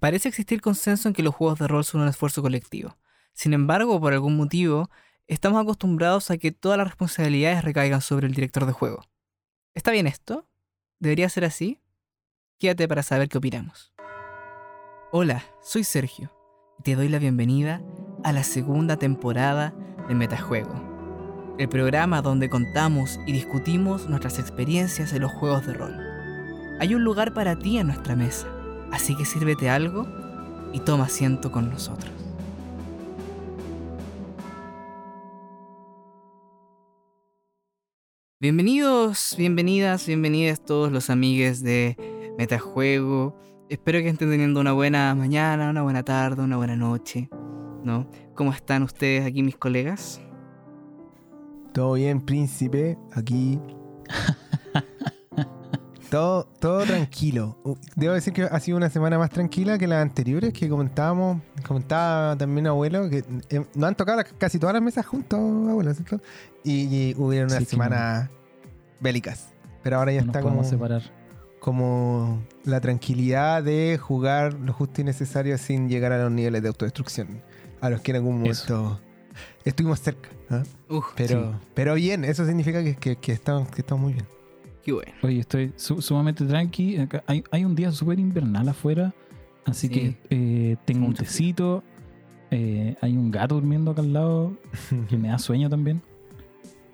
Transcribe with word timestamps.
Parece 0.00 0.28
existir 0.28 0.60
consenso 0.60 1.08
en 1.08 1.14
que 1.14 1.24
los 1.24 1.34
juegos 1.34 1.58
de 1.58 1.66
rol 1.66 1.84
son 1.84 2.02
un 2.02 2.08
esfuerzo 2.08 2.40
colectivo. 2.40 2.96
Sin 3.32 3.52
embargo, 3.52 4.00
por 4.00 4.12
algún 4.12 4.36
motivo, 4.36 4.90
estamos 5.26 5.60
acostumbrados 5.60 6.30
a 6.30 6.38
que 6.38 6.52
todas 6.52 6.78
las 6.78 6.86
responsabilidades 6.86 7.64
recaigan 7.64 8.00
sobre 8.00 8.28
el 8.28 8.34
director 8.34 8.64
de 8.64 8.72
juego. 8.72 9.02
¿Está 9.74 9.90
bien 9.90 10.06
esto? 10.06 10.46
¿Debería 11.00 11.28
ser 11.28 11.44
así? 11.44 11.80
Quédate 12.58 12.86
para 12.86 13.02
saber 13.02 13.28
qué 13.28 13.38
opinamos. 13.38 13.92
Hola, 15.10 15.44
soy 15.62 15.82
Sergio 15.84 16.32
y 16.78 16.82
te 16.82 16.94
doy 16.94 17.08
la 17.08 17.18
bienvenida 17.18 17.82
a 18.22 18.32
la 18.32 18.44
segunda 18.44 18.98
temporada 18.98 19.74
de 20.06 20.14
Metajuego, 20.14 21.56
el 21.58 21.68
programa 21.68 22.22
donde 22.22 22.48
contamos 22.48 23.18
y 23.26 23.32
discutimos 23.32 24.08
nuestras 24.08 24.38
experiencias 24.38 25.12
en 25.12 25.22
los 25.22 25.32
juegos 25.32 25.66
de 25.66 25.74
rol. 25.74 25.96
Hay 26.78 26.94
un 26.94 27.02
lugar 27.02 27.34
para 27.34 27.58
ti 27.58 27.78
en 27.78 27.88
nuestra 27.88 28.14
mesa 28.14 28.48
Así 28.92 29.14
que 29.16 29.24
sírvete 29.24 29.68
algo 29.68 30.06
y 30.72 30.80
toma 30.80 31.04
asiento 31.04 31.52
con 31.52 31.70
nosotros. 31.70 32.12
Bienvenidos, 38.40 39.34
bienvenidas, 39.36 40.06
bienvenidas 40.06 40.64
todos 40.64 40.92
los 40.92 41.10
amigues 41.10 41.62
de 41.62 41.96
Metajuego. 42.38 43.36
Espero 43.68 43.98
que 43.98 44.08
estén 44.08 44.30
teniendo 44.30 44.60
una 44.60 44.72
buena 44.72 45.14
mañana, 45.14 45.70
una 45.70 45.82
buena 45.82 46.04
tarde, 46.04 46.42
una 46.42 46.56
buena 46.56 46.76
noche. 46.76 47.28
¿No? 47.82 48.08
¿Cómo 48.34 48.52
están 48.52 48.82
ustedes 48.84 49.26
aquí, 49.26 49.42
mis 49.42 49.56
colegas? 49.56 50.20
Todo 51.72 51.94
bien, 51.94 52.20
príncipe. 52.20 52.96
Aquí 53.12 53.58
todo, 56.10 56.44
todo 56.58 56.84
tranquilo. 56.84 57.56
Debo 57.96 58.14
decir 58.14 58.32
que 58.32 58.42
ha 58.42 58.60
sido 58.60 58.76
una 58.76 58.90
semana 58.90 59.18
más 59.18 59.30
tranquila 59.30 59.78
que 59.78 59.86
las 59.86 60.02
anteriores, 60.02 60.52
que 60.52 60.68
comentábamos, 60.68 61.42
comentaba 61.66 62.36
también 62.36 62.66
abuelo, 62.66 63.08
que 63.08 63.24
eh, 63.50 63.64
no 63.74 63.86
han 63.86 63.94
tocado 63.94 64.22
casi 64.38 64.58
todas 64.58 64.74
las 64.74 64.82
mesas 64.82 65.06
juntos, 65.06 65.38
abuelo, 65.38 65.92
¿cierto? 65.94 66.20
Y, 66.64 67.14
hubieron 67.16 67.50
unas 67.50 67.64
semanas 67.64 68.30
bélicas. 69.00 69.48
Pero 69.82 69.98
ahora 69.98 70.12
ya 70.12 70.20
está 70.20 70.40
como, 70.40 70.64
separar. 70.64 71.02
como 71.60 72.42
la 72.64 72.80
tranquilidad 72.80 73.62
de 73.62 73.98
jugar 74.00 74.54
lo 74.54 74.72
justo 74.72 75.00
y 75.00 75.04
necesario 75.04 75.56
sin 75.58 75.88
llegar 75.88 76.12
a 76.12 76.22
los 76.22 76.32
niveles 76.32 76.62
de 76.62 76.68
autodestrucción, 76.68 77.42
a 77.80 77.90
los 77.90 78.00
que 78.00 78.10
en 78.10 78.16
algún 78.16 78.40
momento 78.40 79.00
estuvimos 79.64 80.00
cerca. 80.00 80.28
¿ah? 80.50 80.62
pero, 81.16 81.60
pero 81.74 81.94
bien, 81.94 82.24
eso 82.24 82.44
significa 82.44 82.82
que, 82.82 83.16
que 83.16 83.32
estamos, 83.32 83.70
que 83.70 83.82
estamos 83.82 84.02
muy 84.02 84.14
bien. 84.14 84.37
Oye, 85.22 85.40
estoy 85.40 85.72
sumamente 85.76 86.44
tranqui. 86.44 86.98
Hay, 87.26 87.64
un 87.64 87.74
día 87.74 87.92
súper 87.92 88.18
invernal 88.18 88.68
afuera, 88.68 89.14
así 89.64 89.88
que 89.88 90.16
eh, 90.30 90.76
tengo 90.84 91.06
un 91.06 91.14
tecito. 91.14 91.82
Eh, 92.50 92.96
hay 93.02 93.14
un 93.14 93.30
gato 93.30 93.56
durmiendo 93.56 93.90
acá 93.90 94.00
al 94.00 94.12
lado 94.12 94.56
que 95.08 95.16
me 95.18 95.28
da 95.28 95.38
sueño 95.38 95.68
también. 95.68 96.00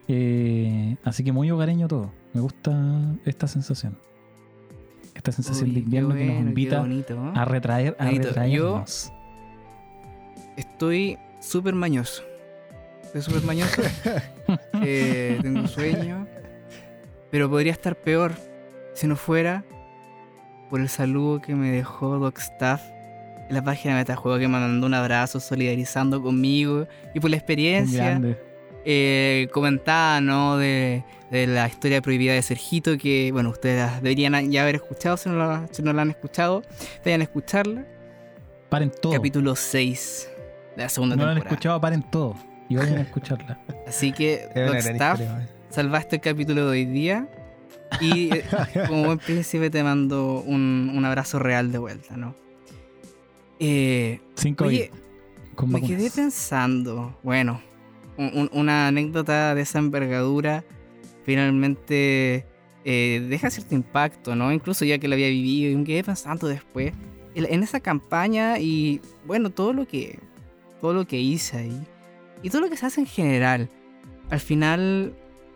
Eh, 0.09 0.97
así 1.05 1.23
que 1.25 1.33
muy 1.33 1.51
hogareño 1.51 1.89
todo. 1.89 2.11
Me 2.33 2.41
gusta 2.41 3.14
esta 3.25 3.47
sensación. 3.47 3.97
Esta 5.14 5.31
sensación 5.31 5.73
de 5.73 5.81
invierno 5.81 6.14
que 6.14 6.27
nos 6.27 6.39
invita 6.39 6.84
a 7.34 7.45
retraer, 7.45 7.97
a 8.01 8.11
retraernos. 8.11 9.12
estoy 10.56 11.17
súper 11.41 11.75
mañoso. 11.75 12.25
Estoy 13.05 13.23
súper 13.23 13.42
mañoso. 13.45 13.81
tengo 15.42 15.69
sueño. 15.69 16.27
Pero 17.35 17.51
podría 17.51 17.73
estar 17.73 17.97
peor 17.97 18.33
si 18.93 19.09
no 19.09 19.17
fuera 19.17 19.65
por 20.71 20.81
el 20.81 20.89
saludo 20.89 21.41
que 21.41 21.57
me 21.57 21.73
dejó 21.73 22.21
Doc 22.21 22.39
Staff 22.39 22.81
en 23.49 23.57
la 23.57 23.65
página 23.65 23.95
de 23.95 24.03
Metajuego 24.03 24.39
que 24.39 24.47
me 24.47 24.57
mandó 24.61 24.87
un 24.87 24.95
abrazo 24.95 25.41
solidarizando 25.41 26.23
conmigo 26.23 26.87
y 27.13 27.19
por 27.19 27.31
la 27.31 27.37
experiencia 27.37 28.21
eh, 28.85 29.48
comentada 29.53 30.20
¿no? 30.20 30.58
de, 30.58 31.03
la 31.33 31.67
historia 31.67 32.01
prohibida 32.01 32.35
de 32.35 32.42
Sergito 32.42 32.97
que 32.98 33.33
bueno 33.33 33.51
ustedes 33.51 34.01
deberían 34.01 34.53
ya 34.53 34.63
haber 34.63 34.77
escuchado 34.77 35.17
si 35.17 35.29
no, 35.29 35.37
la, 35.37 35.67
si 35.73 35.83
no 35.83 35.92
la 35.92 36.03
han 36.03 36.11
escuchado 36.11 36.63
a 37.05 37.11
escucharla. 37.11 37.85
Paren 38.69 38.92
todo. 39.03 39.13
Capítulo 39.13 39.57
6 39.57 40.31
de 40.77 40.83
la 40.85 40.89
segunda 40.89 41.14
temporada 41.14 41.35
no 41.35 41.41
la 41.41 41.47
han 41.47 41.53
escuchado 41.53 41.81
paren 41.81 42.03
todo. 42.13 42.37
Y 42.69 42.77
vayan 42.77 42.98
a 42.98 43.01
escucharla. 43.08 43.58
Así 43.89 44.13
que 44.13 44.48
Doc 44.55 44.77
Staff 44.77 45.20
salvaste 45.74 46.17
el 46.17 46.23
capítulo 46.23 46.67
de 46.67 46.70
hoy 46.70 46.85
día. 46.85 47.29
Y 48.01 48.33
eh, 48.33 48.45
como 48.89 49.05
buen 49.05 49.18
príncipe 49.18 49.70
te 49.70 49.83
mando 49.83 50.40
un, 50.40 51.02
abrazo 51.05 51.39
real 51.39 51.73
de 51.73 51.79
vuelta, 51.79 52.17
¿no? 52.17 52.35
Eh, 53.58 54.20
Cinco 54.34 54.64
oye, 54.64 54.90
me 55.67 55.80
quedé 55.80 56.11
pensando, 56.11 57.17
bueno, 57.23 57.61
una 58.52 58.89
anécdota 58.89 59.55
de 59.55 59.63
esa 59.63 59.79
envergadura 59.79 60.64
finalmente 61.24 62.46
eh, 62.84 63.27
deja 63.29 63.51
cierto 63.51 63.74
impacto, 63.74 64.36
¿no? 64.36 64.52
Incluso 64.52 64.84
ya 64.84 64.98
que 64.98 65.08
lo 65.08 65.14
había 65.14 65.29
vivido 65.29 65.73
y 65.73 65.77
me 65.77 65.84
quedé 65.84 66.05
pensando 66.05 66.48
después 66.48 66.92
en 67.34 67.63
esa 67.63 67.80
campaña 67.80 68.58
y 68.58 69.01
bueno, 69.27 69.51
todo 69.51 69.73
lo 69.73 69.86
que 69.89 70.20
todo 70.80 70.95
lo 70.95 71.07
que 71.07 71.18
hice 71.18 71.57
ahí 71.57 71.83
y 72.42 72.51
todo 72.51 72.61
lo 72.63 72.70
que 72.70 72.77
se 72.77 72.86
hace 72.86 73.01
en 73.01 73.07
general. 73.07 73.68
Al 74.30 74.40
final 74.40 75.14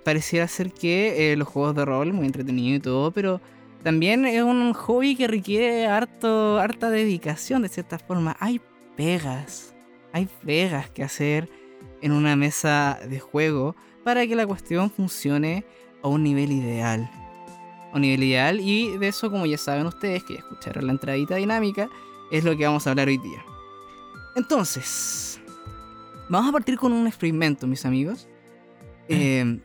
pareciera 0.08 0.48
ser 0.48 0.72
que 0.72 1.32
eh, 1.32 1.36
los 1.36 1.46
juegos 1.46 1.76
de 1.76 1.84
rol, 1.84 2.14
muy 2.14 2.24
entretenido 2.24 2.76
y 2.76 2.80
todo, 2.80 3.10
pero 3.10 3.42
también 3.82 4.24
es 4.24 4.42
un 4.42 4.72
hobby 4.72 5.14
que 5.14 5.28
requiere 5.28 5.86
harto, 5.86 6.58
harta 6.58 6.88
dedicación 6.88 7.60
de 7.60 7.68
cierta 7.68 7.98
forma. 7.98 8.34
Hay 8.40 8.58
pegas, 8.96 9.74
hay 10.14 10.26
pegas 10.46 10.88
que 10.88 11.02
hacer 11.02 11.50
en 12.00 12.12
una 12.12 12.36
mesa 12.36 12.98
de 13.06 13.20
juego 13.20 13.76
para 14.02 14.26
que 14.26 14.34
la 14.34 14.46
cuestión 14.46 14.90
funcione 14.90 15.66
a 16.02 16.08
un 16.08 16.22
nivel 16.22 16.52
ideal. 16.52 17.10
A 17.92 17.96
un 17.96 18.00
nivel 18.00 18.22
ideal 18.22 18.60
y 18.60 18.96
de 18.96 19.08
eso, 19.08 19.30
como 19.30 19.44
ya 19.44 19.58
saben 19.58 19.84
ustedes, 19.84 20.24
que 20.24 20.36
ya 20.36 20.40
escucharon 20.40 20.86
la 20.86 20.92
entradita 20.92 21.34
dinámica, 21.34 21.90
es 22.30 22.44
lo 22.44 22.56
que 22.56 22.64
vamos 22.64 22.86
a 22.86 22.90
hablar 22.92 23.08
hoy 23.08 23.18
día. 23.18 23.44
Entonces, 24.36 25.38
vamos 26.30 26.48
a 26.48 26.52
partir 26.52 26.78
con 26.78 26.94
un 26.94 27.06
experimento, 27.06 27.66
mis 27.66 27.84
amigos. 27.84 28.26
Eh, 29.10 29.60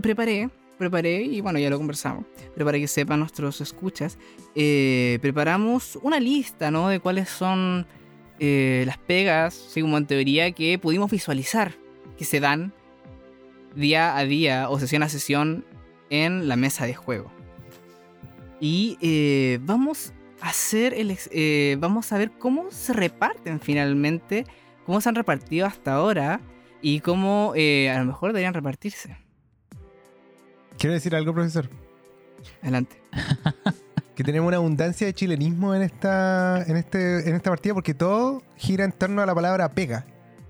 preparé, 0.00 0.50
preparé, 0.82 1.22
y 1.22 1.40
bueno, 1.40 1.58
ya 1.58 1.70
lo 1.70 1.78
conversamos, 1.78 2.24
pero 2.54 2.66
para 2.66 2.78
que 2.78 2.88
sepan 2.88 3.20
nuestros 3.20 3.60
escuchas, 3.60 4.18
eh, 4.54 5.18
preparamos 5.22 5.98
una 6.02 6.18
lista, 6.18 6.70
¿no? 6.70 6.88
De 6.88 7.00
cuáles 7.00 7.28
son 7.28 7.86
eh, 8.38 8.82
las 8.86 8.98
pegas, 8.98 9.54
según 9.54 9.94
en 9.94 10.06
teoría, 10.06 10.50
que 10.52 10.78
pudimos 10.78 11.10
visualizar 11.10 11.72
que 12.18 12.24
se 12.24 12.40
dan 12.40 12.72
día 13.74 14.16
a 14.16 14.24
día 14.24 14.68
o 14.68 14.78
sesión 14.78 15.02
a 15.02 15.08
sesión 15.08 15.64
en 16.10 16.48
la 16.48 16.56
mesa 16.56 16.84
de 16.84 16.94
juego. 16.94 17.30
Y 18.60 18.98
eh, 19.00 19.58
vamos 19.62 20.12
a 20.40 20.48
hacer 20.48 20.94
el, 20.94 21.78
vamos 21.78 22.12
a 22.12 22.18
ver 22.18 22.32
cómo 22.32 22.70
se 22.70 22.92
reparten 22.92 23.60
finalmente, 23.60 24.44
cómo 24.84 25.00
se 25.00 25.08
han 25.08 25.14
repartido 25.14 25.66
hasta 25.66 25.94
ahora 25.94 26.40
y 26.80 27.00
cómo 27.00 27.54
a 27.54 27.98
lo 27.98 28.04
mejor 28.04 28.30
deberían 28.30 28.54
repartirse. 28.54 29.16
Quiero 30.82 30.94
decir 30.94 31.14
algo, 31.14 31.32
profesor. 31.32 31.68
Adelante. 32.60 32.96
que 34.16 34.24
tenemos 34.24 34.48
una 34.48 34.56
abundancia 34.56 35.06
de 35.06 35.14
chilenismo 35.14 35.76
en 35.76 35.82
esta, 35.82 36.60
en, 36.66 36.76
este, 36.76 37.28
en 37.28 37.36
esta 37.36 37.50
partida 37.50 37.72
porque 37.72 37.94
todo 37.94 38.42
gira 38.56 38.84
en 38.84 38.90
torno 38.90 39.22
a 39.22 39.26
la 39.26 39.32
palabra 39.32 39.68
pega. 39.68 40.04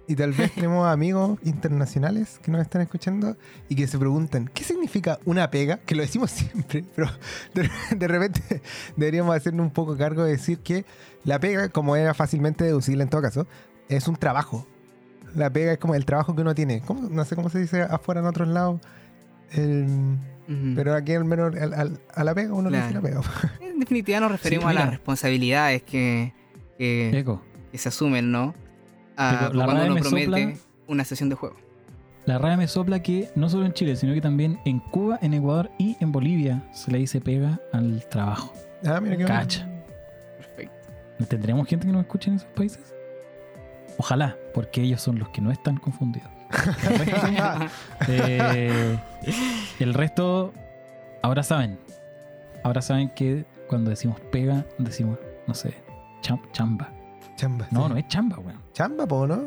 Y 0.09 0.16
tal 0.16 0.32
vez 0.32 0.50
tenemos 0.54 0.88
amigos 0.88 1.38
internacionales 1.43 2.41
que 2.43 2.50
nos 2.50 2.62
están 2.62 2.81
escuchando 2.81 3.37
y 3.69 3.75
que 3.75 3.87
se 3.87 3.98
preguntan, 3.98 4.50
¿qué 4.54 4.65
significa 4.65 5.19
una 5.26 5.50
pega? 5.50 5.76
Que 5.76 5.94
lo 5.94 6.00
decimos 6.00 6.31
siempre, 6.31 6.82
pero 6.97 7.10
de, 7.53 8.09
repente 8.09 8.62
deberíamos 8.97 9.37
hacernos 9.37 9.67
un 9.67 9.70
poco 9.70 9.99
cargo 9.99 10.25
de 10.25 10.31
decir 10.31 10.61
que 10.61 10.87
la 11.25 11.40
pega, 11.40 11.69
como 11.69 11.94
era 11.94 12.14
fácilmente 12.14 12.64
deducible 12.64 13.02
en 13.02 13.11
todo 13.11 13.20
caso, 13.20 13.46
es 13.90 14.08
un 14.08 14.17
trabajo. 14.17 14.67
La 15.34 15.50
pega 15.50 15.73
es 15.73 15.79
como 15.79 15.94
el 15.94 16.06
trabajo 16.06 16.34
que 16.34 16.40
uno 16.40 16.55
tiene. 16.55 16.82
No 17.11 17.23
sé 17.26 17.37
cómo 17.37 17.50
se 17.50 17.58
dice 17.58 17.82
afuera 17.82 18.23
en 18.23 18.26
otros 18.26 18.49
lados. 18.49 18.81
Pero 19.52 20.94
aquí 20.94 21.14
al 21.14 21.25
menos 21.25 21.54
a 22.14 22.25
la 22.25 22.34
pega 22.34 22.52
uno 22.52 22.70
le 22.70 22.81
dice 22.81 22.94
la 22.94 23.00
pega. 23.00 23.20
En 23.60 23.78
definitiva 23.78 24.20
nos 24.20 24.31
referimos 24.31 24.66
a 24.66 24.72
las 24.72 24.90
responsabilidades 24.90 25.82
que, 25.82 26.32
que, 26.78 27.38
se 27.75 27.88
asumen, 27.88 28.31
¿no? 28.31 28.54
A, 29.16 29.50
cuando 29.52 29.87
uno 29.87 29.96
promete 29.96 30.56
una 30.87 31.04
sesión 31.04 31.28
de 31.28 31.34
juego. 31.34 31.56
La 32.25 32.38
raya 32.38 32.56
me 32.56 32.69
sopla 32.69 33.02
que 33.02 33.31
no 33.34 33.49
solo 33.49 33.66
en 33.66 33.72
Chile, 33.72 33.96
sino 33.96 34.14
que 34.14 34.20
también 34.20 34.60
en 34.64 34.78
Cuba, 34.78 35.19
en 35.22 35.34
Ecuador 35.34 35.70
y 35.78 35.96
en 35.98 36.12
Bolivia 36.12 36.69
se 36.72 36.93
le 36.93 36.98
dice 36.98 37.20
pega 37.20 37.60
al 37.72 38.08
trabajo. 38.08 38.52
Ah, 38.84 39.00
mira 39.00 39.16
qué 39.16 39.25
Cacha. 39.25 39.69
Perfecto. 40.37 41.26
¿Tendremos 41.28 41.66
gente 41.66 41.87
que 41.87 41.93
nos 41.93 42.02
escuche 42.02 42.31
en 42.31 42.37
esos 42.37 42.48
países? 42.50 42.94
Ojalá, 43.98 44.37
porque 44.55 44.82
ellos 44.82 45.00
son 45.00 45.19
los 45.19 45.31
que 45.31 45.40
no 45.40 45.50
están 45.50 45.76
confundidos. 45.76 46.31
Eh, 48.08 48.99
el 49.78 49.94
resto, 49.94 50.52
ahora 51.22 51.43
saben. 51.43 51.78
ahora 52.64 52.82
saben 52.82 53.08
que 53.10 53.44
cuando 53.69 53.90
decimos 53.90 54.19
pega, 54.31 54.64
decimos, 54.78 55.19
no 55.46 55.54
sé, 55.54 55.75
cham- 56.20 56.40
chamba. 56.52 56.90
Chamba. 57.37 57.66
No, 57.70 57.84
sí. 57.87 57.93
no 57.93 57.96
es 57.96 58.08
chamba, 58.08 58.38
weón. 58.38 58.60
Chamba, 58.72 59.06
po, 59.06 59.26
¿no? 59.26 59.44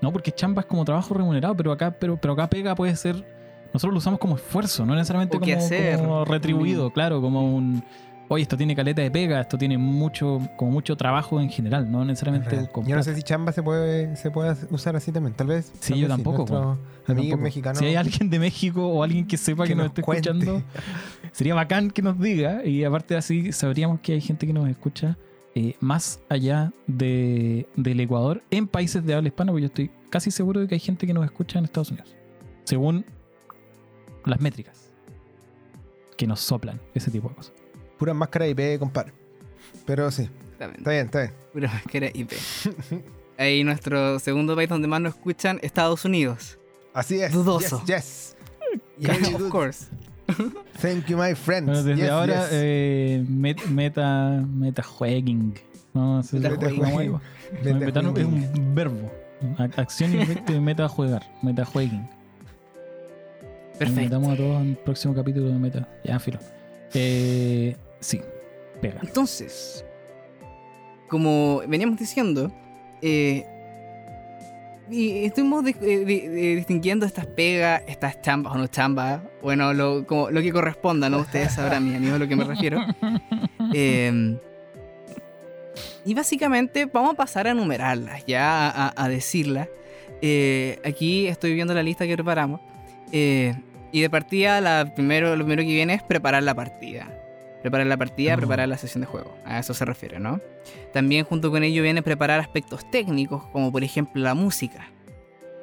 No, 0.00 0.12
porque 0.12 0.32
chamba 0.32 0.60
es 0.60 0.66
como 0.66 0.84
trabajo 0.84 1.12
remunerado, 1.14 1.56
pero 1.56 1.72
acá, 1.72 1.90
pero, 1.90 2.16
pero 2.16 2.34
acá 2.34 2.48
pega 2.48 2.74
puede 2.74 2.94
ser. 2.96 3.16
Nosotros 3.72 3.92
lo 3.92 3.98
usamos 3.98 4.18
como 4.20 4.36
esfuerzo, 4.36 4.86
no 4.86 4.94
necesariamente 4.94 5.38
como, 5.38 5.98
como 5.98 6.24
retribuido, 6.24 6.90
claro, 6.92 7.20
como 7.20 7.54
un. 7.54 7.82
Oye, 8.30 8.42
esto 8.42 8.58
tiene 8.58 8.76
caleta 8.76 9.00
de 9.00 9.10
pega, 9.10 9.40
esto 9.40 9.56
tiene 9.56 9.78
mucho, 9.78 10.40
como 10.56 10.70
mucho 10.70 10.96
trabajo 10.96 11.40
en 11.40 11.48
general, 11.48 11.90
no 11.90 12.04
necesariamente 12.04 12.68
Yo 12.84 12.96
no 12.96 13.02
sé 13.02 13.14
si 13.14 13.22
chamba 13.22 13.52
se 13.52 13.62
puede, 13.62 14.16
se 14.16 14.30
puede 14.30 14.54
usar 14.70 14.96
así 14.96 15.12
también. 15.12 15.34
Tal 15.34 15.46
vez. 15.46 15.72
Sí, 15.80 15.92
tal 15.92 15.98
yo 15.98 16.08
vez 16.08 16.16
tampoco, 16.16 16.78
tampoco. 17.06 17.36
mexicanos. 17.38 17.78
Si 17.78 17.86
hay 17.86 17.96
alguien 17.96 18.28
de 18.28 18.38
México 18.38 18.86
o 18.86 19.02
alguien 19.02 19.26
que 19.26 19.38
sepa 19.38 19.64
que, 19.64 19.70
que 19.70 19.74
nos, 19.74 19.84
nos 19.84 19.90
esté 19.92 20.02
cuente. 20.02 20.28
escuchando, 20.28 20.62
sería 21.32 21.54
bacán 21.54 21.90
que 21.90 22.02
nos 22.02 22.20
diga. 22.20 22.64
Y 22.66 22.84
aparte 22.84 23.16
así 23.16 23.52
sabríamos 23.52 24.00
que 24.00 24.12
hay 24.12 24.20
gente 24.20 24.46
que 24.46 24.52
nos 24.52 24.68
escucha 24.68 25.16
eh, 25.54 25.74
más 25.80 26.20
allá 26.28 26.72
de, 26.86 27.66
del 27.76 27.98
Ecuador 28.00 28.42
en 28.50 28.68
países 28.68 29.04
de 29.04 29.14
habla 29.14 29.28
hispana, 29.28 29.52
porque 29.52 29.62
yo 29.62 29.66
estoy 29.66 29.90
casi 30.10 30.30
seguro 30.30 30.60
de 30.60 30.68
que 30.68 30.74
hay 30.74 30.80
gente 30.80 31.06
que 31.06 31.14
nos 31.14 31.24
escucha 31.24 31.58
en 31.58 31.64
Estados 31.64 31.90
Unidos. 31.90 32.14
Según 32.64 33.06
las 34.24 34.40
métricas 34.40 34.92
que 36.16 36.26
nos 36.26 36.40
soplan, 36.40 36.80
ese 36.94 37.10
tipo 37.10 37.30
de 37.30 37.34
cosas. 37.34 37.57
Pura 37.98 38.14
máscara 38.14 38.46
IP, 38.46 38.78
compadre. 38.78 39.12
Pero 39.86 40.10
sí, 40.10 40.28
está 40.52 40.90
bien, 40.90 41.06
está 41.06 41.20
bien. 41.22 41.32
Pura 41.52 41.68
máscara 41.72 42.06
IP. 42.14 42.32
Ahí 43.38 43.62
nuestro 43.64 44.18
segundo 44.18 44.54
país 44.56 44.68
donde 44.68 44.88
más 44.88 45.00
nos 45.00 45.14
escuchan, 45.14 45.58
Estados 45.62 46.04
Unidos. 46.04 46.58
Así 46.94 47.20
es. 47.20 47.32
Dudoso. 47.32 47.82
Yes, 47.86 48.36
Yes, 48.98 49.32
of 49.34 49.48
course. 49.50 49.86
Thank 50.80 51.06
you, 51.06 51.16
my 51.16 51.34
friends. 51.34 51.66
Bueno, 51.66 51.82
desde 51.82 52.02
Yes, 52.02 52.10
ahora, 52.10 52.42
yes. 52.42 52.48
eh, 52.52 53.24
met- 53.28 53.64
meta, 53.66 54.44
meta 54.46 54.82
jueguing. 54.82 55.54
No, 55.94 56.22
sé, 56.22 56.38
Metajueguing. 56.38 56.82
¿cómo 56.82 57.00
digo? 57.00 57.20
Meta 57.64 57.74
Meta 57.78 58.00
es 58.00 58.06
jueguing. 58.06 58.50
un 58.56 58.74
verbo. 58.74 59.10
Acción 59.76 60.14
y 60.14 60.18
efecto 60.20 60.52
de 60.52 60.60
meta 60.60 60.88
jugar. 60.88 61.22
Meta 61.42 61.64
jueguing. 61.64 62.06
Perfecto. 63.78 64.00
Invitamos 64.00 64.28
a 64.32 64.36
todos 64.36 64.56
al 64.60 64.76
próximo 64.84 65.14
capítulo 65.14 65.46
de 65.46 65.54
meta. 65.54 65.88
Ya, 66.04 66.18
filo. 66.18 66.38
Eh, 66.94 67.76
sí, 68.00 68.20
pega. 68.80 69.00
Entonces, 69.02 69.84
como 71.08 71.62
veníamos 71.66 71.98
diciendo, 71.98 72.50
eh, 73.02 73.46
y 74.90 75.24
estuvimos 75.26 75.66
eh, 75.66 75.74
eh, 75.82 76.54
distinguiendo 76.56 77.04
estas 77.04 77.26
pegas, 77.26 77.82
estas 77.86 78.22
chambas 78.22 78.54
o 78.54 78.58
no 78.58 78.66
chambas, 78.68 79.20
bueno, 79.42 79.74
lo, 79.74 80.06
como, 80.06 80.30
lo 80.30 80.40
que 80.40 80.50
corresponda, 80.50 81.10
¿no? 81.10 81.18
Ustedes 81.18 81.52
sabrán, 81.54 81.84
mis 81.84 81.94
amigos, 81.96 82.16
a 82.16 82.18
lo 82.18 82.28
que 82.28 82.36
me 82.36 82.44
refiero. 82.44 82.80
Eh, 83.74 84.38
y 86.06 86.14
básicamente 86.14 86.86
vamos 86.86 87.12
a 87.12 87.16
pasar 87.16 87.46
a 87.46 87.50
enumerarlas, 87.50 88.24
ya 88.24 88.66
a, 88.70 88.86
a- 88.88 88.94
a 89.04 89.08
decirlas. 89.10 89.68
Eh, 90.22 90.78
aquí 90.86 91.26
estoy 91.26 91.52
viendo 91.52 91.74
la 91.74 91.82
lista 91.82 92.06
que 92.06 92.14
preparamos. 92.14 92.62
Eh, 93.12 93.54
y 93.92 94.00
de 94.00 94.08
partida, 94.08 94.62
la 94.62 94.90
primero, 94.94 95.36
lo 95.36 95.44
primero 95.44 95.62
que 95.62 95.74
viene 95.74 95.92
es 95.94 96.02
preparar 96.02 96.42
la 96.44 96.54
partida. 96.54 97.08
Preparar 97.62 97.86
la 97.86 97.96
partida, 97.96 98.34
Oh. 98.34 98.36
preparar 98.38 98.68
la 98.68 98.78
sesión 98.78 99.00
de 99.00 99.06
juego. 99.06 99.36
A 99.44 99.58
eso 99.58 99.74
se 99.74 99.84
refiere, 99.84 100.20
¿no? 100.20 100.40
También 100.92 101.24
junto 101.24 101.50
con 101.50 101.64
ello 101.64 101.82
viene 101.82 102.02
preparar 102.02 102.38
aspectos 102.40 102.88
técnicos, 102.90 103.44
como 103.52 103.72
por 103.72 103.82
ejemplo 103.84 104.22
la 104.22 104.34
música. 104.34 104.88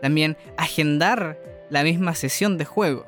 También 0.01 0.36
agendar 0.57 1.38
la 1.69 1.83
misma 1.83 2.13
sesión 2.15 2.57
de 2.57 2.65
juego. 2.65 3.06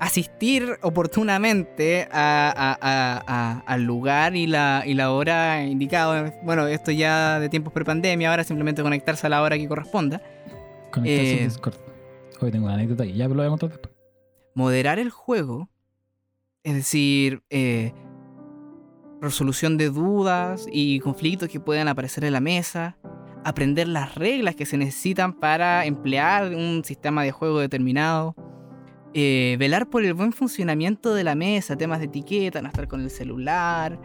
Asistir 0.00 0.78
oportunamente 0.82 2.06
a- 2.12 2.52
a- 2.56 2.78
a- 2.80 3.22
a- 3.26 3.62
al 3.66 3.82
lugar 3.82 4.36
y 4.36 4.46
la, 4.46 4.84
y 4.86 4.94
la 4.94 5.10
hora 5.10 5.64
indicada. 5.64 6.32
Bueno, 6.44 6.68
esto 6.68 6.92
ya 6.92 7.40
de 7.40 7.48
tiempos 7.48 7.72
prepandemia, 7.72 8.30
ahora 8.30 8.44
simplemente 8.44 8.80
conectarse 8.82 9.26
a 9.26 9.30
la 9.30 9.42
hora 9.42 9.58
que 9.58 9.66
corresponda. 9.66 10.22
Conectarse 10.92 11.32
Eh, 11.34 11.38
al 11.42 11.48
Discord. 11.48 11.74
Hoy 12.40 12.52
tengo 12.52 12.66
una 12.66 12.74
anécdota 12.74 13.04
y 13.04 13.14
ya 13.14 13.26
lo 13.26 13.34
voy 13.34 13.46
a 13.46 13.48
contar 13.48 13.70
después. 13.70 13.92
moderar 14.54 14.98
el 15.00 15.10
juego, 15.10 15.68
es 16.64 16.74
decir, 16.74 17.42
eh, 17.50 17.92
resolución 19.20 19.76
de 19.76 19.90
dudas 19.90 20.66
y 20.70 21.00
conflictos 21.00 21.48
que 21.48 21.60
puedan 21.60 21.88
aparecer 21.88 22.24
en 22.24 22.32
la 22.32 22.40
mesa, 22.40 22.96
aprender 23.44 23.88
las 23.88 24.14
reglas 24.14 24.54
que 24.54 24.66
se 24.66 24.76
necesitan 24.76 25.32
para 25.32 25.86
emplear 25.86 26.54
un 26.54 26.82
sistema 26.84 27.22
de 27.22 27.32
juego 27.32 27.60
determinado, 27.60 28.34
eh, 29.14 29.56
velar 29.58 29.88
por 29.88 30.04
el 30.04 30.14
buen 30.14 30.32
funcionamiento 30.32 31.14
de 31.14 31.24
la 31.24 31.34
mesa, 31.34 31.76
temas 31.76 32.00
de 32.00 32.06
etiqueta, 32.06 32.60
no 32.60 32.68
estar 32.68 32.88
con 32.88 33.00
el 33.00 33.10
celular. 33.10 33.98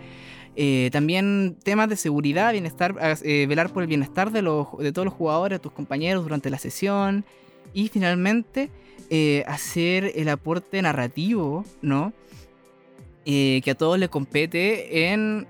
eh, 0.56 0.90
también 0.92 1.58
temas 1.64 1.90
de 1.90 1.96
seguridad, 1.96 2.52
bienestar, 2.52 2.94
velar 3.24 3.74
por 3.74 3.82
el 3.82 3.90
bienestar 3.90 4.32
de, 4.32 4.44
los, 4.44 4.68
de 4.78 4.92
todos 4.92 5.06
los 5.06 5.14
jugadores, 5.16 5.60
tus 5.60 5.72
compañeros 5.72 6.24
durante 6.24 6.52
la 6.52 6.60
sesión. 6.60 7.26
Y 7.74 7.88
finalmente, 7.88 8.70
hacer 9.48 10.12
el 10.16 10.30
aporte 10.30 10.80
narrativo, 10.82 11.66
¿no? 11.82 12.14
Que 13.26 13.64
a 13.72 13.76
todos 13.76 13.98
les 13.98 14.10
compete 14.10 15.10
en 15.12 15.48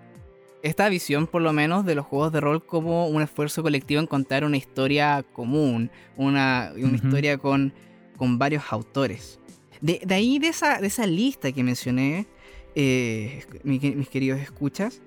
esta 0.62 0.88
visión, 0.90 1.28
por 1.28 1.42
lo 1.42 1.52
menos, 1.54 1.86
de 1.86 1.96
los 1.96 2.06
juegos 2.06 2.31
de 2.31 2.40
rol 2.40 2.66
como 2.66 3.08
un 3.08 3.22
esfuerzo 3.22 3.64
colectivo 3.64 4.00
en 4.00 4.08
contar 4.08 4.46
una 4.46 4.58
historia 4.58 5.24
común, 5.34 5.92
una, 6.16 6.72
una 6.78 6.96
historia 6.96 7.38
con, 7.38 7.74
con 8.16 8.38
varios 8.40 8.64
autores. 8.70 9.40
De, 9.81 10.00
de 10.06 10.16
ahí, 10.16 10.40
de 10.40 10.48
esa, 10.48 10.80
de 10.80 10.88
esa 10.88 11.06
lista 11.06 11.52
que 11.52 11.64
mencioné, 11.64 12.28
eh, 12.75 13.44
mi- 13.64 13.80
mis 13.80 14.08
queridos 14.08 14.40
escuchas, 14.40 15.02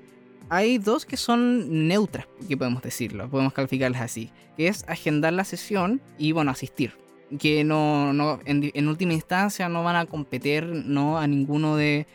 hay 0.51 0.77
dos 0.79 1.07
que 1.07 1.17
son 1.17 1.89
neutras, 1.89 2.27
que 2.47 2.57
podemos 2.57 2.83
decirlo, 2.83 3.29
podemos 3.31 3.53
calificarlas 3.55 4.03
así, 4.03 4.31
que 4.57 4.69
es 4.69 4.85
agendar 4.89 5.33
la 5.33 5.45
sesión 5.45 6.03
y, 6.19 6.33
bueno, 6.33 6.51
asistir. 6.51 6.93
Que 7.39 7.65
no, 7.65 8.13
no 8.13 8.39
en, 8.45 8.71
en 8.75 8.89
última 8.89 9.15
instancia 9.15 9.69
no 9.69 9.83
van 9.83 9.97
a 9.97 10.05
competir 10.07 10.65
no 10.67 11.19
a 11.19 11.27
ninguno 11.27 11.75
de, 11.77 12.07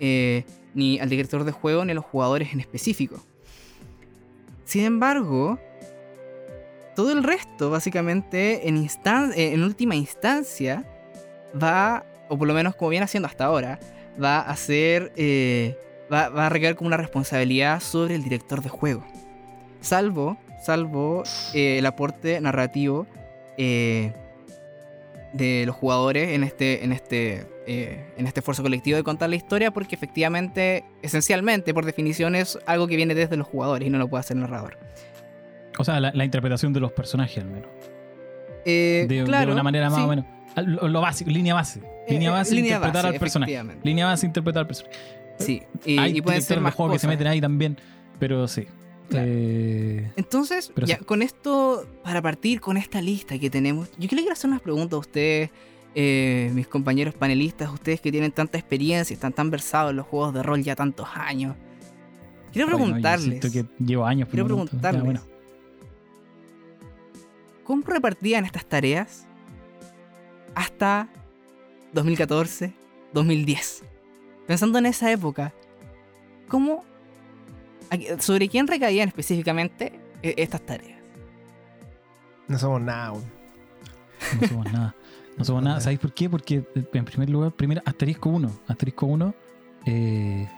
eh, 0.00 0.44
ni 0.74 0.98
al 0.98 1.08
director 1.08 1.44
de 1.44 1.52
juego 1.52 1.84
ni 1.84 1.92
a 1.92 1.94
los 1.94 2.04
jugadores 2.04 2.52
en 2.52 2.60
específico. 2.60 3.22
Sin 4.64 4.84
embargo, 4.84 5.58
todo 6.94 7.12
el 7.12 7.22
resto, 7.22 7.70
básicamente, 7.70 8.68
en, 8.68 8.88
eh, 9.36 9.56
última 9.58 9.94
instancia, 9.94 10.84
va, 11.60 12.04
o 12.28 12.36
por 12.36 12.48
lo 12.48 12.54
menos 12.54 12.74
como 12.74 12.90
viene 12.90 13.04
haciendo 13.04 13.28
hasta 13.28 13.44
ahora, 13.44 13.78
va 14.22 14.40
a 14.40 14.56
ser, 14.56 15.12
eh, 15.16 15.78
va, 16.12 16.26
a 16.26 16.48
recaer 16.48 16.76
como 16.76 16.88
una 16.88 16.96
responsabilidad 16.96 17.80
sobre 17.80 18.14
el 18.14 18.22
director 18.22 18.62
de 18.62 18.68
juego. 18.68 19.04
Salvo, 19.80 20.36
salvo 20.64 21.22
el 21.54 21.86
aporte 21.86 22.40
narrativo 22.40 23.06
de 25.36 25.64
los 25.66 25.76
jugadores 25.76 26.30
en 26.30 26.42
este, 26.42 26.84
en 26.84 26.92
este, 26.92 27.46
eh, 27.66 28.12
en 28.16 28.26
este 28.26 28.40
esfuerzo 28.40 28.62
colectivo 28.62 28.96
de 28.96 29.02
contar 29.02 29.28
la 29.28 29.36
historia, 29.36 29.72
porque 29.72 29.94
efectivamente, 29.94 30.84
esencialmente, 31.02 31.74
por 31.74 31.84
definición, 31.84 32.34
es 32.34 32.58
algo 32.66 32.86
que 32.86 32.96
viene 32.96 33.14
desde 33.14 33.36
los 33.36 33.46
jugadores 33.46 33.86
y 33.86 33.90
no 33.90 33.98
lo 33.98 34.08
puede 34.08 34.20
hacer 34.20 34.36
el 34.36 34.42
narrador. 34.42 34.78
O 35.78 35.84
sea, 35.84 36.00
la, 36.00 36.12
la 36.12 36.24
interpretación 36.24 36.72
de 36.72 36.80
los 36.80 36.92
personajes 36.92 37.42
al 37.42 37.50
menos. 37.50 37.68
Eh, 38.64 39.06
De, 39.08 39.22
una 39.22 39.62
manera 39.62 39.90
más 39.90 39.98
sí. 39.98 40.04
o 40.04 40.08
menos. 40.08 40.24
Lo, 40.56 40.88
lo 40.88 41.00
básico, 41.00 41.30
línea 41.30 41.54
base. 41.54 41.80
Línea 42.08 42.30
Eh, 42.30 42.32
base, 42.32 42.54
línea 42.54 42.76
interpretar 42.76 43.04
base, 43.04 43.14
al 43.14 43.20
personaje. 43.20 43.64
Línea 43.82 44.06
base, 44.06 44.26
interpretar 44.26 44.60
al 44.60 44.66
personaje. 44.66 44.96
Sí, 45.38 45.62
y, 45.84 45.98
Hay 45.98 46.16
y 46.16 46.22
pueden 46.22 46.40
directores 46.40 46.44
ser 46.44 46.56
de 46.56 46.60
más 46.62 46.74
que 46.92 46.98
se 46.98 47.08
meten 47.08 47.26
ahí 47.26 47.40
también, 47.40 47.76
pero 48.18 48.48
sí. 48.48 48.66
Claro. 49.08 49.26
Eh, 49.28 50.10
Entonces, 50.16 50.72
ya 50.84 50.98
sí. 50.98 51.04
con 51.04 51.22
esto, 51.22 51.86
para 52.02 52.22
partir 52.22 52.60
con 52.60 52.76
esta 52.76 53.00
lista 53.02 53.38
que 53.38 53.50
tenemos, 53.50 53.90
yo 53.98 54.08
quiero 54.08 54.32
hacer 54.32 54.48
unas 54.48 54.62
preguntas 54.62 54.94
a 54.96 54.98
ustedes, 54.98 55.50
eh, 55.98 56.50
mis 56.54 56.68
compañeros 56.68 57.14
panelistas, 57.14 57.70
ustedes 57.72 58.02
que 58.02 58.12
tienen 58.12 58.30
tanta 58.30 58.58
experiencia, 58.58 59.14
están 59.14 59.32
tan 59.32 59.50
versados 59.50 59.90
en 59.92 59.96
los 59.96 60.06
juegos 60.06 60.34
de 60.34 60.42
rol 60.42 60.62
ya 60.62 60.76
tantos 60.76 61.08
años. 61.14 61.56
Quiero 62.52 62.68
no, 62.70 62.76
preguntarles, 62.76 63.40
siento 63.40 63.50
que 63.50 63.64
llevo 63.82 64.04
años. 64.04 64.28
quiero 64.30 64.44
preguntarles, 64.44 65.02
bueno. 65.02 65.20
¿cómo 67.64 67.82
repartían 67.86 68.44
estas 68.44 68.66
tareas 68.66 69.26
hasta 70.54 71.08
2014, 71.92 72.72
2010? 73.12 73.82
Pensando 74.46 74.78
en 74.78 74.86
esa 74.86 75.10
época, 75.10 75.52
¿cómo, 76.48 76.84
a- 77.90 78.20
sobre 78.20 78.48
quién 78.48 78.66
recaían 78.66 79.08
específicamente 79.08 79.98
eh, 80.22 80.34
estas 80.36 80.60
tareas? 80.60 81.00
No 82.48 82.58
somos 82.58 82.80
nada. 82.82 83.12
No 84.40 84.48
somos 84.48 84.72
nada. 84.72 84.94
No 85.36 85.44
somos 85.44 85.62
nada. 85.62 85.80
¿Sabéis 85.80 86.00
por 86.00 86.12
qué? 86.12 86.30
Porque, 86.30 86.64
eh, 86.74 86.84
en 86.92 87.04
primer 87.04 87.30
lugar, 87.30 87.52
primero, 87.52 87.82
asterisco 87.84 88.30
1. 88.30 88.50
Asterisco 88.68 89.06
1. 89.06 89.34
eh, 89.86 90.48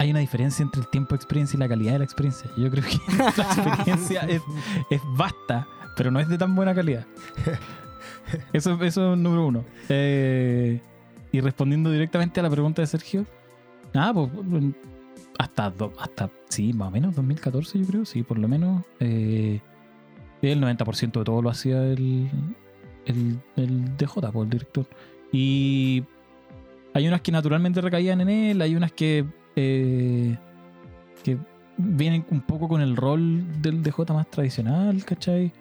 hay 0.00 0.10
una 0.10 0.20
diferencia 0.20 0.62
entre 0.62 0.80
el 0.80 0.88
tiempo 0.88 1.10
de 1.10 1.16
experiencia 1.16 1.56
y 1.56 1.60
la 1.60 1.68
calidad 1.68 1.92
de 1.92 1.98
la 1.98 2.04
experiencia. 2.04 2.48
Yo 2.56 2.70
creo 2.70 2.84
que 2.84 2.98
la 3.18 3.28
experiencia 3.28 4.20
es, 4.22 4.42
es 4.90 5.00
vasta, 5.16 5.66
pero 5.96 6.10
no 6.10 6.20
es 6.20 6.28
de 6.28 6.38
tan 6.38 6.54
buena 6.54 6.74
calidad. 6.74 7.04
Eso, 8.52 8.78
eso 8.82 9.14
es 9.14 9.18
número 9.18 9.46
uno. 9.46 9.64
Eh, 9.88 10.80
y 11.32 11.40
respondiendo 11.40 11.90
directamente 11.90 12.40
a 12.40 12.42
la 12.42 12.50
pregunta 12.50 12.82
de 12.82 12.86
Sergio, 12.86 13.24
nada, 13.94 14.12
pues 14.12 14.30
hasta, 15.38 15.72
hasta, 15.98 16.30
sí, 16.48 16.74
más 16.74 16.88
o 16.88 16.90
menos 16.90 17.16
2014 17.16 17.78
yo 17.78 17.86
creo, 17.86 18.04
sí, 18.04 18.22
por 18.22 18.38
lo 18.38 18.46
menos. 18.46 18.84
Eh, 19.00 19.60
el 20.42 20.62
90% 20.62 21.18
de 21.18 21.24
todo 21.24 21.40
lo 21.42 21.48
hacía 21.48 21.82
el, 21.82 22.28
el, 23.08 23.38
el 23.56 23.96
DJ, 23.96 24.30
pues, 24.32 24.44
el 24.44 24.50
director. 24.50 24.86
Y 25.32 26.04
hay 26.94 27.08
unas 27.08 27.20
que 27.20 27.32
naturalmente 27.32 27.80
recaían 27.80 28.20
en 28.20 28.28
él, 28.28 28.62
hay 28.62 28.74
unas 28.76 28.92
que, 28.92 29.24
eh, 29.56 30.36
que 31.22 31.38
vienen 31.76 32.24
un 32.30 32.40
poco 32.40 32.68
con 32.68 32.80
el 32.80 32.96
rol 32.96 33.44
del 33.60 33.82
DJ 33.82 34.04
más 34.12 34.30
tradicional, 34.30 35.04
¿cachai? 35.04 35.52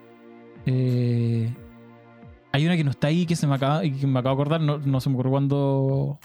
Eh, 0.65 1.53
hay 2.51 2.65
una 2.65 2.75
que 2.75 2.83
no 2.83 2.91
está 2.91 3.07
ahí 3.07 3.25
que 3.25 3.35
se 3.35 3.47
me 3.47 3.55
acaba, 3.55 3.81
me 3.81 4.19
acabo 4.19 4.35
de 4.35 4.41
acordar, 4.41 4.61
no, 4.61 4.77
no 4.77 4.99
se 4.99 5.09
me 5.09 5.15
ocurrió 5.15 5.31
cuando 5.31 6.19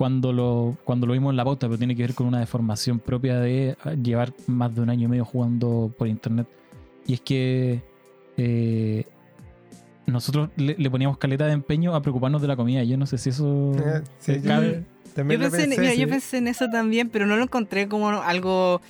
cuando 0.00 0.32
lo, 0.32 0.78
cuando 0.84 1.06
lo 1.06 1.12
vimos 1.12 1.30
en 1.30 1.36
la 1.36 1.44
pauta, 1.44 1.66
pero 1.66 1.76
tiene 1.76 1.94
que 1.94 2.00
ver 2.00 2.14
con 2.14 2.26
una 2.26 2.40
deformación 2.40 3.00
propia 3.00 3.38
de 3.38 3.76
llevar 4.02 4.32
más 4.46 4.74
de 4.74 4.80
un 4.80 4.88
año 4.88 5.04
y 5.04 5.08
medio 5.08 5.26
jugando 5.26 5.92
por 5.98 6.08
internet. 6.08 6.46
Y 7.06 7.12
es 7.12 7.20
que 7.20 7.82
eh, 8.38 9.04
nosotros 10.10 10.50
le, 10.56 10.90
poníamos 10.90 11.18
caleta 11.18 11.46
de 11.46 11.52
empeño 11.52 11.94
a 11.94 12.02
preocuparnos 12.02 12.42
de 12.42 12.48
la 12.48 12.56
comida. 12.56 12.82
Yo 12.84 12.96
no 12.96 13.06
sé 13.06 13.18
si 13.18 13.30
eso 13.30 13.72
eh, 14.26 14.42
cabe. 14.44 14.84
Yo 15.16 15.24
pensé, 15.24 15.64
en, 15.64 15.98
yo 15.98 16.08
pensé, 16.08 16.38
en, 16.38 16.48
eso 16.48 16.68
también, 16.70 17.08
pero 17.08 17.26
no 17.26 17.36
lo 17.36 17.42
encontré 17.42 17.88
como 17.88 18.08
algo 18.08 18.80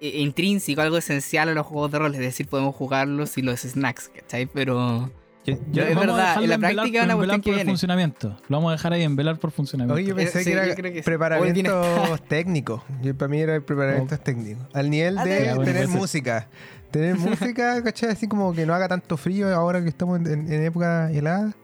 eh, 0.00 0.20
intrínseco, 0.20 0.80
algo 0.80 0.98
esencial 0.98 1.48
a 1.48 1.54
los 1.54 1.66
juegos 1.66 1.92
de 1.92 1.98
rol. 1.98 2.14
Es 2.14 2.20
decir, 2.20 2.48
podemos 2.48 2.74
jugarlos 2.74 3.38
y 3.38 3.42
los 3.42 3.60
snacks, 3.60 4.08
¿cachai? 4.08 4.46
Pero 4.46 5.10
es 5.52 5.96
verdad, 5.96 6.42
en 6.42 6.50
la 6.50 6.58
práctica 6.58 6.98
es 6.98 7.04
una 7.04 7.16
cuestión 7.16 7.40
que 7.40 7.52
por 7.52 7.64
funcionamiento. 7.64 8.36
Lo 8.48 8.56
vamos 8.58 8.70
a 8.70 8.72
dejar 8.72 8.92
ahí 8.92 9.02
en 9.02 9.16
velar 9.16 9.38
por 9.38 9.50
funcionamiento. 9.50 9.94
Oye, 9.94 10.06
yo 10.06 10.16
pensé 10.16 10.44
que 10.44 10.52
era 10.52 11.02
preparamientos 11.04 12.22
técnicos. 12.28 12.82
Para 13.16 13.28
mí 13.28 13.40
era 13.40 13.60
preparamientos 13.60 14.18
oh. 14.18 14.22
técnicos. 14.22 14.66
Al 14.72 14.90
nivel 14.90 15.18
ah, 15.18 15.24
de 15.24 15.54
tener 15.64 15.88
música. 15.88 16.48
Tener 16.90 17.16
música, 17.18 17.82
¿cachai? 17.82 18.10
Así 18.10 18.26
como 18.26 18.52
que 18.52 18.66
no 18.66 18.74
haga 18.74 18.88
tanto 18.88 19.16
frío 19.16 19.54
ahora 19.54 19.82
que 19.82 19.88
estamos 19.88 20.20
en, 20.20 20.52
época 20.52 21.10
helada. 21.10 21.54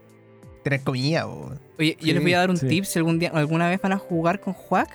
Tener 0.63 0.81
comida, 0.81 1.27
Oye, 1.27 1.97
yo 2.01 2.15
les 2.15 2.23
voy 2.23 2.33
a 2.33 2.39
dar 2.39 2.51
un 2.51 2.59
tip. 2.59 2.85
Si 2.85 2.99
algún 2.99 3.19
día, 3.19 3.31
alguna 3.35 3.69
vez 3.69 3.81
van 3.83 3.93
a 3.93 3.99
jugar 3.99 4.41
con 4.41 4.55
Juac, 4.55 4.89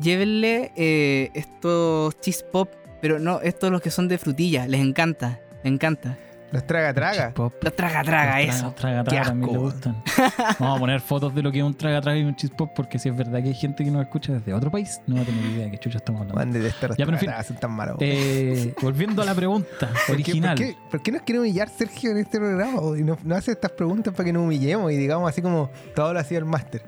llévenle 0.00 0.72
eh, 0.76 1.30
estos 1.34 2.18
cheese 2.20 2.42
pop, 2.42 2.68
pero 3.00 3.20
no 3.20 3.40
estos 3.40 3.70
los 3.70 3.80
que 3.80 3.90
son 3.90 4.08
de 4.08 4.18
frutilla. 4.18 4.66
Les 4.66 4.80
encanta, 4.80 5.40
les 5.62 5.72
encanta. 5.72 6.18
Los 6.52 6.66
traga 6.66 6.94
traga. 6.94 7.32
Los 7.36 7.76
traga 7.76 8.02
traga, 8.02 8.40
eso. 8.40 8.66
Los 8.66 8.74
traga 8.76 9.04
traga 9.04 9.24
también 9.24 9.52
le 9.52 9.58
gustan. 9.58 10.02
Vamos 10.58 10.76
a 10.76 10.80
poner 10.80 11.00
fotos 11.00 11.34
de 11.34 11.42
lo 11.42 11.50
que 11.50 11.58
es 11.58 11.64
un 11.64 11.74
traga 11.74 12.00
traga 12.00 12.18
y 12.18 12.22
un 12.22 12.36
chispop 12.36 12.72
porque 12.74 12.98
si 12.98 13.08
es 13.08 13.16
verdad 13.16 13.42
que 13.42 13.48
hay 13.48 13.54
gente 13.54 13.84
que 13.84 13.90
nos 13.90 14.02
escucha 14.02 14.32
desde 14.32 14.54
otro 14.54 14.70
país, 14.70 15.00
no 15.06 15.16
va 15.16 15.22
a 15.22 15.24
tener 15.24 15.44
idea 15.44 15.64
de 15.64 15.70
qué 15.72 15.78
chucha 15.78 15.98
estamos 15.98 16.22
hablando. 16.22 16.58
de 16.58 16.68
estar 16.68 16.96
ya, 16.96 17.04
pero 17.04 17.18
en 17.18 17.44
son 17.44 17.56
tan 17.56 17.72
malos. 17.72 17.96
Eh, 18.00 18.74
volviendo 18.80 19.22
a 19.22 19.24
la 19.24 19.34
pregunta 19.34 19.90
original. 20.08 20.56
¿por 20.56 20.66
qué, 20.66 20.76
¿por, 20.90 21.02
qué, 21.02 21.12
nos 21.12 21.22
quiere 21.22 21.40
humillar 21.40 21.68
Sergio 21.68 22.12
en 22.12 22.18
este 22.18 22.38
programa? 22.38 22.80
Y 22.96 23.02
no, 23.02 23.18
hace 23.34 23.52
estas 23.52 23.72
preguntas 23.72 24.14
para 24.14 24.24
que 24.24 24.32
nos 24.32 24.42
humillemos 24.42 24.92
y 24.92 24.96
digamos 24.96 25.28
así 25.28 25.42
como 25.42 25.70
todo 25.94 26.12
lo 26.12 26.20
hacía 26.20 26.38
el 26.38 26.44
máster 26.44 26.82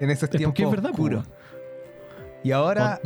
en 0.00 0.10
esos 0.10 0.30
es 0.30 0.38
tiempos 0.38 0.58
es 0.58 0.70
verdad, 0.70 0.90
oscuros. 0.90 1.26
Y 2.42 2.52
ahora... 2.52 3.00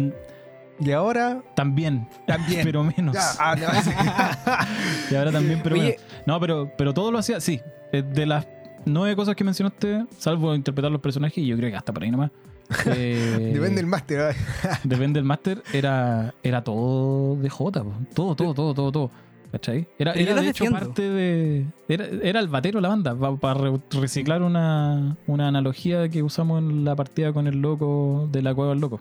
Y 0.78 0.92
ahora. 0.92 1.42
También. 1.54 2.09
También. 2.26 2.62
Pero 2.64 2.85
menos. 2.85 3.16
Ah, 3.38 3.56
y 5.11 5.14
ahora 5.14 5.33
también, 5.33 5.61
pero 5.62 5.76
menos. 5.76 5.95
No, 6.26 6.40
pero, 6.40 6.73
pero 6.76 6.92
todo 6.92 7.11
lo 7.11 7.18
hacía. 7.18 7.40
Sí. 7.40 7.61
Eh, 7.92 8.02
de 8.02 8.26
las 8.26 8.47
nueve 8.85 9.16
cosas 9.16 9.35
que 9.35 9.45
mencionaste, 9.45 10.06
salvo 10.18 10.54
interpretar 10.54 10.90
los 10.90 11.00
personajes, 11.00 11.38
y 11.38 11.47
yo 11.47 11.56
creo 11.56 11.71
que 11.71 11.76
hasta 11.76 11.92
por 11.92 12.02
ahí 12.02 12.11
nomás. 12.11 12.30
Eh, 12.97 13.52
depende 13.54 13.76
del 13.76 13.87
máster. 13.87 14.35
depende 14.83 15.18
del 15.18 15.25
máster. 15.25 15.62
Era, 15.73 16.35
era 16.42 16.64
todo 16.64 17.37
de 17.37 17.49
J. 17.49 17.85
Todo, 18.12 18.35
todo, 18.35 18.54
todo, 18.54 18.75
todo, 18.75 18.92
todo. 18.92 19.11
¿Cachai? 19.52 19.87
Era, 19.99 20.12
era 20.14 20.35
de 20.35 20.49
hecho 20.49 20.64
parte 20.73 21.02
de. 21.02 21.66
Era, 21.88 22.06
era 22.23 22.40
el 22.40 22.49
batero 22.49 22.80
la 22.80 22.88
banda. 22.88 23.14
Para 23.38 23.71
reciclar 23.92 24.42
una, 24.42 25.16
una 25.28 25.47
analogía 25.47 26.09
que 26.09 26.25
usamos 26.25 26.59
en 26.59 26.85
la 26.85 26.97
partida 26.97 27.33
con 27.33 27.47
el 27.47 27.61
loco 27.61 28.28
de 28.33 28.42
la 28.42 28.52
cueva 28.52 28.71
del 28.71 28.80
loco. 28.80 29.00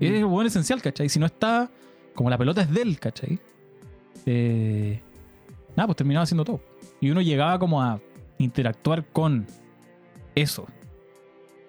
Es 0.00 0.10
el 0.10 0.24
buen 0.24 0.46
esencial, 0.46 0.80
¿cachai? 0.80 1.08
Si 1.08 1.18
no 1.18 1.26
está, 1.26 1.70
como 2.14 2.30
la 2.30 2.38
pelota 2.38 2.62
es 2.62 2.70
de 2.70 2.82
él, 2.82 2.98
¿cachai? 2.98 3.38
Eh, 4.26 5.00
nada, 5.76 5.86
pues 5.86 5.96
terminaba 5.96 6.24
haciendo 6.24 6.44
todo. 6.44 6.60
Y 7.00 7.10
uno 7.10 7.20
llegaba 7.20 7.58
como 7.58 7.82
a 7.82 8.00
interactuar 8.38 9.04
con 9.04 9.46
eso. 10.34 10.66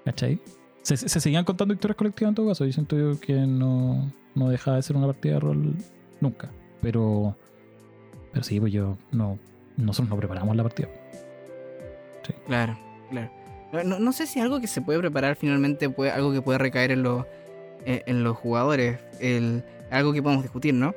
¿Cachai? 0.06 0.40
Se, 0.82 0.98
seguían 0.98 1.46
contando 1.46 1.74
historias 1.74 1.98
colectivas 1.98 2.30
en 2.30 2.36
todo 2.36 2.48
caso. 2.48 2.66
Yo 2.66 2.74
siento 2.74 3.20
que 3.20 3.34
no, 3.34 4.12
no 4.34 4.50
dejaba 4.50 4.78
de 4.78 4.84
ser 4.84 4.96
una 4.96 5.08
partida 5.08 5.36
de 5.36 5.40
rol 5.40 5.76
nunca. 6.20 6.50
Pero, 6.82 7.36
pero 8.32 8.44
sí, 8.44 8.60
pues 8.60 8.74
yo 8.74 8.98
no. 9.12 9.38
Nosotros 9.78 10.10
no 10.10 10.18
preparamos 10.18 10.56
la 10.56 10.64
partida. 10.64 10.90
Claro, 12.48 12.78
claro. 13.10 13.32
No, 13.86 14.00
no, 14.00 14.12
sé 14.12 14.28
si 14.28 14.40
algo 14.40 14.60
que 14.60 14.68
se 14.68 14.82
puede 14.82 15.00
preparar 15.00 15.38
finalmente, 15.38 15.90
puede, 15.90 16.12
algo 16.12 16.34
que 16.34 16.42
puede 16.42 16.58
recaer 16.58 16.92
en 16.92 17.04
los 17.04 17.26
eh, 17.86 18.04
en 18.06 18.24
los 18.24 18.38
jugadores, 18.38 19.00
el, 19.20 19.64
algo 19.90 20.14
que 20.14 20.22
podemos 20.22 20.44
discutir, 20.44 20.74
¿no? 20.74 20.94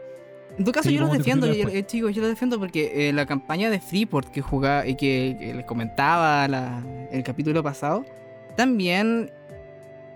En 0.58 0.64
tu 0.64 0.70
caso 0.70 0.88
yo 0.90 1.00
lo 1.00 1.08
defiendo, 1.08 1.52
yo, 1.52 1.68
eh, 1.68 1.84
chicos, 1.84 2.14
yo 2.14 2.22
lo 2.22 2.28
defiendo 2.28 2.60
porque 2.60 3.08
eh, 3.08 3.12
la 3.12 3.26
campaña 3.26 3.70
de 3.70 3.80
Freeport 3.80 4.30
que 4.30 4.40
jugaba 4.40 4.86
y 4.86 4.94
que, 4.94 5.52
les 5.54 5.64
comentaba 5.64 6.46
el 7.10 7.24
capítulo 7.24 7.62
pasado, 7.62 8.04
también 8.56 9.32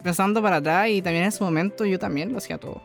pensando 0.05 0.41
para 0.41 0.57
atrás 0.57 0.91
y 0.91 1.03
también 1.03 1.25
en 1.25 1.29
ese 1.31 1.43
momento 1.43 1.85
yo 1.85 1.99
también 1.99 2.31
lo 2.31 2.39
hacía 2.39 2.59
todo. 2.59 2.83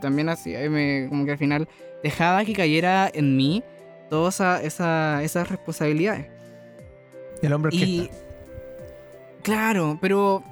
También, 0.00 0.28
hacía, 0.28 0.64
como 1.08 1.24
que 1.24 1.30
al 1.30 1.38
final 1.38 1.68
dejaba 2.02 2.44
que 2.44 2.54
cayera 2.54 3.08
en 3.14 3.36
mí 3.36 3.62
todas 4.08 4.40
esa, 4.64 5.22
esas 5.22 5.48
responsabilidades. 5.48 6.26
El 7.42 7.52
hombre 7.52 7.76
y, 7.76 8.10
Claro, 9.42 9.98
pero 10.00 10.42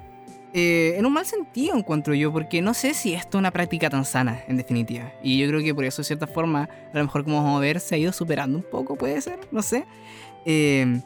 eh, 0.53 0.95
en 0.97 1.05
un 1.05 1.13
mal 1.13 1.25
sentido 1.25 1.77
encuentro 1.77 2.13
yo, 2.15 2.31
porque 2.33 2.61
no 2.61 2.73
sé 2.73 2.93
si 2.93 3.13
esto 3.13 3.37
es 3.37 3.39
una 3.39 3.51
práctica 3.51 3.89
tan 3.89 4.03
sana, 4.03 4.41
en 4.47 4.57
definitiva. 4.57 5.13
Y 5.21 5.37
yo 5.37 5.47
creo 5.47 5.61
que 5.61 5.75
por 5.75 5.85
eso, 5.85 6.01
de 6.01 6.05
cierta 6.05 6.25
forma, 6.25 6.63
a 6.63 6.97
lo 6.97 7.03
mejor 7.03 7.23
como 7.23 7.37
vamos 7.37 7.57
a 7.57 7.59
ver, 7.59 7.79
se 7.79 7.95
ha 7.95 7.97
ido 7.97 8.11
superando 8.11 8.57
un 8.57 8.63
poco, 8.63 8.95
puede 8.95 9.21
ser, 9.21 9.39
no 9.51 9.61
sé. 9.61 9.85
Eh, 10.45 11.01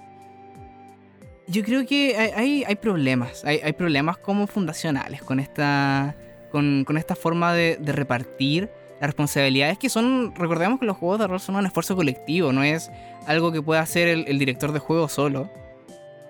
yo 1.47 1.63
creo 1.63 1.85
que 1.85 2.15
hay, 2.15 2.63
hay 2.63 2.75
problemas, 2.75 3.43
hay, 3.43 3.59
hay, 3.61 3.73
problemas 3.73 4.17
como 4.17 4.47
fundacionales 4.47 5.21
con 5.21 5.41
esta, 5.41 6.15
con, 6.51 6.85
con 6.85 6.97
esta 6.97 7.15
forma 7.15 7.53
de, 7.53 7.77
de, 7.81 7.91
repartir 7.91 8.69
las 9.01 9.09
responsabilidades 9.09 9.77
que 9.77 9.89
son, 9.89 10.33
recordemos 10.35 10.79
que 10.79 10.85
los 10.85 10.95
juegos 10.95 11.19
de 11.19 11.27
rol 11.27 11.41
son 11.41 11.57
un 11.57 11.65
esfuerzo 11.65 11.97
colectivo, 11.97 12.53
no 12.53 12.63
es 12.63 12.89
algo 13.27 13.51
que 13.51 13.61
pueda 13.61 13.81
hacer 13.81 14.07
el, 14.07 14.25
el 14.29 14.39
director 14.39 14.71
de 14.71 14.79
juego 14.79 15.09
solo, 15.09 15.49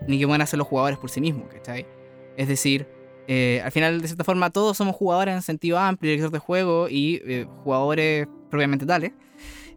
ni 0.07 0.17
que 0.17 0.25
puedan 0.25 0.41
hacer 0.41 0.57
los 0.57 0.67
jugadores 0.67 0.97
por 0.97 1.11
sí 1.11 1.21
mismos, 1.21 1.47
¿cachai? 1.53 1.85
Es 2.35 2.47
decir, 2.47 2.87
eh, 3.27 3.61
al 3.63 3.71
final, 3.71 4.01
de 4.01 4.07
cierta 4.07 4.23
forma, 4.23 4.49
todos 4.49 4.77
somos 4.77 4.95
jugadores 4.95 5.35
en 5.35 5.41
sentido 5.41 5.79
amplio, 5.79 6.11
director 6.11 6.31
de 6.31 6.39
juego 6.39 6.87
y 6.89 7.21
eh, 7.25 7.47
jugadores 7.63 8.27
propiamente 8.49 8.85
tales. 8.85 9.13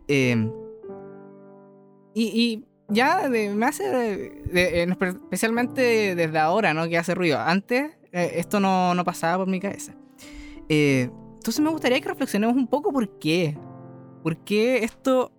Em, 0.09 0.51
y, 2.15 2.65
ya 2.89 3.29
me 3.29 3.67
hace, 3.67 4.45
especialmente 4.53 6.15
desde 6.15 6.39
ahora, 6.39 6.73
¿no? 6.73 6.89
Que 6.89 6.97
hace 6.97 7.15
ruido. 7.17 7.39
Antes 7.41 7.91
eh, 8.13 8.33
esto 8.37 8.61
no, 8.61 8.95
no, 8.95 9.05
pasaba 9.05 9.39
por 9.39 9.49
mi 9.49 9.59
cabeza. 9.59 9.93
entonces 10.69 11.61
me 11.61 11.71
gustaría 11.71 12.01
que 12.01 12.09
reflexionemos 12.09 12.57
un 12.57 12.69
poco 12.69 12.93
por 12.93 13.19
qué. 13.19 13.59
¿Por 14.23 14.37
qué 14.39 14.85
esto, 14.85 15.33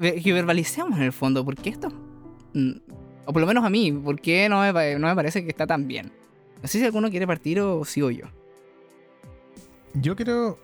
que 0.00 0.32
verbalicemos 0.32 0.98
en 0.98 1.04
el 1.04 1.12
fondo, 1.12 1.44
por 1.44 1.56
qué 1.56 1.70
esto, 1.70 1.88
mm, 2.54 2.72
o 3.26 3.32
por 3.32 3.40
lo 3.40 3.46
menos 3.46 3.64
a 3.64 3.70
mí, 3.70 3.92
por 3.92 4.20
qué 4.20 4.48
no 4.48 4.60
me, 4.60 4.98
no 4.98 5.08
me 5.08 5.14
parece 5.14 5.42
que 5.44 5.50
está 5.50 5.66
tan 5.66 5.86
bien. 5.86 6.10
No 6.62 6.68
sé 6.68 6.78
si 6.78 6.84
alguno 6.84 7.10
quiere 7.10 7.26
partir 7.26 7.60
o 7.60 7.84
sigo 7.84 8.10
yo. 8.10 8.26
Yo 9.94 10.16
quiero. 10.16 10.58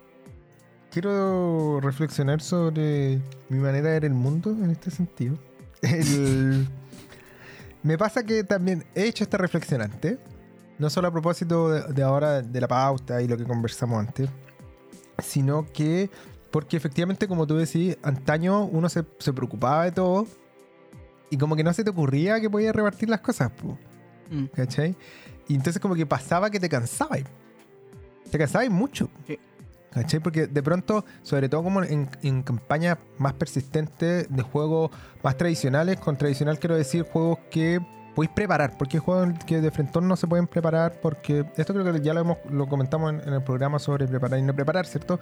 Quiero 0.90 1.80
reflexionar 1.80 2.40
sobre 2.40 3.20
mi 3.48 3.58
manera 3.58 3.88
de 3.88 3.94
ver 3.94 4.04
el 4.04 4.14
mundo 4.14 4.50
en 4.50 4.70
este 4.70 4.92
sentido. 4.92 5.36
me 7.82 7.98
pasa 7.98 8.22
que 8.22 8.44
también 8.44 8.84
he 8.94 9.06
hecho 9.06 9.24
esta 9.24 9.36
reflexión 9.36 9.82
antes. 9.82 10.18
No 10.78 10.90
solo 10.90 11.08
a 11.08 11.10
propósito 11.10 11.68
de, 11.68 12.02
ahora 12.02 12.42
de 12.42 12.60
la 12.60 12.68
pauta 12.68 13.22
y 13.22 13.28
lo 13.28 13.36
que 13.36 13.44
conversamos 13.44 13.98
antes. 13.98 14.28
Sino 15.18 15.66
que. 15.72 16.10
Porque 16.52 16.76
efectivamente, 16.76 17.26
como 17.26 17.48
tú 17.48 17.56
decís, 17.56 17.98
antaño 18.02 18.64
uno 18.64 18.88
se, 18.88 19.02
preocupaba 19.02 19.84
de 19.84 19.92
todo. 19.92 20.28
Y 21.28 21.38
como 21.38 21.56
que 21.56 21.64
no 21.64 21.72
se 21.72 21.82
te 21.82 21.90
ocurría 21.90 22.40
que 22.40 22.48
podía 22.48 22.72
repartir 22.72 23.08
las 23.08 23.20
cosas. 23.20 23.50
Mm. 24.30 24.44
¿Cachai? 24.54 24.94
Y 25.48 25.54
entonces 25.54 25.80
como 25.80 25.94
que 25.94 26.06
pasaba 26.06 26.50
que 26.50 26.60
te 26.60 26.68
cansabas. 26.68 27.22
Te 28.30 28.38
cansabas 28.38 28.70
mucho. 28.70 29.10
Sí. 29.26 29.38
¿Cachai? 29.94 30.18
Porque 30.18 30.48
de 30.48 30.62
pronto, 30.62 31.04
sobre 31.22 31.48
todo 31.48 31.62
como 31.62 31.84
en, 31.84 32.10
en, 32.22 32.42
campañas 32.42 32.98
más 33.16 33.32
persistentes 33.34 34.26
de 34.28 34.42
juegos 34.42 34.90
más 35.22 35.36
tradicionales, 35.36 36.00
con 36.00 36.16
tradicional 36.16 36.58
quiero 36.58 36.74
decir 36.74 37.04
juegos 37.04 37.38
que 37.48 37.80
podéis 38.14 38.32
preparar, 38.32 38.76
porque 38.78 38.96
hay 38.96 39.02
juegos 39.02 39.34
que 39.44 39.60
de 39.60 39.70
frente 39.70 40.00
no 40.00 40.16
se 40.16 40.26
pueden 40.26 40.46
preparar, 40.46 41.00
porque 41.00 41.44
esto 41.56 41.72
creo 41.72 41.92
que 41.92 42.00
ya 42.00 42.14
lo, 42.14 42.20
hemos, 42.20 42.38
lo 42.50 42.66
comentamos 42.66 43.14
en, 43.24 43.32
el 43.32 43.42
programa 43.42 43.78
sobre 43.78 44.06
preparar 44.06 44.38
y 44.38 44.42
no 44.42 44.54
preparar, 44.54 44.86
¿cierto? 44.86 45.20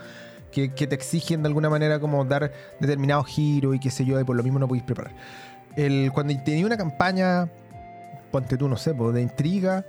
Que, 0.51 0.69
te 0.69 0.95
exigen 0.95 1.43
de 1.43 1.49
alguna 1.49 1.71
manera 1.71 1.99
como 1.99 2.25
dar 2.25 2.53
determinado 2.79 3.25
giro 3.25 3.75
y 3.75 3.81
qué 3.81 3.91
sé 3.91 4.05
yo, 4.05 4.21
y 4.21 4.25
por 4.25 4.37
lo 4.37 4.43
mismo 4.43 4.59
no 4.59 4.69
podéis 4.69 4.85
preparar. 4.85 5.13
El, 5.77 6.13
cuando 6.13 6.35
tenía 6.45 6.67
una 6.67 6.77
campaña, 6.77 7.49
ponte 8.31 8.57
tú, 8.59 8.69
no 8.69 8.77
sé, 8.77 8.93
de 8.93 9.23
intriga, 9.23 9.85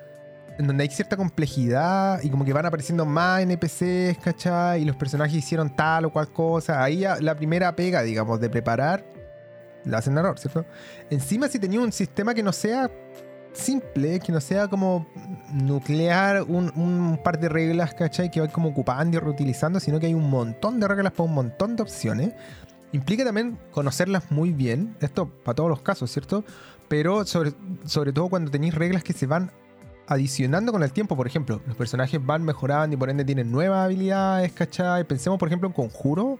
en 0.57 0.67
donde 0.67 0.83
hay 0.83 0.89
cierta 0.89 1.17
complejidad 1.17 2.21
y 2.21 2.29
como 2.29 2.45
que 2.45 2.53
van 2.53 2.65
apareciendo 2.65 3.05
más 3.05 3.41
NPCs, 3.41 4.17
¿cachai? 4.23 4.81
Y 4.81 4.85
los 4.85 4.95
personajes 4.95 5.35
hicieron 5.35 5.75
tal 5.75 6.05
o 6.05 6.11
cual 6.11 6.31
cosa. 6.31 6.83
Ahí 6.83 7.03
la 7.19 7.35
primera 7.35 7.75
pega, 7.75 8.01
digamos, 8.01 8.39
de 8.39 8.49
preparar 8.49 9.03
la 9.85 9.97
hacen 9.97 10.17
error, 10.17 10.37
¿cierto? 10.39 10.65
Encima 11.09 11.47
si 11.47 11.59
tenía 11.59 11.79
un 11.79 11.91
sistema 11.91 12.33
que 12.33 12.43
no 12.43 12.51
sea 12.51 12.89
simple, 13.53 14.19
que 14.19 14.31
no 14.31 14.41
sea 14.41 14.67
como 14.67 15.07
nuclear 15.51 16.43
un, 16.43 17.19
par 17.23 17.39
de 17.39 17.49
reglas, 17.49 17.93
¿cachai? 17.93 18.31
Que 18.31 18.41
va 18.41 18.47
como 18.47 18.69
ocupando 18.69 19.17
y 19.17 19.19
reutilizando, 19.19 19.79
sino 19.79 19.99
que 19.99 20.07
hay 20.07 20.13
un 20.13 20.29
montón 20.29 20.79
de 20.79 20.87
reglas 20.87 21.13
para 21.13 21.29
un 21.29 21.35
montón 21.35 21.75
de 21.75 21.83
opciones. 21.83 22.33
Implica 22.91 23.23
también 23.23 23.57
conocerlas 23.71 24.31
muy 24.31 24.51
bien, 24.51 24.95
esto 25.01 25.27
para 25.27 25.55
todos 25.55 25.69
los 25.69 25.81
casos, 25.81 26.11
¿cierto? 26.11 26.43
Pero 26.87 27.25
sobre, 27.25 27.53
sobre 27.85 28.13
todo 28.13 28.29
cuando 28.29 28.51
tenéis 28.51 28.75
reglas 28.75 29.03
que 29.03 29.13
se 29.13 29.25
van 29.25 29.51
adicionando 30.07 30.71
con 30.71 30.83
el 30.83 30.91
tiempo, 30.91 31.15
por 31.15 31.27
ejemplo, 31.27 31.61
los 31.65 31.75
personajes 31.75 32.23
van 32.23 32.43
mejorando 32.43 32.95
y 32.95 32.97
por 32.97 33.09
ende 33.09 33.23
tienen 33.25 33.51
nuevas 33.51 33.85
habilidades, 33.85 34.51
¿cachai? 34.51 35.05
Pensemos, 35.05 35.39
por 35.39 35.47
ejemplo, 35.47 35.67
en 35.67 35.73
Conjuro, 35.73 36.39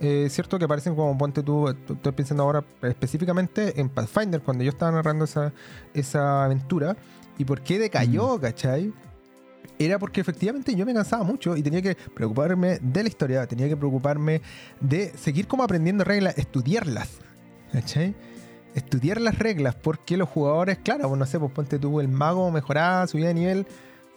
eh, 0.00 0.28
cierto 0.30 0.58
que 0.58 0.64
aparecen 0.64 0.94
como 0.94 1.16
ponte 1.18 1.42
tú, 1.42 1.68
estoy 1.68 2.12
pensando 2.12 2.44
ahora 2.44 2.64
específicamente 2.82 3.80
en 3.80 3.88
Pathfinder, 3.88 4.40
cuando 4.40 4.62
yo 4.62 4.70
estaba 4.70 4.92
narrando 4.92 5.24
esa, 5.24 5.52
esa 5.94 6.44
aventura, 6.44 6.96
y 7.36 7.44
por 7.44 7.62
qué 7.62 7.78
decayó, 7.78 8.36
mm. 8.36 8.40
¿cachai? 8.40 8.92
Era 9.78 9.98
porque 9.98 10.20
efectivamente 10.20 10.74
yo 10.74 10.84
me 10.84 10.94
cansaba 10.94 11.22
mucho 11.22 11.56
y 11.56 11.62
tenía 11.62 11.80
que 11.80 11.96
preocuparme 12.14 12.78
de 12.80 13.02
la 13.02 13.08
historia, 13.08 13.46
tenía 13.46 13.68
que 13.68 13.76
preocuparme 13.76 14.42
de 14.80 15.12
seguir 15.16 15.46
como 15.46 15.62
aprendiendo 15.62 16.02
reglas, 16.04 16.36
estudiarlas, 16.36 17.18
¿cachai? 17.72 18.14
Estudiar 18.74 19.20
las 19.20 19.38
reglas, 19.38 19.74
porque 19.74 20.16
los 20.16 20.28
jugadores, 20.28 20.78
claro, 20.78 21.08
pues 21.08 21.18
no 21.18 21.26
sé, 21.26 21.38
pues 21.38 21.52
ponte 21.52 21.78
tú 21.78 22.00
el 22.00 22.08
mago 22.08 22.50
mejoraba, 22.50 23.06
subía 23.06 23.28
de 23.28 23.34
nivel, 23.34 23.66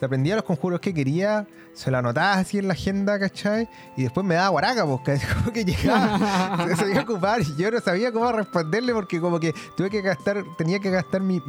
te 0.02 0.08
aprendía 0.08 0.34
los 0.34 0.46
conjuros 0.46 0.80
que 0.80 0.96
quería, 0.96 1.46
se 1.76 1.92
lo 1.92 2.00
anotaba 2.00 2.34
así 2.34 2.58
en 2.58 2.68
la 2.68 2.74
agenda, 2.74 3.20
¿cachai? 3.20 3.70
Y 3.96 4.02
después 4.02 4.26
me 4.26 4.34
daba 4.34 4.50
guaraca, 4.50 4.84
pues, 4.84 5.22
como 5.36 5.54
que 5.54 5.64
llegaba, 5.64 6.68
se 6.76 6.90
iba 6.90 7.02
a 7.02 7.04
ocupar 7.04 7.42
y 7.42 7.56
yo 7.56 7.70
no 7.70 7.80
sabía 7.82 8.12
cómo 8.12 8.32
responderle 8.32 8.94
porque 8.94 9.22
como 9.22 9.40
que 9.40 9.54
tuve 9.78 9.92
que 9.92 10.02
gastar, 10.02 10.44
tenía 10.58 10.80
que 10.80 10.90
gastar 10.90 11.22
mi, 11.22 11.40